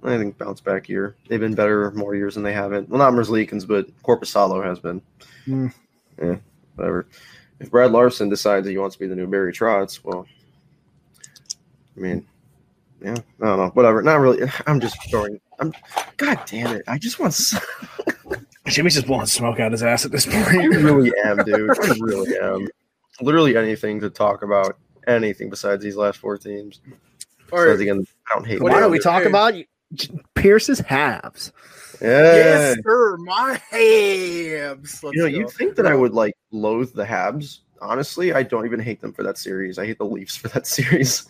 [0.05, 1.17] I think bounce back year.
[1.29, 2.89] They've been better more years than they haven't.
[2.89, 5.01] Well, not Merzlikins, but Korpisalo has been.
[5.45, 5.67] Hmm.
[6.23, 6.37] Yeah,
[6.77, 7.07] whatever.
[7.61, 10.27] If Brad Larsen decides that he wants to be the new Barry Trotz, well,
[11.97, 12.27] I mean,
[13.03, 13.71] yeah, I don't know.
[13.75, 14.03] Whatever.
[14.03, 14.49] Not really.
[14.67, 15.41] I'm just throwing.
[15.61, 15.73] I'm.
[16.17, 16.83] God damn it!
[16.87, 17.33] I just want.
[17.33, 17.59] s-
[18.67, 20.47] Jimmy's just blowing smoke out his ass at this point.
[20.47, 20.75] I point.
[20.77, 21.71] really am, dude.
[21.71, 22.69] I really am.
[23.21, 24.77] Literally anything to talk about.
[25.07, 26.81] Anything besides these last four teams.
[27.51, 27.81] All right.
[27.81, 28.61] again, I don't hate.
[28.61, 29.29] Why don't we talk Hey.
[29.31, 29.55] about
[30.35, 31.53] Pierce's halves?
[32.01, 32.35] Yeah.
[32.35, 33.17] Yes, sir.
[33.19, 35.03] My Habs.
[35.03, 35.39] Let's you know, go.
[35.39, 37.61] you'd think that I would like loathe the Habs.
[37.81, 39.79] Honestly, I don't even hate them for that series.
[39.79, 41.27] I hate the Leafs for that series.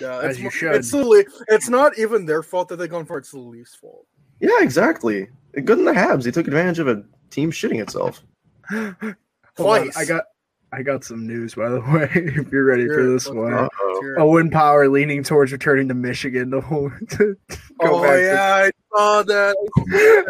[0.00, 0.74] Yeah, As it's, you should.
[0.74, 3.20] It's the Le- It's not even their fault that they gone for it.
[3.20, 4.06] It's the Leafs' fault.
[4.40, 5.28] Yeah, exactly.
[5.64, 6.22] Good in the Habs.
[6.24, 8.22] They took advantage of a team shitting itself.
[8.70, 9.16] Hold on,
[9.56, 9.96] Twice.
[9.96, 10.24] I got
[10.72, 12.10] I got some news by the way.
[12.14, 13.48] If you're ready for this one.
[13.48, 13.60] hear it.
[13.62, 13.86] Uh-oh.
[13.88, 14.20] Let's hear it.
[14.20, 18.70] Owen Power leaning towards returning to Michigan to, to go Oh back to- yeah, I
[18.98, 19.56] saw that.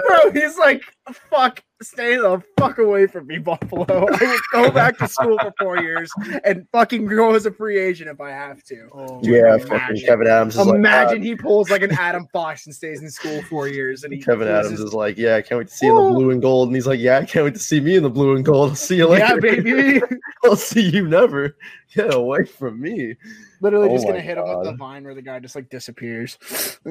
[0.06, 0.82] Bro, he's like,
[1.30, 3.84] fuck, stay the fuck away from me, Buffalo.
[3.88, 6.10] I will go back to school for four years
[6.44, 8.88] and fucking go as a free agent if I have to.
[8.92, 9.66] Oh, Yeah, Imagine.
[9.68, 13.10] fucking Kevin Adams is Imagine like, he pulls like an Adam Fox and stays in
[13.10, 15.68] school four years and uh, he Kevin pulls Adams is like, yeah, I can't wait
[15.68, 16.68] to see you in the blue and gold.
[16.68, 18.70] And he's like, yeah, I can't wait to see me in the blue and gold.
[18.70, 19.24] I'll see you later.
[19.24, 20.00] Yeah, baby.
[20.44, 21.56] I'll see you never.
[21.94, 23.16] Get away from me.
[23.60, 25.68] Literally Oh just gonna my hit him with the vine where the guy just like
[25.70, 26.38] disappears.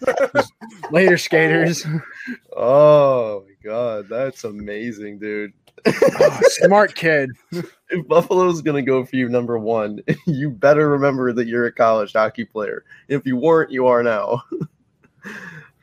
[0.90, 1.84] Later, skaters.
[2.56, 5.52] Oh my god, that's amazing, dude.
[5.86, 7.30] Oh, smart kid.
[7.94, 12.14] If Buffalo's gonna go for you number one, you better remember that you're a college
[12.14, 12.86] hockey player.
[13.08, 14.42] If you weren't, you are now.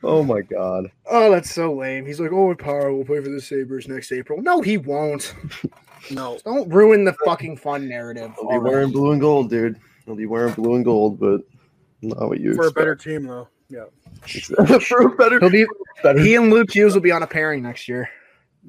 [0.02, 0.90] oh my god.
[1.08, 2.04] Oh, that's so lame.
[2.04, 4.42] He's like, oh, Power will play for the Sabres next April.
[4.42, 5.32] No, he won't.
[6.10, 6.36] No.
[6.44, 8.32] Don't ruin the fucking fun narrative.
[8.40, 9.78] He'll be wearing blue and gold, dude.
[10.04, 11.42] He'll be wearing blue and gold, but
[12.02, 13.46] not what you For a better team, though.
[13.70, 13.84] Yeah.
[14.80, 15.66] for better, He'll be
[16.02, 16.18] better.
[16.18, 18.10] he and Luke Hughes will be on a pairing next year.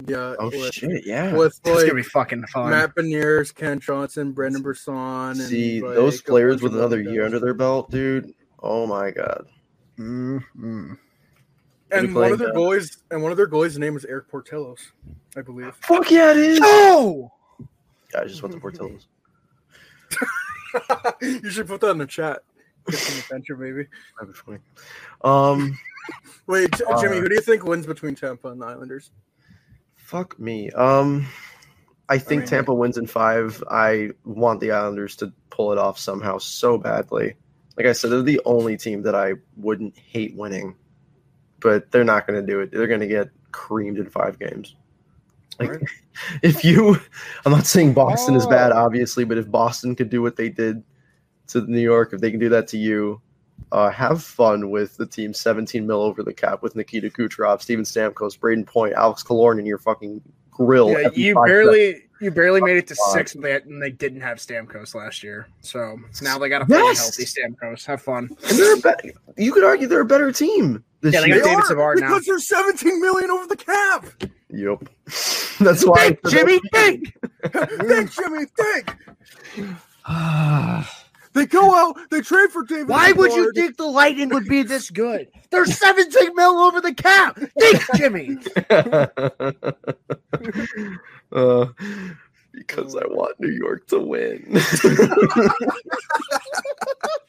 [0.07, 0.35] Yeah.
[0.39, 1.33] oh with, shit, yeah.
[1.33, 2.69] With It's gonna be fucking fun.
[2.69, 7.25] Matt Beniers, Kent Johnson, Brendan Brisson, and See like, those players with another other year
[7.25, 8.33] under their belt, dude.
[8.61, 9.47] Oh my god.
[9.97, 10.93] Mm-hmm.
[11.91, 12.57] And one of their down.
[12.57, 14.79] goalies, and one of their goalies' name is Eric Portillos,
[15.35, 15.75] I believe.
[15.75, 16.59] Fuck yeah, it is.
[16.63, 17.29] Oh,
[18.13, 19.07] Yeah, I just went to Portillo's.
[21.21, 22.43] you should put that in the chat.
[22.89, 23.87] Get some attention, maybe.
[24.19, 24.57] That'd be funny.
[25.23, 25.77] Um,
[26.47, 29.11] Wait, J- Jimmy, Uh, who do you think wins between Tampa and the Islanders?
[29.95, 30.69] fuck me.
[30.71, 31.25] Um,
[32.09, 33.63] I think mean- Tampa wins in five.
[33.71, 37.35] I want the Islanders to pull it off somehow so badly.
[37.77, 40.75] Like I said, they're the only team that I wouldn't hate winning,
[41.61, 42.71] but they're not going to do it.
[42.71, 44.75] They're going to get creamed in five games.
[45.59, 45.83] Like, Alright.
[46.43, 46.97] if you,
[47.45, 48.77] I'm not saying Boston is bad, Oh.
[48.83, 50.83] obviously, but if Boston could do what they did
[51.51, 53.21] to New York, if they can do that to you,
[53.71, 57.85] uh, have fun with the team 17 mil over the cap with Nikita Kucherov, Steven
[57.85, 60.89] Stamkos, Brayden Point, Alex Killorn in your fucking grill.
[60.91, 64.21] yeah, you five barely you barely made it to six, and they, and they didn't
[64.21, 65.47] have Stamkos last year.
[65.61, 66.99] So now they got a fully Yes!
[67.17, 67.83] healthy Stamkos.
[67.85, 68.29] Have fun.
[68.49, 69.11] And they're a be-
[69.43, 71.39] you could argue they're a better team this Yeah, they year.
[71.41, 72.09] got David Savard now.
[72.09, 74.05] because they're 17 million over the cap.
[74.49, 74.83] Yep.
[75.61, 76.09] That's why.
[76.09, 77.13] Think, Jimmy, think.
[77.87, 78.95] think, Jimmy, think.
[81.33, 82.89] They go out, they trade for David.
[82.89, 85.29] Why would you think the Lightning would be this good?
[85.49, 87.39] They're 17 mil over the cap.
[87.57, 88.37] Think, Jimmy.
[91.31, 91.67] uh,
[92.53, 94.45] because I want New York to win.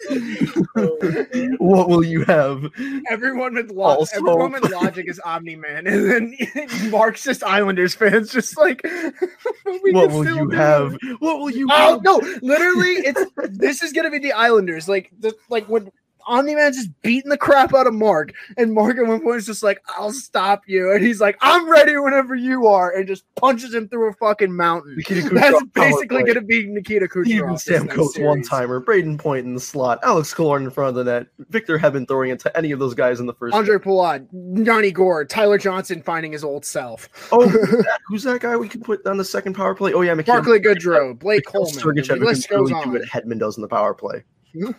[1.59, 2.65] what will you have?
[3.11, 7.95] Everyone with lo- Also- everyone with logic is Omni Man, and then Mark's just Islanders
[7.95, 10.97] fans, just like we What will still you do have?
[11.21, 12.03] What will you Oh have?
[12.05, 12.17] no!
[12.43, 14.89] Literally, it's this is gonna be the Islanders.
[14.89, 15.91] Like, the, like when
[16.27, 19.47] Omni Man's just beating the crap out of Mark, and Mark at one point is
[19.47, 23.25] just like, "I'll stop you," and he's like, "I'm ready whenever you are," and just
[23.37, 24.97] punches him through a fucking mountain.
[25.33, 27.27] That's basically gonna be Nikita Kucherov.
[27.27, 31.05] Even next Stamkos one timer, Brayden Point in the slot, Alex Killorn in front of
[31.05, 33.55] the net, Victor Hedman throwing it to any of those guys in the first.
[33.55, 34.27] Ondrej Palat,
[34.67, 37.09] Yanni Gourde, Tyler Johnson finding his old self.
[37.33, 39.93] Oh, who's that, who's that guy we can put on the second power play?
[39.93, 40.27] Oh yeah, McKinnon.
[40.27, 41.73] Barclay Goodrow, Blake Coleman.
[41.75, 42.93] Sergachev The list goes really do on.
[42.93, 44.23] what Hedman does in the power play,
[44.53, 44.71] Hmm.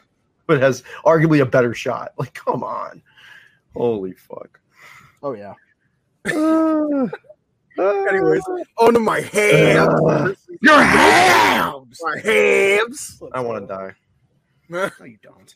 [0.48, 2.14] But has arguably a better shot.
[2.18, 3.02] Like, come on,
[3.76, 4.60] holy fuck.
[5.22, 5.54] Oh yeah.
[7.78, 8.44] Anyways,
[8.78, 10.38] on to my hams.
[10.62, 12.00] Your hams.
[12.04, 13.22] My hams.
[13.34, 13.94] I want to die.
[14.70, 15.54] No, you don't.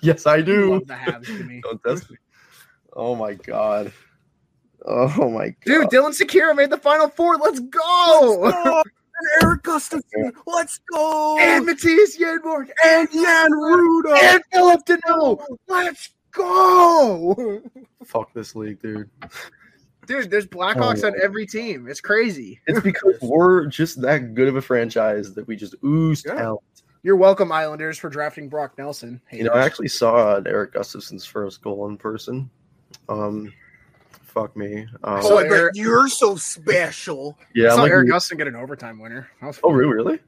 [0.00, 0.70] yes, I You do.
[0.74, 1.60] love the halves to me.
[1.62, 2.16] Don't test me.
[2.94, 3.92] Oh my god.
[4.86, 5.56] Oh my god.
[5.66, 7.36] Dude, Dylan Sikura made the final four.
[7.36, 7.80] Let's go.
[7.82, 8.92] Oh, and
[9.42, 10.32] Erik Gustafsson.
[10.46, 11.38] Let's go.
[11.38, 12.68] and Mattias Janmark.
[12.84, 14.18] and Jan Rutta.
[14.22, 15.44] And Phillip Danault.
[15.68, 17.62] Let's go.
[18.04, 19.08] Fuck this league, dude.
[20.06, 21.06] Dude, there's Blackhawks Oh.
[21.08, 21.88] on every team.
[21.88, 22.60] It's crazy.
[22.66, 26.34] It's because we're just that good of a franchise that we just ooze Yeah.
[26.34, 26.60] talent.
[27.02, 29.20] You're welcome, Islanders, for drafting Brock Nelson.
[29.30, 32.48] You know, I actually saw Erik Gustafsson's first goal in person.
[33.08, 33.52] Um,
[34.34, 34.86] fuck me.
[35.02, 37.38] Um, So Oh, Eric- you're so special.
[37.54, 39.30] yeah, I saw like, Eric Gustin get an overtime winner.
[39.40, 39.76] That was oh, fun.
[39.76, 39.94] really?
[39.94, 40.18] really?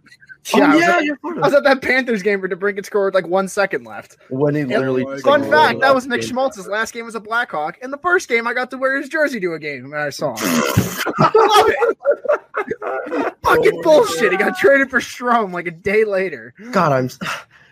[0.54, 2.86] Yeah, I oh, was yeah, at- you're I was at that Panthers game where DeBrincat
[2.86, 4.16] scored like one second left.
[4.30, 5.04] When he literally.
[5.04, 6.20] my Fun fact: that was Nick.
[6.20, 7.78] Schmaltz's last game as a Blackhawk.
[7.82, 10.10] In the first game, I got to wear his jersey to a game, and I
[10.10, 10.46] saw him.
[11.18, 11.96] Love it.
[13.42, 14.32] Fucking bullshit.
[14.32, 16.54] He got traded for Strome like a day later.
[16.70, 17.10] God, I'm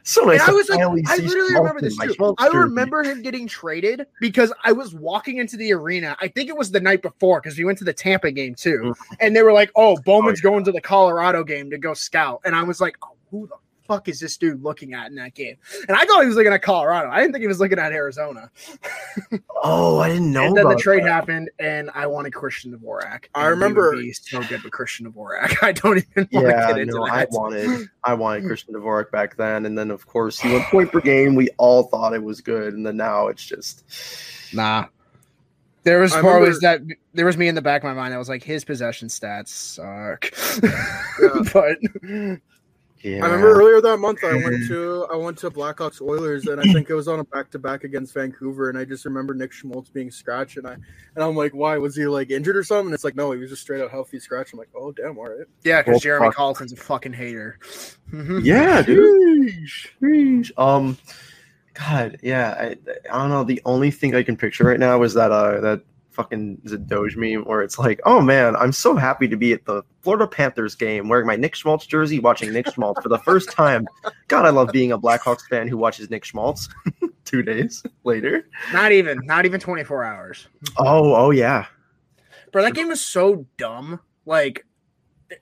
[0.05, 0.41] so nice.
[0.41, 2.35] And I was like, I literally remember this too.
[2.39, 6.17] I remember him getting traded because I was walking into the arena.
[6.21, 8.79] I think it was the night before because we went to the Tampa game too,
[8.85, 9.15] Mm-hmm.
[9.21, 12.55] and they were like, "Oh, Bowman's going to the Colorado game to go scout," and
[12.55, 15.57] I was like, oh, "Who the fuck is this dude looking at in that game?"
[15.89, 17.11] And I thought he was looking at Colorado.
[17.11, 18.51] I didn't think he was looking at Arizona.
[19.67, 20.45] Oh, I didn't know.
[20.45, 21.09] and then the trade that.
[21.11, 23.25] happened, and I wanted Christian Dvorak.
[23.35, 25.57] I remember- would be so good with Christian Dvorak.
[25.63, 27.15] I don't even want Yeah, to get into no, that.
[27.15, 30.93] I wanted I wanted Christian Dvorak back then, and then of course he went point
[30.93, 31.35] per game.
[31.35, 33.85] We all thought it was good, and then now it's just
[34.53, 34.87] Nah.
[35.85, 36.83] There was I always that.
[37.15, 38.13] There was me in the back of my mind.
[38.13, 40.31] I was like, his possession stats suck.
[41.55, 41.79] but
[43.05, 43.23] yeah.
[43.23, 46.65] I remember earlier that month I went to I went to Blackhawks Oilers and I
[46.73, 49.53] think it was on a back to back against Vancouver and I just remember Nick
[49.53, 50.83] Schmaltz being scratched and I and
[51.23, 52.87] I'm like why was he like injured or something?
[52.87, 54.53] And it's like no he was just straight out healthy scratch.
[54.53, 55.47] I'm like oh damn all right.
[55.63, 56.35] yeah, because Well, Jeremy fuck.
[56.35, 57.59] Colliton's a fucking hater.
[58.43, 59.53] Yeah, dude.
[60.01, 60.51] Sheesh.
[60.57, 60.97] Um,
[61.75, 62.55] God, yeah.
[62.59, 62.77] I,
[63.13, 63.43] I don't know.
[63.45, 65.83] The only thing I can picture right now is that uh that
[66.15, 69.53] fucking is it Doge meme where it's like, oh man, I'm so happy to be
[69.53, 73.19] at the Florida Panthers game wearing my Nick Schmaltz jersey, watching Nick Schmaltz for the
[73.19, 73.87] first time.
[74.29, 76.69] God, I love being a Blackhawks fan who watches Nick Schmaltz.
[77.25, 78.49] Two days later.
[78.73, 79.19] Not even.
[79.25, 80.47] Not even 24 hours.
[80.77, 81.67] Oh, oh yeah.
[82.53, 83.99] Bro, that game was so dumb.
[84.27, 84.67] Like,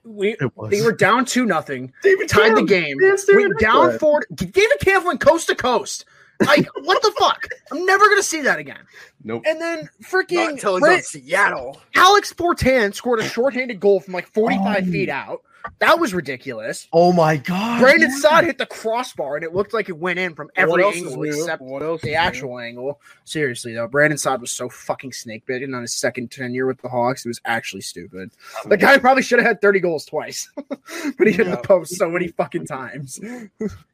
[0.03, 0.35] we
[0.69, 1.93] they were down two nothing.
[2.01, 2.97] David Tied the game.
[2.99, 4.23] Went down four.
[4.33, 6.05] David Kampf went coast to coast.
[6.45, 7.47] Like, what the fuck?
[7.71, 8.79] I'm never gonna see that again.
[9.23, 9.43] Nope.
[9.47, 11.81] And then Not freaking until Brent- on Seattle.
[11.95, 14.91] Alex Portan scored a shorthanded goal from like 45 Oh.
[14.91, 15.41] feet out.
[15.79, 16.89] That was ridiculous.
[16.91, 17.79] Oh my god.
[17.79, 18.17] Brandon yeah.
[18.17, 21.15] Saad hit the crossbar and it looked like it went in from every else angle
[21.15, 21.29] new?
[21.29, 22.17] except What else the is new?
[22.17, 22.99] actual angle.
[23.23, 26.89] Seriously though, Brandon Saad was so fucking snake bitten on his second tenure with the
[26.89, 27.23] Hawks.
[27.25, 28.31] It was actually stupid.
[28.65, 30.49] Oh the guy probably should have had 30 goals twice,
[31.17, 33.21] but he hit the post so many fucking times.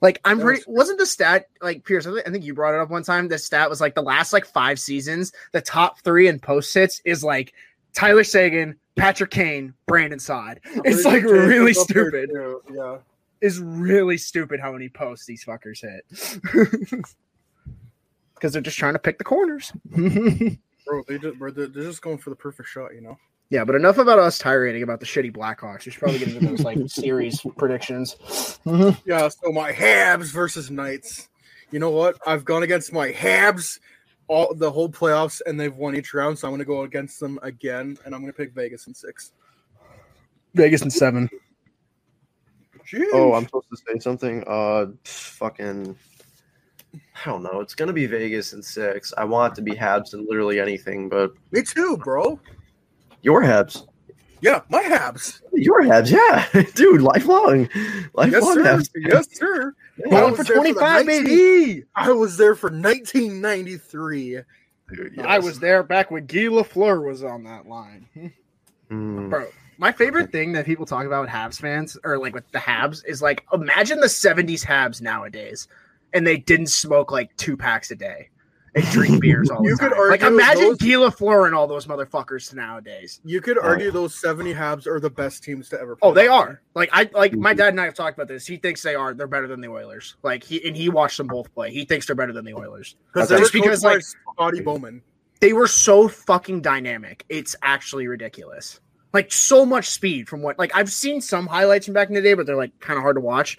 [0.00, 2.06] Like I'm pretty was- wasn't the stat like Pierce?
[2.06, 3.28] I think you brought it up one time.
[3.28, 7.00] The stat was like the last like five seasons, the top three in post hits
[7.04, 7.54] is like
[7.94, 10.60] Tyler Seguin, Patrick Kane, Brandon Saad.
[10.84, 12.30] It's like really Tatum's up there, stupid.
[12.74, 12.98] Yeah.
[13.40, 17.04] Is really stupid how many posts these fuckers hit.
[18.34, 19.72] Because they're just trying to pick the corners.
[19.94, 23.18] Bro, they just bro, they're just going for the perfect shot, you know.
[23.50, 25.84] Yeah, but enough about us tirading about the shitty Blackhawks.
[25.84, 28.16] We should probably get into those like series predictions.
[29.04, 31.28] Yeah, so my Habs versus Knights.
[31.70, 32.18] You know what?
[32.26, 33.78] I've gone against my Habs
[34.28, 36.38] all the whole playoffs, and they've won each round.
[36.38, 38.94] So I'm going to go against them again, and I'm going to pick Vegas in
[38.94, 39.32] six.
[40.54, 41.28] Vegas in seven.
[43.12, 44.44] Oh, I'm supposed to say something.
[44.46, 45.96] Uh, fucking.
[46.94, 47.60] I don't know.
[47.60, 49.12] It's gonna be Vegas in six.
[49.18, 52.40] I want it to be Habs and literally anything, but me too, bro.
[53.26, 53.86] Your Habs,
[54.40, 55.40] Yeah, my Habs.
[55.52, 58.62] your Habs, yeah, dude, lifelong, Yes, lifelong sir.
[58.62, 58.90] Habs.
[58.94, 59.74] Yes, sir.
[60.06, 61.84] I Going for there the 25, 19 baby.
[61.96, 64.40] I was there for 1993.
[64.94, 68.06] Dude, I was there back when Guy Lafleur was on that line.
[68.90, 69.28] Mm.
[69.28, 69.48] Bro,
[69.78, 73.02] my favorite thing that people talk about with Habs fans or like with the Habs
[73.04, 75.66] is like imagine the 70s Habs nowadays
[76.12, 78.28] and they didn't smoke like two packs a day
[78.76, 79.90] and drink beers all the You time.
[79.90, 83.20] could like imagine those- Guy Lafleur and all those motherfuckers nowadays.
[83.24, 86.08] You could argue those 70 Habs are the best teams to ever play.
[86.08, 86.60] Oh, they are.
[86.74, 88.46] Like I like my dad and I have talked about this.
[88.46, 89.14] He thinks they are.
[89.14, 90.16] They're better than the Oilers.
[90.22, 91.72] Like he and he watched them both play.
[91.72, 92.94] He thinks they're better than the Oilers.
[93.12, 95.02] Because Just because, like- Scotty Bowman.
[95.40, 97.24] they were so fucking dynamic.
[97.28, 98.80] It's actually ridiculous.
[99.12, 102.20] Like so much speed from what like I've seen some highlights from back in the
[102.20, 103.58] day, but they're like kind of hard to watch.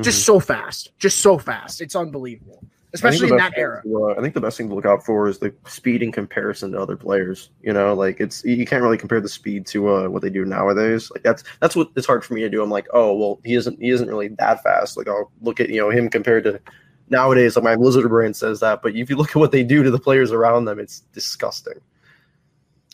[0.00, 1.80] Just so fast, just so fast.
[1.80, 2.66] It's unbelievable, Mm-hmm.
[2.66, 3.82] I think especially in that era.
[3.82, 6.10] to, uh, I think the best thing to look out for is the speed in
[6.10, 7.50] comparison to other players.
[7.62, 10.44] You know, like it's you can't really compare the speed to uh, what they do
[10.44, 11.10] nowadays.
[11.10, 12.62] Like that's that's what it's hard for me to do.
[12.62, 14.96] I'm like, oh well, he isn't he isn't really that fast.
[14.96, 16.60] Like I'll look at you know him compared to
[17.08, 17.56] nowadays.
[17.56, 19.90] Like my lizard brain says that, but if you look at what they do to
[19.90, 21.80] the players around them, it's disgusting.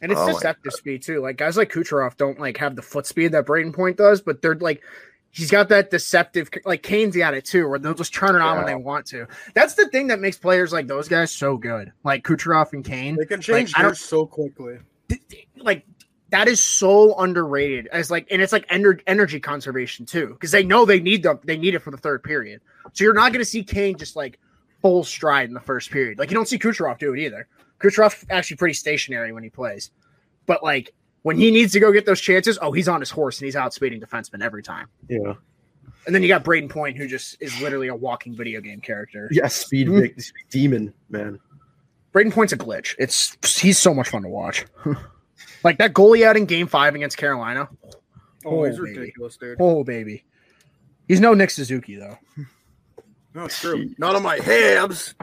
[0.03, 1.21] And it's Oh deceptive speed too.
[1.21, 4.43] Like guys like Kucherov don't like have the foot speed that Brayden Point does, but
[4.43, 4.83] they're like
[5.33, 8.59] he's got that deceptive like Kane's got it too, where they'll just turn it on
[8.59, 9.27] when they want to.
[9.55, 11.91] That's the thing that makes players like those guys so good.
[12.05, 13.17] Like Kucherov and Kane.
[13.17, 14.79] They can change I don't- gears so quickly.
[15.57, 15.85] like
[16.31, 20.63] that is so underrated as like, and it's like ener- energy conservation too, because they
[20.63, 22.61] know they need them, they need it for the third period.
[22.95, 24.39] So you're not going to see Kane just like
[24.81, 26.19] full stride in the first period.
[26.19, 27.49] Like you don't see Kucherov do it either.
[27.81, 29.91] Kucherov actually pretty stationary when he plays,
[30.47, 33.39] but like when he needs to go get those chances, oh, he's on his horse
[33.41, 34.89] and he's outspeeding defensemen every time.
[35.09, 35.35] Yeah.
[36.07, 39.29] And then you got Brayden Point, who just is literally a walking video game character.
[39.31, 40.21] Yeah, speed, Mhm.
[40.21, 41.39] speed demon, man.
[42.13, 42.95] Brayden Point's a glitch.
[42.99, 44.65] It's he's so much fun to watch.
[45.65, 47.69] like that goal he had in Game Five against Carolina.
[48.45, 48.99] Oh, he's baby.
[48.99, 49.57] ridiculous, dude.
[49.61, 50.25] Oh baby,
[51.07, 52.19] he's no Nick Suzuki though.
[53.35, 53.95] No, it's true.
[53.97, 55.15] Not on my Habs.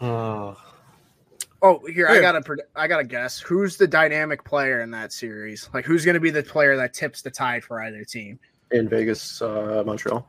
[0.00, 0.56] Oh,
[1.62, 5.68] Oh, here I gotta I gotta guess who's the dynamic player in that series.
[5.74, 8.38] Like who's gonna be the player that tips the tide for either team?
[8.72, 10.26] in Vegas, uh, Montreal.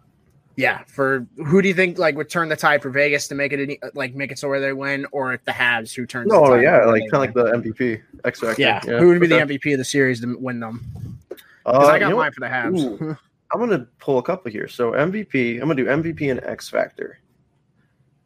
[0.58, 3.54] Yeah, for who do you think like would turn the tide for Vegas to make
[3.54, 6.32] it any- like make it so where they win, or if the Habs who turns?
[6.32, 8.62] tide yeah, like kind of like the MVP, X Factor.
[8.62, 8.80] yeah.
[8.82, 11.18] Who would be the MVP of the series to win them?
[11.66, 12.34] Uh, I got you know mine what?
[12.34, 12.80] for the Habs.
[13.02, 13.18] Ooh,
[13.54, 14.68] I'm gonna pull a couple here.
[14.68, 17.20] So MVP, I'm gonna do MVP and X Factor.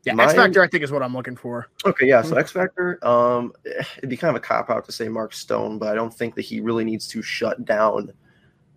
[0.06, 1.68] Yeah, My- X Factor I think is what I'm looking for.
[1.86, 2.22] Okay, yeah.
[2.22, 5.34] So X Factor, um, eh, it'd be kind of a cop out to say Mark
[5.34, 8.14] Stone, but I don't think that he really needs to shut down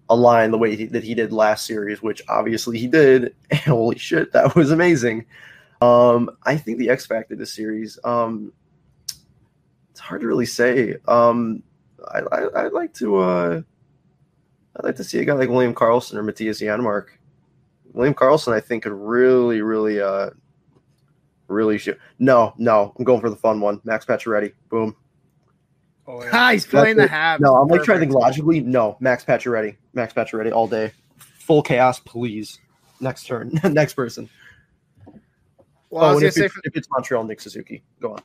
[0.08, 3.34] a line the way he, that he did last series, which obviously he did.
[3.50, 5.26] And holy shit, that was amazing.
[5.80, 8.52] Um, I think the X Factor this series, um,
[9.90, 10.96] it's hard to really say.
[11.06, 11.62] Um,
[12.10, 13.62] I, I I'd like to uh,
[14.76, 17.08] I'd like to see a guy like William Karlsson or Mattias Janmark.
[17.92, 20.30] William Karlsson, I think, could really, really, uh,
[21.48, 21.98] really shoot.
[22.18, 23.80] No, no, I'm going for the fun one.
[23.84, 24.52] Max Pacioretty.
[24.68, 24.94] Boom.
[26.06, 26.30] Oh, yeah.
[26.32, 27.14] Ah, he's playing the That's it.
[27.14, 27.40] Habs.
[27.40, 28.60] No, I'm like trying to think logically.
[28.60, 29.76] No, Max Pacioretty.
[29.92, 30.92] Max Pacioretty all day.
[31.18, 32.58] Full chaos, please.
[33.00, 33.52] Next turn.
[33.64, 34.28] Next person.
[35.90, 37.82] Well, I oh, was gonna if, say it's, if it's Montreal, Nick Suzuki.
[38.00, 38.22] Go on.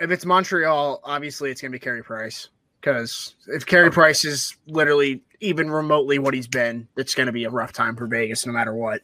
[0.00, 2.48] if it's Montreal, obviously it's gonna be Carey Price.
[2.80, 7.50] Because if Carey Price is literally even remotely what he's been, it's gonna be a
[7.50, 9.02] rough time for Vegas no matter what.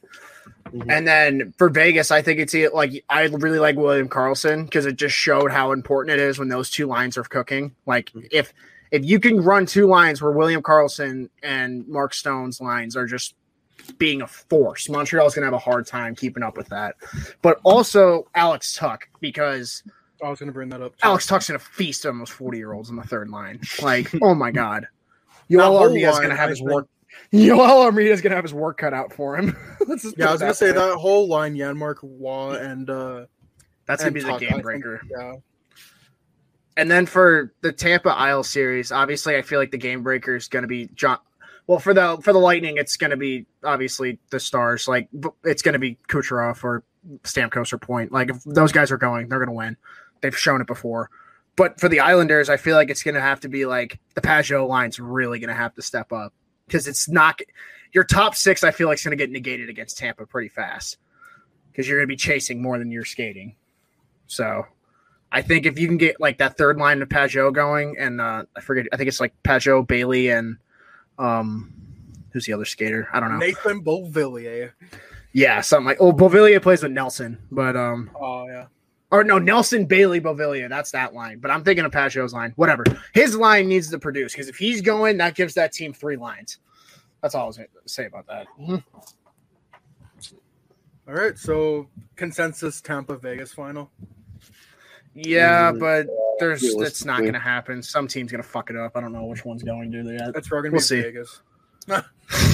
[0.73, 0.91] Mhm.
[0.91, 4.97] And then for Vegas, I think it's like I really like William Karlsson because it
[4.97, 7.75] just showed how important it is when those two lines are cooking.
[7.87, 8.27] Like Mm-hmm.
[8.31, 8.53] if
[8.91, 13.35] if you can run two lines where William Karlsson and Mark Stone's lines are just
[13.99, 16.97] being a force, Montreal's gonna have a hard time keeping up with that.
[17.43, 19.83] But also Alex Tuch because
[20.25, 20.93] I was gonna bring that up.
[20.93, 21.01] too.
[21.07, 23.61] Alex Tuch's gonna feast on those 40 year olds on the third line.
[23.83, 24.87] Like, oh my god.
[25.49, 25.89] you all are
[26.23, 26.87] gonna have his work.
[27.35, 29.57] Joel Armia's gonna have his work cut out for him.
[29.87, 30.79] Let's just Yeah, I was gonna say way.
[30.79, 33.27] that whole line, Janmark, Waugh, and uh,
[33.87, 35.01] That's gonna and be the Tuch, I game think- breaker.
[35.11, 35.35] Yeah,
[36.77, 40.49] And then for the Tampa Isle series, obviously, I feel like the game breaker is
[40.49, 41.19] going to be John.
[41.67, 44.89] Well, for the for the Lightning, it's going to be obviously the Stars.
[44.89, 45.09] Like
[45.45, 46.83] it's going to be Kucherov or
[47.25, 48.11] Stamkos or Point.
[48.13, 49.77] Like if those guys are going, they're going to win.
[50.23, 51.09] They've shown it before.
[51.57, 54.21] But for the Islanders, I feel like it's going to have to be like the
[54.23, 56.33] Pageau line's really going to have to step up
[56.73, 57.39] because it's not
[57.93, 58.65] your top six.
[58.65, 60.97] I feel like is going to get negated against Tampa pretty fast
[61.71, 63.57] because you're going to be chasing more than you're skating.
[64.27, 64.65] So
[65.31, 68.45] I think if you can get like that third line of Pageau going, and uh,
[68.57, 70.57] I forget, I think it's like Pageau, Bailey, and
[71.19, 71.75] um,
[72.31, 73.07] who's the other skater?
[73.13, 73.39] I don't know.
[73.39, 74.73] Nathan Beauvillier.
[75.35, 78.67] Yeah, something like oh, Beauvillier plays with Nelson, but um, Oh yeah,
[79.13, 80.69] or no, Nelson Bailey Beauvillier.
[80.69, 81.39] That's that line.
[81.39, 82.53] But I'm thinking of Pageau's line.
[82.57, 82.83] Whatever.
[83.13, 86.59] His line needs to produce because if he's going, that gives that team three lines.
[87.21, 88.47] That's all I was going to say about that.
[91.07, 91.39] all right.
[91.39, 93.91] So consensus Tampa Vegas final.
[95.15, 96.07] Yeah, Mm, but
[96.41, 97.83] there's it's not going to happen.
[97.83, 98.97] Some team's going to fuck it up.
[98.97, 100.33] I don't know which one's going to do that.
[100.33, 101.03] That's probably gonna We'll be see.
[101.03, 101.43] Vegas.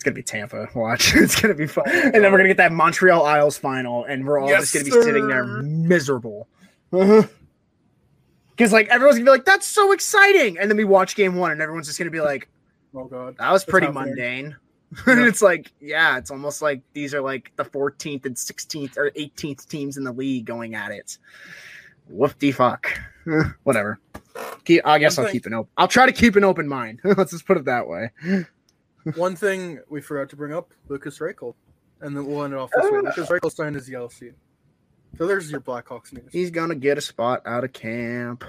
[0.00, 0.66] It's gonna be Tampa.
[0.74, 4.26] Watch, it's gonna be fun, and then we're gonna get that Montreal Isles final, and
[4.26, 6.48] we're all Yes, just gonna be sitting there miserable.
[6.90, 7.24] Uh-huh.
[8.56, 11.50] Because like everyone's gonna be like, "That's so exciting," and then we watch game one,
[11.50, 12.48] and everyone's just gonna be like,
[12.94, 14.56] Oh god, "That was pretty mundane."
[15.06, 19.10] and it's like, yeah, it's almost like these are like the 14th and 16th or
[19.10, 21.18] 18th teams in the league going at it.
[22.08, 22.88] Whoop de fuck.
[23.64, 24.00] Whatever.
[24.64, 25.70] Keep, I guess One I'll thing- keep an open.
[25.76, 27.00] I'll try to keep an open mind.
[27.04, 28.10] Let's just put it that way.
[29.16, 31.54] One thing we forgot to bring up: Lukas Reichel,
[32.00, 32.98] and then we'll end it off this way.
[32.98, 33.34] Lukas ah.
[33.34, 34.32] Reichel signed his ELC.
[35.18, 36.30] So there's your Blackhawks news.
[36.32, 38.44] He's gonna get a spot out of camp.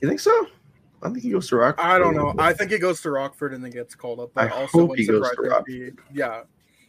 [0.00, 0.46] You think so?
[1.02, 1.76] I think he goes to Rock.
[1.78, 2.34] I don't know.
[2.38, 4.30] I think he goes to Rockford and then gets called up.
[4.34, 6.42] But I also hope wouldn't he goes surprise to me if he- yeah,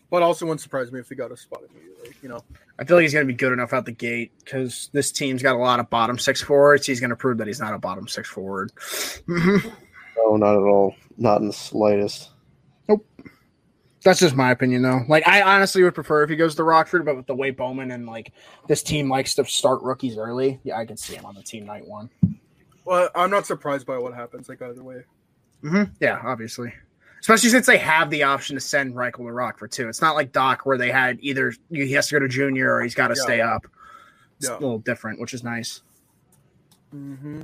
[0.10, 2.15] but also wouldn't surprise me if he got a spot immediately.
[2.23, 2.44] You know,
[2.80, 5.56] I feel like he's gonna be good enough out the gate because this team's got
[5.56, 6.88] a lot of bottom six forwards.
[6.88, 8.72] He's gonna prove that he's not a bottom six forward.
[10.22, 10.95] No, not at all.
[11.20, 12.30] Not in the slightest.
[12.88, 13.06] Nope.
[14.04, 15.02] That's just my opinion, though.
[15.10, 17.91] Like, I honestly would prefer if he goes to Rockford, but with the way Bowman
[17.91, 18.32] and like
[18.68, 21.66] this team likes to start rookies early, yeah, I could see him on the team
[21.66, 22.10] night one.
[22.86, 24.48] Well, I'm not surprised by what happens.
[24.50, 25.04] Like either way.
[25.62, 26.74] hmm Yeah, obviously.
[27.20, 29.90] Especially since they have the option to send Reichel to Rockford too.
[29.90, 32.82] It's not like Dach where they had either he has to go to junior or
[32.82, 33.24] he's got to Yeah.
[33.24, 33.68] stay up.
[34.40, 34.54] It's Yeah.
[34.54, 35.82] a little different, which is nice.
[36.96, 37.41] Mm-hmm.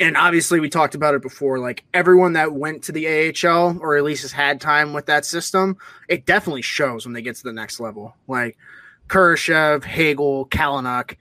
[0.00, 1.58] And obviously, we talked about it before.
[1.58, 3.06] Like everyone that went to the
[3.46, 5.76] AHL or at least has had time with that system,
[6.08, 8.16] it definitely shows when they get to the next level.
[8.26, 8.56] Like
[9.08, 11.16] Kurashev, Hagel, Kalynuk,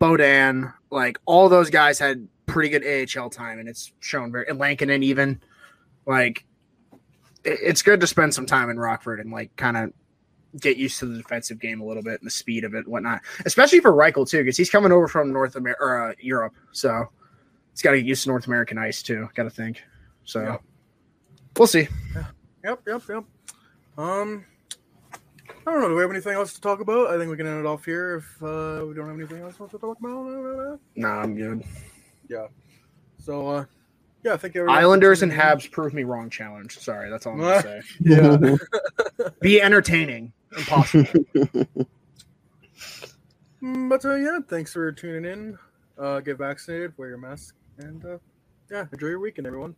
[0.00, 4.46] Bodan, like all those guys had pretty good AHL time, and it's shown very.
[4.48, 5.40] And Lankinen even,
[6.04, 6.44] like,
[7.42, 9.92] it- it's good to spend some time in Rockford and like kind of
[10.60, 12.86] get used to the defensive game a little bit and the speed of it, and
[12.88, 13.22] whatnot.
[13.46, 17.08] Especially for Reichel too, because he's coming over from North America uh, Europe, so
[17.74, 19.28] he's got to get used to North American ice too.
[19.34, 19.82] Got to think.
[20.24, 20.56] So Yeah.
[21.58, 21.88] we'll see.
[22.64, 23.24] Yep, yep, yep.
[23.98, 24.44] Um,
[25.66, 25.88] I don't know.
[25.88, 27.08] Do we have anything else to talk about?
[27.10, 29.56] I think we can end it off here if uh, we don't have anything else
[29.56, 30.78] to talk about.
[30.96, 31.62] Nah, I'm good.
[32.28, 32.46] Yeah.
[33.18, 33.64] So, uh,
[34.22, 36.30] yeah, I think everyone- Islanders and Habs prove me wrong.
[36.30, 36.78] Challenge.
[36.78, 37.80] Sorry, that's all I'm gonna say.
[38.00, 38.56] Yeah.
[39.40, 40.32] Be entertaining.
[40.56, 41.06] Impossible.
[43.62, 45.58] Mm, but uh, yeah, thanks for tuning in.
[45.96, 48.18] Uh, get vaccinated, wear your mask, and uh,
[48.70, 49.76] yeah, enjoy your weekend, everyone.